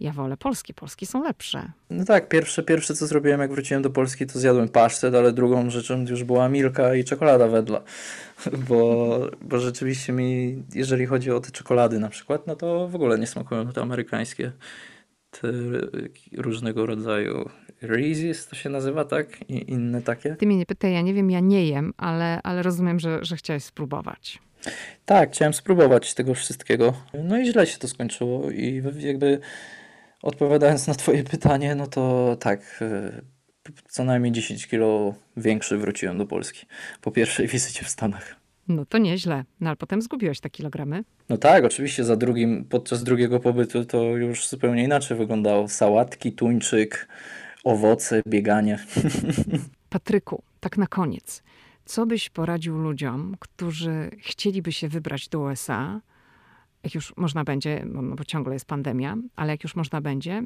Ja 0.00 0.12
wolę 0.12 0.36
polskie. 0.36 0.74
Polskie 0.74 1.06
są 1.06 1.22
lepsze. 1.22 1.72
No 1.90 2.04
tak, 2.04 2.28
pierwsze, 2.28 2.62
pierwsze 2.62 2.94
co 2.94 3.06
zrobiłem 3.06 3.40
jak 3.40 3.50
wróciłem 3.50 3.82
do 3.82 3.90
Polski 3.90 4.26
to 4.26 4.38
zjadłem 4.38 4.68
pasztet, 4.68 5.14
ale 5.14 5.32
drugą 5.32 5.70
rzeczą 5.70 6.04
już 6.04 6.24
była 6.24 6.48
milka 6.48 6.94
i 6.94 7.04
czekolada 7.04 7.48
wedla. 7.48 7.82
Bo, 8.68 9.18
bo 9.42 9.58
rzeczywiście 9.58 10.12
mi, 10.12 10.62
jeżeli 10.74 11.06
chodzi 11.06 11.30
o 11.30 11.40
te 11.40 11.50
czekolady 11.50 11.98
na 11.98 12.08
przykład, 12.08 12.46
no 12.46 12.56
to 12.56 12.88
w 12.88 12.94
ogóle 12.94 13.18
nie 13.18 13.26
smakują 13.26 13.72
te 13.72 13.82
amerykańskie. 13.82 14.52
Te 15.30 15.52
różnego 16.36 16.86
rodzaju 16.86 17.50
Reese's 17.82 18.50
to 18.50 18.56
się 18.56 18.70
nazywa, 18.70 19.04
tak? 19.04 19.50
I 19.50 19.70
inne 19.70 20.02
takie. 20.02 20.36
Ty 20.36 20.46
mnie 20.46 20.56
nie 20.56 20.66
pytaj, 20.66 20.92
ja 20.92 21.00
nie 21.00 21.14
wiem, 21.14 21.30
ja 21.30 21.40
nie 21.40 21.66
jem, 21.66 21.94
ale, 21.96 22.40
ale 22.42 22.62
rozumiem, 22.62 23.00
że, 23.00 23.18
że 23.24 23.36
chciałeś 23.36 23.64
spróbować. 23.64 24.38
Tak, 25.04 25.32
chciałem 25.32 25.54
spróbować 25.54 26.14
tego 26.14 26.34
wszystkiego. 26.34 26.92
No 27.24 27.38
i 27.38 27.46
źle 27.46 27.66
się 27.66 27.78
to 27.78 27.88
skończyło 27.88 28.50
i 28.50 28.82
jakby 28.98 29.40
odpowiadając 30.22 30.86
na 30.86 30.94
twoje 30.94 31.24
pytanie, 31.24 31.74
no 31.74 31.86
to 31.86 32.36
tak, 32.40 32.78
e, 32.82 33.22
co 33.88 34.04
najmniej 34.04 34.32
10 34.32 34.66
kilo 34.66 35.14
większy 35.36 35.78
wróciłem 35.78 36.18
do 36.18 36.26
Polski 36.26 36.66
po 37.00 37.10
pierwszej 37.10 37.46
wizycie 37.46 37.84
w 37.84 37.88
Stanach. 37.88 38.36
No 38.68 38.86
to 38.86 38.98
nieźle. 38.98 39.44
No 39.60 39.70
ale 39.70 39.76
potem 39.76 40.02
zgubiłeś 40.02 40.40
te 40.40 40.50
kilogramy. 40.50 41.04
No 41.28 41.38
tak, 41.38 41.64
oczywiście 41.64 42.04
za 42.04 42.16
drugim, 42.16 42.64
podczas 42.64 43.04
drugiego 43.04 43.40
pobytu 43.40 43.84
to 43.84 44.02
już 44.02 44.48
zupełnie 44.48 44.84
inaczej 44.84 45.16
wyglądało. 45.16 45.68
Sałatki, 45.68 46.32
tuńczyk, 46.32 47.08
owoce, 47.64 48.22
bieganie. 48.28 48.78
Patryku, 49.90 50.42
tak 50.60 50.78
na 50.78 50.86
koniec. 50.86 51.42
Co 51.84 52.06
byś 52.06 52.30
poradził 52.30 52.78
ludziom, 52.78 53.36
którzy 53.40 54.10
chcieliby 54.18 54.72
się 54.72 54.88
wybrać 54.88 55.28
do 55.28 55.40
USA, 55.40 56.00
jak 56.86 56.94
już 56.94 57.16
można 57.16 57.44
będzie, 57.44 57.82
no 57.86 58.16
bo 58.16 58.24
ciągle 58.24 58.54
jest 58.54 58.66
pandemia, 58.66 59.16
ale 59.36 59.52
jak 59.52 59.62
już 59.62 59.76
można 59.76 60.00
będzie, 60.00 60.42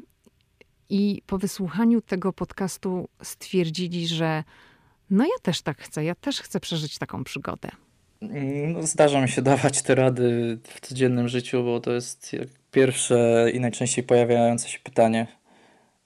i 0.89 1.21
po 1.27 1.37
wysłuchaniu 1.37 2.01
tego 2.01 2.33
podcastu 2.33 3.09
stwierdzili, 3.23 4.07
że 4.07 4.43
no 5.09 5.23
ja 5.23 5.39
też 5.41 5.61
tak 5.61 5.81
chcę, 5.81 6.03
ja 6.03 6.15
też 6.15 6.41
chcę 6.41 6.59
przeżyć 6.59 6.97
taką 6.97 7.23
przygodę. 7.23 7.69
No, 8.67 8.83
zdarza 8.83 9.21
mi 9.21 9.29
się 9.29 9.41
dawać 9.41 9.81
te 9.81 9.95
rady 9.95 10.57
w 10.63 10.81
codziennym 10.81 11.27
życiu, 11.27 11.63
bo 11.63 11.79
to 11.79 11.91
jest 11.91 12.35
pierwsze 12.71 13.51
i 13.53 13.59
najczęściej 13.59 14.03
pojawiające 14.03 14.69
się 14.69 14.79
pytanie, 14.79 15.27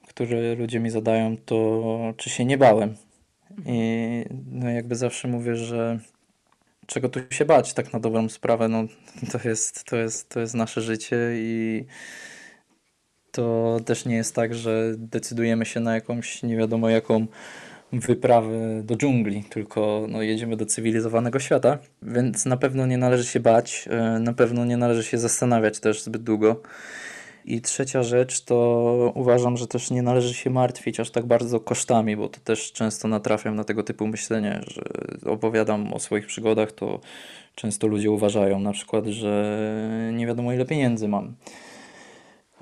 które 0.07 0.55
ludzie 0.55 0.79
mi 0.79 0.89
zadają, 0.89 1.37
to 1.37 2.13
czy 2.17 2.29
się 2.29 2.45
nie 2.45 2.57
bałem. 2.57 2.95
I 3.65 4.25
no 4.51 4.69
jakby 4.69 4.95
zawsze 4.95 5.27
mówię, 5.27 5.55
że 5.55 5.99
czego 6.87 7.09
tu 7.09 7.19
się 7.29 7.45
bać 7.45 7.73
tak 7.73 7.93
na 7.93 7.99
dobrą 7.99 8.29
sprawę, 8.29 8.67
no 8.67 8.83
to 9.31 9.49
jest, 9.49 9.83
to 9.83 9.95
jest, 9.95 10.29
to 10.29 10.39
jest 10.39 10.53
nasze 10.53 10.81
życie 10.81 11.17
i 11.35 11.85
to 13.31 13.77
też 13.85 14.05
nie 14.05 14.15
jest 14.15 14.35
tak, 14.35 14.55
że 14.55 14.93
decydujemy 14.97 15.65
się 15.65 15.79
na 15.79 15.95
jakąś 15.95 16.43
nie 16.43 16.57
wiadomo 16.57 16.89
jaką 16.89 17.27
wyprawę 17.91 18.81
do 18.83 18.95
dżungli, 18.95 19.43
tylko 19.43 20.05
no, 20.09 20.21
jedziemy 20.21 20.57
do 20.57 20.65
cywilizowanego 20.65 21.39
świata, 21.39 21.77
więc 22.01 22.45
na 22.45 22.57
pewno 22.57 22.85
nie 22.85 22.97
należy 22.97 23.25
się 23.25 23.39
bać, 23.39 23.89
e, 23.91 24.19
na 24.19 24.33
pewno 24.33 24.65
nie 24.65 24.77
należy 24.77 25.03
się 25.03 25.17
zastanawiać 25.17 25.79
też 25.79 26.03
zbyt 26.03 26.23
długo. 26.23 26.61
I 27.47 27.61
trzecia 27.61 28.03
rzecz 28.03 28.41
to 28.41 29.11
uważam, 29.15 29.57
że 29.57 29.67
też 29.67 29.91
nie 29.91 30.01
należy 30.01 30.33
się 30.33 30.49
martwić 30.49 30.99
aż 30.99 31.11
tak 31.11 31.25
bardzo 31.25 31.59
kosztami, 31.59 32.17
bo 32.17 32.29
to 32.29 32.39
też 32.39 32.71
często 32.71 33.07
natrafiam 33.07 33.55
na 33.55 33.63
tego 33.63 33.83
typu 33.83 34.07
myślenie, 34.07 34.61
że 34.67 34.81
opowiadam 35.31 35.93
o 35.93 35.99
swoich 35.99 36.27
przygodach, 36.27 36.71
to 36.71 36.99
często 37.55 37.87
ludzie 37.87 38.11
uważają 38.11 38.59
na 38.59 38.71
przykład, 38.71 39.05
że 39.05 39.59
nie 40.13 40.27
wiadomo 40.27 40.53
ile 40.53 40.65
pieniędzy 40.65 41.07
mam. 41.07 41.35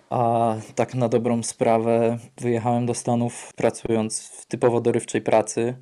A 0.09 0.55
tak 0.75 0.95
na 0.95 1.09
dobrą 1.09 1.43
sprawę 1.43 2.17
wyjechałem 2.38 2.86
do 2.86 2.93
Stanów 2.93 3.53
pracując 3.55 4.21
w 4.27 4.45
typowo 4.45 4.81
dorywczej 4.81 5.21
pracy 5.21 5.75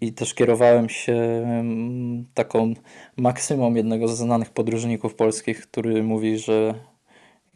i 0.00 0.12
też 0.12 0.34
kierowałem 0.34 0.88
się 0.88 1.12
mm, 1.12 2.26
taką 2.34 2.74
maksymą 3.16 3.74
jednego 3.74 4.08
ze 4.08 4.16
znanych 4.16 4.50
podróżników 4.50 5.14
polskich, 5.14 5.60
który 5.62 6.02
mówi, 6.02 6.38
że 6.38 6.74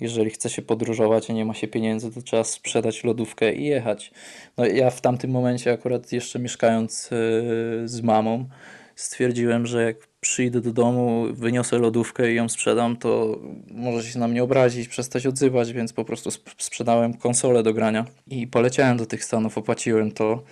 jeżeli 0.01 0.31
chce 0.31 0.51
się 0.51 0.63
podróżować, 0.63 1.31
a 1.31 1.33
nie 1.33 1.45
ma 1.45 1.55
się 1.55 1.69
pieniędzy, 1.69 2.11
to 2.11 2.23
trzeba 2.23 2.45
sprzedać 2.45 3.05
lodówkę 3.05 3.55
i 3.55 3.65
jechać. 3.65 4.11
No 4.57 4.67
ja 4.67 4.91
w 4.91 5.01
tamtym 5.01 5.31
momencie 5.31 5.73
akurat 5.73 6.13
jeszcze 6.13 6.39
mieszkając 6.39 7.11
e, 7.13 7.89
z 7.89 8.01
mamą 8.03 8.49
stwierdziłem, 8.97 9.67
że 9.67 9.83
jak 9.83 9.97
przyjdę 10.21 10.61
do 10.61 10.73
domu, 10.73 11.27
wyniosę 11.33 11.79
lodówkę 11.79 12.33
i 12.33 12.35
ją 12.35 12.49
sprzedam, 12.49 12.97
to 12.97 13.39
może 13.71 14.11
się 14.11 14.19
na 14.19 14.29
mnie 14.29 14.43
obrazić, 14.43 14.89
przestać 14.89 15.27
odzywać, 15.27 15.73
więc 15.73 15.93
po 15.93 16.05
prostu 16.05 16.31
sprzedałem 16.59 17.15
konsolę 17.15 17.63
do 17.63 17.75
grania 17.75 18.05
i 18.27 18.47
poleciałem 18.47 18.97
do 18.97 19.07
tych 19.07 19.25
Stanów, 19.25 19.59
opłaciłem 19.59 20.13
to. 20.13 20.43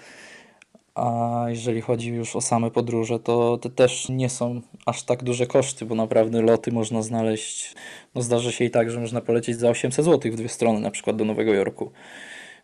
A 0.95 1.45
jeżeli 1.49 1.80
chodzi 1.80 2.11
już 2.11 2.36
o 2.36 2.40
same 2.40 2.70
podróże, 2.70 3.18
to 3.18 3.59
te 3.59 3.70
też 3.70 4.09
nie 4.09 4.28
są 4.28 4.61
aż 4.86 5.03
tak 5.03 5.22
duże 5.22 5.47
koszty, 5.47 5.86
bo 5.86 5.95
naprawdę 5.95 6.43
loty 6.43 6.72
można 6.72 7.03
znaleźć. 7.03 7.74
No 8.14 8.22
zdarzy 8.22 8.53
się 8.53 8.64
i 8.64 8.70
tak, 8.70 8.90
że 8.90 9.01
można 9.01 9.20
polecieć 9.20 9.59
za 9.59 9.70
800 9.70 10.05
zł 10.05 10.32
w 10.32 10.36
dwie 10.36 10.49
strony, 10.49 10.80
na 10.80 10.90
przykład 10.90 11.16
do 11.16 11.24
Nowego 11.24 11.55
Jorku. 11.55 11.93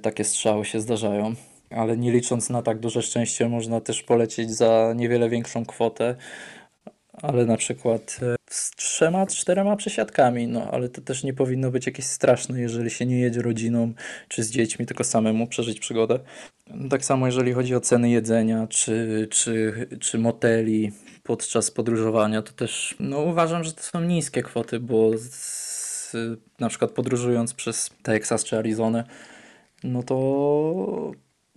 Takie 0.03 0.25
strzały 0.25 0.65
się 0.65 0.81
zdarzają 0.81 1.35
ale 1.71 1.97
nie 1.97 2.13
licząc 2.13 2.51
na 2.51 2.63
tak 2.63 2.79
duże 2.79 3.03
szczęście, 3.03 3.49
można 3.49 3.81
też 3.81 4.03
polecieć 4.03 4.51
za 4.51 4.93
niewiele 4.97 5.29
większą 5.29 5.67
kwotę, 5.67 6.17
ale 7.13 7.47
na 7.47 7.57
przykład 7.57 8.21
e, 8.23 8.38
z 8.59 8.71
trzema, 8.71 9.27
czterema 9.27 9.77
przesiadkami, 9.77 10.47
no 10.47 10.71
ale 10.71 10.89
to 10.89 11.01
też 11.01 11.25
nie 11.25 11.35
powinno 11.35 11.71
być 11.71 11.87
jakieś 11.87 12.05
straszne, 12.05 12.61
jeżeli 12.61 12.91
się 12.91 13.07
nie 13.07 13.21
jedzie 13.21 13.43
rodziną 13.43 13.93
czy 14.29 14.43
z 14.43 14.51
dziećmi, 14.51 14.87
tylko 14.87 15.05
samemu 15.05 15.47
przeżyć 15.47 15.81
przygodę. 15.81 16.19
Tak 16.91 17.05
samo 17.05 17.27
jeżeli 17.27 17.53
chodzi 17.53 17.75
o 17.75 17.81
ceny 17.81 18.11
jedzenia 18.11 18.67
czy, 18.67 19.29
czy, 19.31 19.87
czy 20.01 20.19
moteli 20.19 20.93
podczas 21.23 21.71
podróżowania, 21.71 22.43
to 22.43 22.53
też 22.53 22.97
no, 23.01 23.21
uważam, 23.21 23.65
że 23.65 23.73
to 23.73 23.83
są 23.83 24.01
niskie 24.01 24.43
kwoty, 24.43 24.81
bo 24.81 25.11
z, 25.17 26.13
na 26.59 26.69
przykład 26.69 26.91
podróżując 26.91 27.55
przez 27.55 27.91
Texas 28.03 28.45
czy 28.45 28.59
Arizonę, 28.59 29.05
no 29.85 30.03
to 30.03 31.13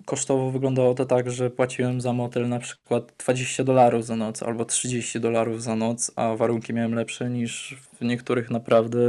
kosztowo 0.05 0.51
wyglądało 0.51 0.93
to 0.93 1.05
tak, 1.05 1.31
że 1.31 1.49
płaciłem 1.49 2.01
za 2.01 2.13
motel 2.13 2.49
na 2.49 2.59
przykład 2.59 3.13
20 3.17 3.63
dolarów 3.63 4.05
za 4.05 4.15
noc 4.15 4.43
albo 4.43 4.65
30 4.65 5.19
dolarów 5.19 5.63
za 5.63 5.75
noc, 5.75 6.11
a 6.15 6.35
warunki 6.35 6.73
miałem 6.73 6.93
lepsze 6.93 7.29
niż 7.29 7.77
w 7.99 8.05
niektórych 8.05 8.49
naprawdę 8.49 8.99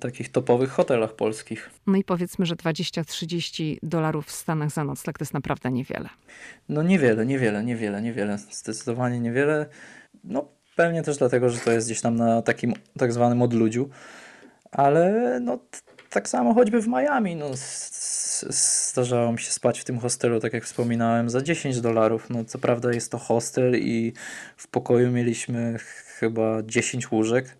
takich 0.00 0.32
topowych 0.32 0.70
hotelach 0.70 1.12
polskich. 1.12 1.70
No 1.86 1.96
i 1.96 2.04
powiedzmy, 2.04 2.46
że 2.46 2.56
20-30 2.56 3.76
dolarów 3.82 4.26
w 4.26 4.32
Stanach 4.32 4.70
za 4.70 4.84
noc, 4.84 5.02
tak 5.02 5.18
to 5.18 5.22
jest 5.22 5.34
naprawdę 5.34 5.70
niewiele. 5.70 6.08
No 6.68 6.82
niewiele, 6.82 7.26
niewiele, 7.26 7.64
niewiele, 7.64 8.02
niewiele. 8.02 8.38
Zdecydowanie 8.38 9.20
niewiele. 9.20 9.66
No 10.24 10.48
pewnie 10.76 11.02
też 11.02 11.16
dlatego, 11.16 11.50
że 11.50 11.58
to 11.58 11.72
jest 11.72 11.86
gdzieś 11.86 12.00
tam 12.00 12.16
na 12.16 12.42
takim 12.42 12.74
tak 12.98 13.12
zwanym 13.12 13.42
odludziu, 13.42 13.88
ale 14.70 15.38
no 15.40 15.58
tak 16.10 16.28
samo 16.28 16.54
choćby 16.54 16.80
w 16.82 16.88
Miami, 16.88 17.36
no 17.36 17.46
zdarzało 18.48 19.32
mi 19.32 19.38
się 19.38 19.52
spać 19.52 19.80
w 19.80 19.84
tym 19.84 19.98
hostelu, 19.98 20.40
tak 20.40 20.52
jak 20.52 20.64
wspominałem, 20.64 21.30
za 21.30 21.42
10 21.42 21.80
dolarów. 21.80 22.30
No 22.30 22.44
co 22.44 22.58
prawda 22.58 22.92
jest 22.92 23.10
to 23.10 23.18
hostel 23.18 23.76
i 23.76 24.12
w 24.56 24.68
pokoju 24.68 25.10
mieliśmy 25.10 25.76
chyba 26.18 26.62
10 26.62 27.12
łóżek. 27.12 27.56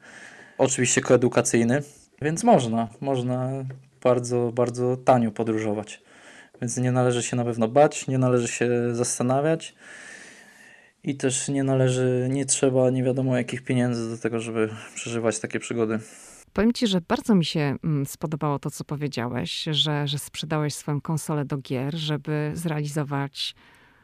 Oczywiście 0.58 1.00
koedukacyjny, 1.00 1.82
więc 2.22 2.44
można, 2.44 2.88
można 3.00 3.50
bardzo, 4.02 4.52
bardzo 4.54 4.96
tanio 4.96 5.30
podróżować. 5.30 6.02
Więc 6.60 6.76
nie 6.76 6.92
należy 6.92 7.22
się 7.22 7.36
na 7.36 7.44
pewno 7.44 7.68
bać, 7.68 8.06
nie 8.06 8.18
należy 8.18 8.48
się 8.48 8.94
zastanawiać 8.94 9.74
i 11.04 11.16
też 11.16 11.48
nie 11.48 11.64
należy, 11.64 12.28
nie 12.30 12.46
trzeba 12.46 12.90
nie 12.90 13.02
wiadomo 13.02 13.36
jakich 13.36 13.62
pieniędzy 13.62 14.10
do 14.10 14.18
tego, 14.18 14.40
żeby 14.40 14.68
przeżywać 14.94 15.38
takie 15.38 15.60
przygody. 15.60 15.98
Powiem 16.52 16.72
ci, 16.72 16.86
że 16.86 17.00
bardzo 17.08 17.34
mi 17.34 17.44
się 17.44 17.76
mm, 17.84 18.06
spodobało 18.06 18.58
to, 18.58 18.70
co 18.70 18.84
powiedziałeś, 18.84 19.64
że, 19.70 20.08
że 20.08 20.18
sprzedałeś 20.18 20.74
swoją 20.74 21.00
konsolę 21.00 21.44
do 21.44 21.58
gier, 21.58 21.94
żeby 21.94 22.52
zrealizować 22.54 23.54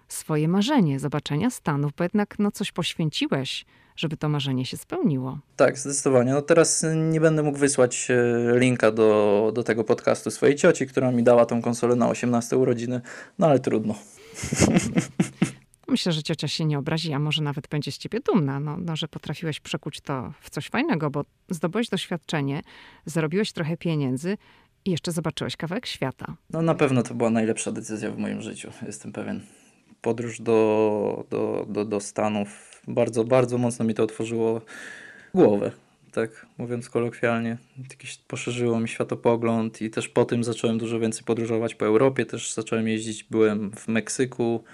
swoje 0.09 0.49
marzenie 0.49 0.99
zobaczenia 1.01 1.51
Stanów, 1.51 1.93
bo 1.97 2.05
jednak 2.05 2.39
no, 2.39 2.51
coś 2.51 2.73
poświęciłeś, 2.73 3.65
żeby 3.97 4.17
to 4.17 4.29
marzenie 4.29 4.67
się 4.67 4.77
spełniło. 4.77 5.39
Tak, 5.57 5.79
zdecydowanie. 5.79 6.33
No 6.33 6.43
teraz 6.43 6.85
nie 6.95 7.21
będę 7.21 7.43
mógł 7.43 7.59
wysłać 7.59 8.09
e, 8.11 8.59
linka 8.59 8.91
do, 8.91 9.53
do 9.55 9.63
tego 9.63 9.85
podcastu 9.85 10.31
swojej 10.31 10.57
cioci, 10.57 10.87
która 10.87 11.13
mi 11.13 11.23
dała 11.23 11.47
tą 11.47 11.63
konsolę 11.63 11.97
na 11.97 12.09
18 12.09 12.57
urodziny, 12.57 13.01
no 13.39 13.47
ale 13.47 13.59
trudno. 13.59 13.95
Myślę, 15.89 16.13
że 16.13 16.23
ciocia 16.23 16.49
się 16.49 16.65
nie 16.65 16.79
obrazi, 16.79 17.13
a 17.13 17.19
może 17.19 17.43
nawet 17.43 17.69
będzie 17.69 17.93
z 17.93 17.99
ciebie 17.99 18.21
dumna, 18.21 18.61
no, 18.61 18.77
no, 18.77 18.97
że 18.97 19.09
potrafiłeś 19.09 19.61
przekuć 19.61 20.01
to 20.01 20.33
w 20.41 20.51
coś 20.51 20.69
fajnego, 20.69 21.11
bo 21.11 21.25
zdobyłeś 21.49 21.89
doświadczenie, 21.89 22.63
zarobiłeś 23.05 23.53
trochę 23.53 23.77
pieniędzy 23.77 24.37
i 24.85 24.91
jeszcze 24.91 25.13
zobaczyłeś 25.13 25.57
kawałek 25.57 25.87
świata. 25.87 26.37
No 26.51 26.63
na 26.63 26.75
pewno 26.75 27.03
to 27.03 27.15
była 27.15 27.31
najlepsza 27.31 27.73
decyzja 27.73 28.11
w 28.11 28.19
moim 28.19 28.43
życiu, 28.43 28.71
jestem 28.87 29.13
pewien. 29.13 29.41
Podróż 30.01 30.41
do, 30.41 31.27
do, 31.31 31.67
do, 31.69 31.85
do 31.85 32.01
Stanów 32.01 32.81
bardzo, 32.89 33.25
bardzo 33.25 33.59
mocno 33.59 33.85
mi 33.85 33.95
to 33.95 34.03
otworzyło 34.03 34.61
głowę, 35.35 35.73
tak 36.13 36.47
mówiąc 36.59 36.91
kolokwialnie. 36.91 37.59
Jakieś 37.91 38.17
poszerzyło 38.17 38.81
mi 38.81 38.89
światopogląd 38.89 39.83
i 39.83 39.91
też 39.91 40.09
po 40.09 40.25
tym 40.25 40.45
zacząłem 40.45 40.79
dużo 40.79 41.01
więcej 41.01 41.25
podróżować 41.25 41.75
po 41.75 41.87
Europie, 41.87 42.27
też 42.27 42.55
zacząłem 42.55 42.89
jeździć, 42.89 43.25
byłem 43.25 43.71
w 43.71 43.89
Meksyku, 43.89 44.65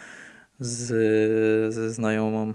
z, 0.65 1.75
ze 1.75 1.91
znajomą 1.91 2.51
y, 2.51 2.55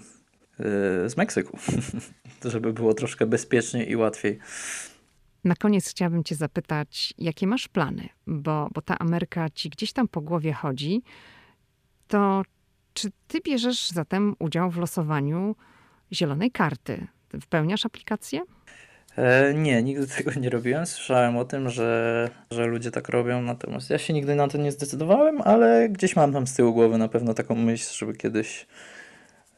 z 1.09 1.17
Meksyku, 1.17 1.57
żeby 2.45 2.73
było 2.73 2.93
troszkę 2.93 3.25
bezpieczniej 3.25 3.91
i 3.91 3.95
łatwiej. 3.95 4.39
Na 5.43 5.55
koniec 5.55 5.89
chciałabym 5.89 6.23
Cię 6.23 6.35
zapytać, 6.35 7.13
jakie 7.17 7.47
masz 7.47 7.67
plany? 7.67 8.09
Bo, 8.27 8.69
bo 8.73 8.81
ta 8.81 8.99
Ameryka 8.99 9.49
ci 9.49 9.69
gdzieś 9.69 9.93
tam 9.93 10.07
po 10.07 10.21
głowie 10.21 10.53
chodzi. 10.53 11.01
To 12.07 12.43
czy 12.93 13.11
Ty 13.27 13.41
bierzesz 13.41 13.89
zatem 13.89 14.35
udział 14.39 14.71
w 14.71 14.77
losowaniu 14.77 15.55
zielonej 16.11 16.51
karty? 16.51 17.07
Wypełniasz 17.31 17.85
aplikację? 17.85 18.41
E, 19.17 19.53
nie, 19.53 19.83
nigdy 19.83 20.07
tego 20.17 20.31
nie 20.39 20.49
robiłem. 20.49 20.85
Słyszałem 20.85 21.37
o 21.37 21.45
tym, 21.45 21.69
że, 21.69 22.29
że 22.51 22.65
ludzie 22.65 22.91
tak 22.91 23.09
robią, 23.09 23.41
natomiast 23.41 23.89
ja 23.89 23.97
się 23.97 24.13
nigdy 24.13 24.35
na 24.35 24.47
to 24.47 24.57
nie 24.57 24.71
zdecydowałem, 24.71 25.41
ale 25.41 25.89
gdzieś 25.89 26.15
mam 26.15 26.33
tam 26.33 26.47
z 26.47 26.53
tyłu 26.53 26.73
głowy 26.73 26.97
na 26.97 27.07
pewno 27.07 27.33
taką 27.33 27.55
myśl, 27.55 27.97
żeby 27.97 28.13
kiedyś 28.13 28.67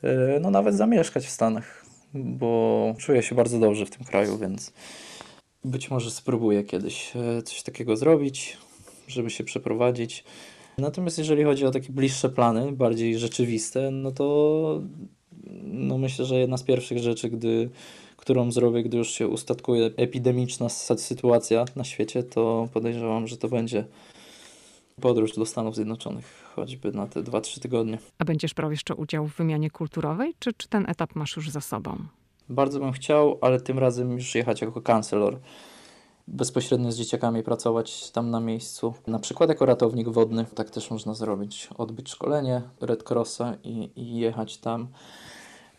e, 0.03 0.39
no 0.41 0.51
nawet 0.51 0.75
zamieszkać 0.75 1.25
w 1.25 1.29
Stanach, 1.29 1.85
bo 2.13 2.95
czuję 2.99 3.23
się 3.23 3.35
bardzo 3.35 3.59
dobrze 3.59 3.85
w 3.85 3.89
tym 3.89 4.05
kraju, 4.05 4.37
więc 4.37 4.73
być 5.65 5.91
może 5.91 6.11
spróbuję 6.11 6.63
kiedyś 6.63 7.13
e, 7.15 7.41
coś 7.41 7.63
takiego 7.63 7.97
zrobić, 7.97 8.57
żeby 9.07 9.29
się 9.29 9.43
przeprowadzić. 9.43 10.23
Natomiast 10.77 11.17
jeżeli 11.17 11.43
chodzi 11.43 11.65
o 11.65 11.71
takie 11.71 11.93
bliższe 11.93 12.29
plany, 12.29 12.71
bardziej 12.71 13.17
rzeczywiste, 13.17 13.91
no 13.91 14.11
to 14.11 14.81
no 15.63 15.97
myślę, 15.97 16.25
że 16.25 16.35
jedna 16.35 16.57
z 16.57 16.63
pierwszych 16.63 16.97
rzeczy, 16.97 17.29
gdy 17.29 17.69
którą 18.19 18.51
zrobię, 18.51 18.83
gdy 18.83 18.97
już 18.97 19.09
się 19.09 19.27
ustatkuje 19.27 19.85
epidemiczna 19.85 20.69
sytuacja 20.69 21.65
na 21.75 21.83
świecie, 21.83 22.23
to 22.23 22.69
podejrzewam, 22.73 23.27
że 23.27 23.37
to 23.37 23.47
będzie 23.47 23.85
podróż 25.01 25.35
do 25.35 25.45
Stanów 25.45 25.75
Zjednoczonych, 25.75 26.51
choćby 26.55 26.91
na 26.91 27.07
te 27.07 27.23
2-3 27.23 27.61
tygodnie. 27.61 27.97
A 28.17 28.25
będziesz 28.25 28.53
brał 28.53 28.71
jeszcze 28.71 28.95
udział 28.95 29.27
w 29.27 29.35
wymianie 29.35 29.69
kulturowej, 29.69 30.33
czy, 30.39 30.53
czy 30.53 30.67
ten 30.67 30.89
etap 30.89 31.15
masz 31.15 31.35
już 31.35 31.49
za 31.49 31.61
sobą? 31.61 31.97
Bardzo 32.49 32.79
bym 32.79 32.91
chciał, 32.91 33.37
ale 33.41 33.59
tym 33.59 33.79
razem 33.79 34.11
już 34.11 34.35
jechać 34.35 34.61
jako 34.61 34.81
kancelor. 34.81 35.39
Bezpośrednio 36.27 36.91
z 36.91 36.97
dzieciakami 36.97 37.43
pracować 37.43 38.11
tam 38.11 38.29
na 38.29 38.39
miejscu. 38.39 38.93
Na 39.07 39.19
przykład 39.19 39.49
jako 39.49 39.65
ratownik 39.65 40.09
wodny, 40.09 40.45
tak 40.55 40.69
też 40.69 40.91
można 40.91 41.13
zrobić. 41.13 41.69
Odbyć 41.77 42.09
szkolenie 42.09 42.61
Red 42.81 43.11
Crossa 43.11 43.55
i, 43.63 43.91
i 43.95 44.17
jechać 44.17 44.57
tam 44.57 44.87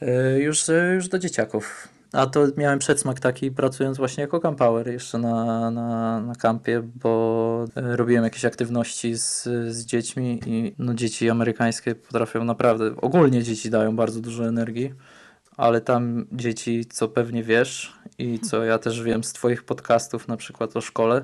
yy, 0.00 0.42
już, 0.42 0.64
już 0.94 1.08
do 1.08 1.18
dzieciaków 1.18 1.88
a 2.12 2.26
to 2.26 2.46
miałem 2.56 2.78
przedsmak 2.78 3.20
taki 3.20 3.50
pracując 3.50 3.98
właśnie 3.98 4.20
jako 4.20 4.40
campower 4.40 4.88
jeszcze 4.88 5.18
na, 5.18 5.70
na, 5.70 6.20
na 6.20 6.34
kampie, 6.34 6.82
bo 6.94 7.64
e, 7.76 7.96
robiłem 7.96 8.24
jakieś 8.24 8.44
aktywności 8.44 9.18
z, 9.18 9.42
z 9.68 9.84
dziećmi 9.84 10.40
i 10.46 10.74
no, 10.78 10.94
dzieci 10.94 11.30
amerykańskie 11.30 11.94
potrafią 11.94 12.44
naprawdę, 12.44 12.96
ogólnie 12.96 13.42
dzieci 13.42 13.70
dają 13.70 13.96
bardzo 13.96 14.20
dużo 14.20 14.48
energii, 14.48 14.94
ale 15.56 15.80
tam 15.80 16.26
dzieci, 16.32 16.84
co 16.84 17.08
pewnie 17.08 17.42
wiesz 17.42 17.92
i 18.18 18.38
co 18.38 18.64
ja 18.64 18.78
też 18.78 19.02
wiem 19.02 19.24
z 19.24 19.32
twoich 19.32 19.64
podcastów 19.64 20.28
na 20.28 20.36
przykład 20.36 20.76
o 20.76 20.80
szkole, 20.80 21.22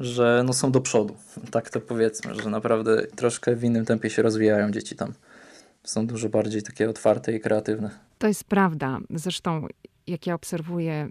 że 0.00 0.42
no 0.46 0.52
są 0.52 0.72
do 0.72 0.80
przodu, 0.80 1.16
tak 1.50 1.70
to 1.70 1.80
powiedzmy, 1.80 2.34
że 2.34 2.50
naprawdę 2.50 3.06
troszkę 3.06 3.56
w 3.56 3.64
innym 3.64 3.84
tempie 3.84 4.10
się 4.10 4.22
rozwijają 4.22 4.70
dzieci 4.70 4.96
tam. 4.96 5.12
Są 5.84 6.06
dużo 6.06 6.28
bardziej 6.28 6.62
takie 6.62 6.90
otwarte 6.90 7.32
i 7.32 7.40
kreatywne. 7.40 7.90
To 8.18 8.26
jest 8.26 8.44
prawda. 8.44 8.98
Zresztą 9.10 9.66
jak 10.06 10.26
ja 10.26 10.34
obserwuję, 10.34 11.08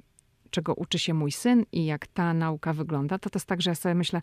czego 0.50 0.74
uczy 0.74 1.00
się 1.00 1.14
mój 1.14 1.32
syn 1.32 1.66
i 1.72 1.86
jak 1.86 2.08
ta 2.08 2.34
nauka 2.34 2.74
wygląda, 2.74 3.20
to 3.20 3.30
to 3.30 3.38
jest 3.38 3.48
tak, 3.48 3.62
że 3.62 3.72
ja 3.72 3.76
sobie 3.76 3.96
myślę, 3.96 4.22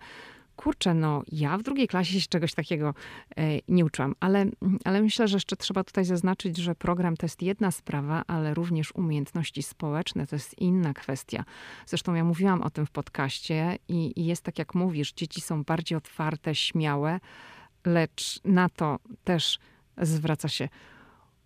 kurczę, 0.56 0.94
no 0.94 1.22
ja 1.32 1.58
w 1.58 1.62
drugiej 1.62 1.88
klasie 1.88 2.20
się 2.20 2.28
czegoś 2.28 2.54
takiego 2.54 2.94
e, 3.36 3.42
nie 3.68 3.84
uczyłam, 3.84 4.14
ale, 4.20 4.46
ale 4.84 5.02
myślę, 5.02 5.28
że 5.28 5.36
jeszcze 5.36 5.56
trzeba 5.56 5.84
tutaj 5.84 6.04
zaznaczyć, 6.04 6.56
że 6.56 6.74
program 6.74 7.16
to 7.16 7.26
jest 7.26 7.42
jedna 7.42 7.70
sprawa, 7.70 8.24
ale 8.26 8.54
również 8.54 8.94
umiejętności 8.94 9.62
społeczne 9.62 10.26
to 10.26 10.36
jest 10.36 10.58
inna 10.58 10.94
kwestia. 10.94 11.44
Zresztą 11.86 12.14
ja 12.14 12.24
mówiłam 12.24 12.62
o 12.62 12.70
tym 12.70 12.86
w 12.86 12.90
podcaście 12.90 13.78
i, 13.88 14.20
i 14.20 14.26
jest 14.26 14.42
tak, 14.42 14.58
jak 14.58 14.74
mówisz, 14.74 15.12
dzieci 15.12 15.40
są 15.40 15.64
bardziej 15.64 15.98
otwarte, 15.98 16.54
śmiałe, 16.54 17.20
lecz 17.84 18.40
na 18.44 18.68
to 18.68 18.98
też 19.24 19.58
zwraca 19.98 20.48
się 20.48 20.68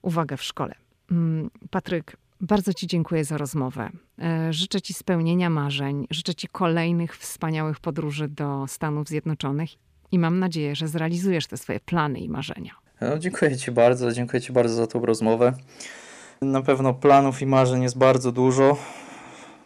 uwagę 0.02 0.36
w 0.36 0.42
szkole. 0.42 0.74
Mm, 1.10 1.50
Patryk, 1.70 2.16
bardzo 2.44 2.74
Ci 2.74 2.86
dziękuję 2.86 3.24
za 3.24 3.38
rozmowę. 3.38 3.90
E, 4.18 4.52
życzę 4.52 4.80
Ci 4.80 4.94
spełnienia 4.94 5.50
marzeń, 5.50 6.06
życzę 6.10 6.34
Ci 6.34 6.48
kolejnych 6.48 7.16
wspaniałych 7.16 7.80
podróży 7.80 8.28
do 8.28 8.64
Stanów 8.68 9.08
Zjednoczonych 9.08 9.70
i 10.12 10.18
mam 10.18 10.38
nadzieję, 10.38 10.76
że 10.76 10.88
zrealizujesz 10.88 11.46
te 11.46 11.56
swoje 11.56 11.80
plany 11.80 12.20
i 12.20 12.28
marzenia. 12.28 12.72
No, 13.00 13.18
dziękuję 13.18 13.56
Ci 13.56 13.70
bardzo, 13.70 14.12
dziękuję 14.12 14.40
Ci 14.40 14.52
bardzo 14.52 14.74
za 14.74 14.86
tą 14.86 15.06
rozmowę. 15.06 15.52
Na 16.42 16.62
pewno 16.62 16.94
planów 16.94 17.42
i 17.42 17.46
marzeń 17.46 17.82
jest 17.82 17.98
bardzo 17.98 18.32
dużo 18.32 18.76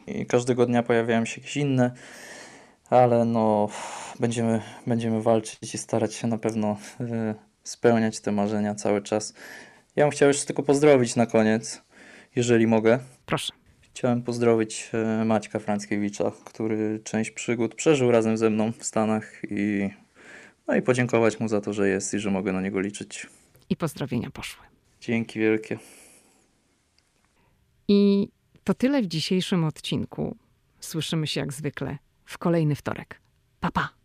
i 0.06 0.26
każdego 0.26 0.66
dnia 0.66 0.82
pojawiają 0.82 1.24
się 1.24 1.40
jakieś 1.40 1.56
inne, 1.56 1.92
ale 2.90 3.24
no 3.24 3.68
będziemy, 4.20 4.62
będziemy 4.86 5.22
walczyć 5.22 5.74
i 5.74 5.78
starać 5.78 6.14
się 6.14 6.26
na 6.26 6.38
pewno 6.38 6.76
y, 7.00 7.34
spełniać 7.64 8.20
te 8.20 8.32
marzenia 8.32 8.74
cały 8.74 9.02
czas. 9.02 9.34
Ja 9.96 10.04
bym 10.04 10.10
chciał 10.10 10.28
jeszcze 10.28 10.46
tylko 10.46 10.62
pozdrowić 10.62 11.16
na 11.16 11.26
koniec 11.26 11.87
jeżeli 12.38 12.66
mogę. 12.66 12.98
Proszę. 13.26 13.52
Chciałem 13.80 14.22
pozdrowić 14.22 14.90
e, 14.92 15.24
Maćka 15.24 15.58
Franckiewicza, 15.58 16.32
który 16.44 17.00
część 17.04 17.30
przygód 17.30 17.74
przeżył 17.74 18.10
razem 18.10 18.36
ze 18.36 18.50
mną 18.50 18.72
w 18.72 18.84
Stanach 18.84 19.42
i, 19.50 19.90
no 20.68 20.76
i 20.76 20.82
podziękować 20.82 21.40
mu 21.40 21.48
za 21.48 21.60
to, 21.60 21.72
że 21.72 21.88
jest 21.88 22.14
i 22.14 22.18
że 22.18 22.30
mogę 22.30 22.52
na 22.52 22.60
niego 22.60 22.80
liczyć. 22.80 23.26
I 23.70 23.76
pozdrowienia 23.76 24.30
poszły. 24.30 24.64
Dzięki 25.00 25.38
wielkie. 25.38 25.78
I 27.88 28.28
to 28.64 28.74
tyle 28.74 29.02
w 29.02 29.06
dzisiejszym 29.06 29.64
odcinku. 29.64 30.36
Słyszymy 30.80 31.26
się 31.26 31.40
jak 31.40 31.52
zwykle 31.52 31.98
w 32.24 32.38
kolejny 32.38 32.74
wtorek. 32.74 33.20
Pa, 33.60 33.70
pa. 33.70 33.97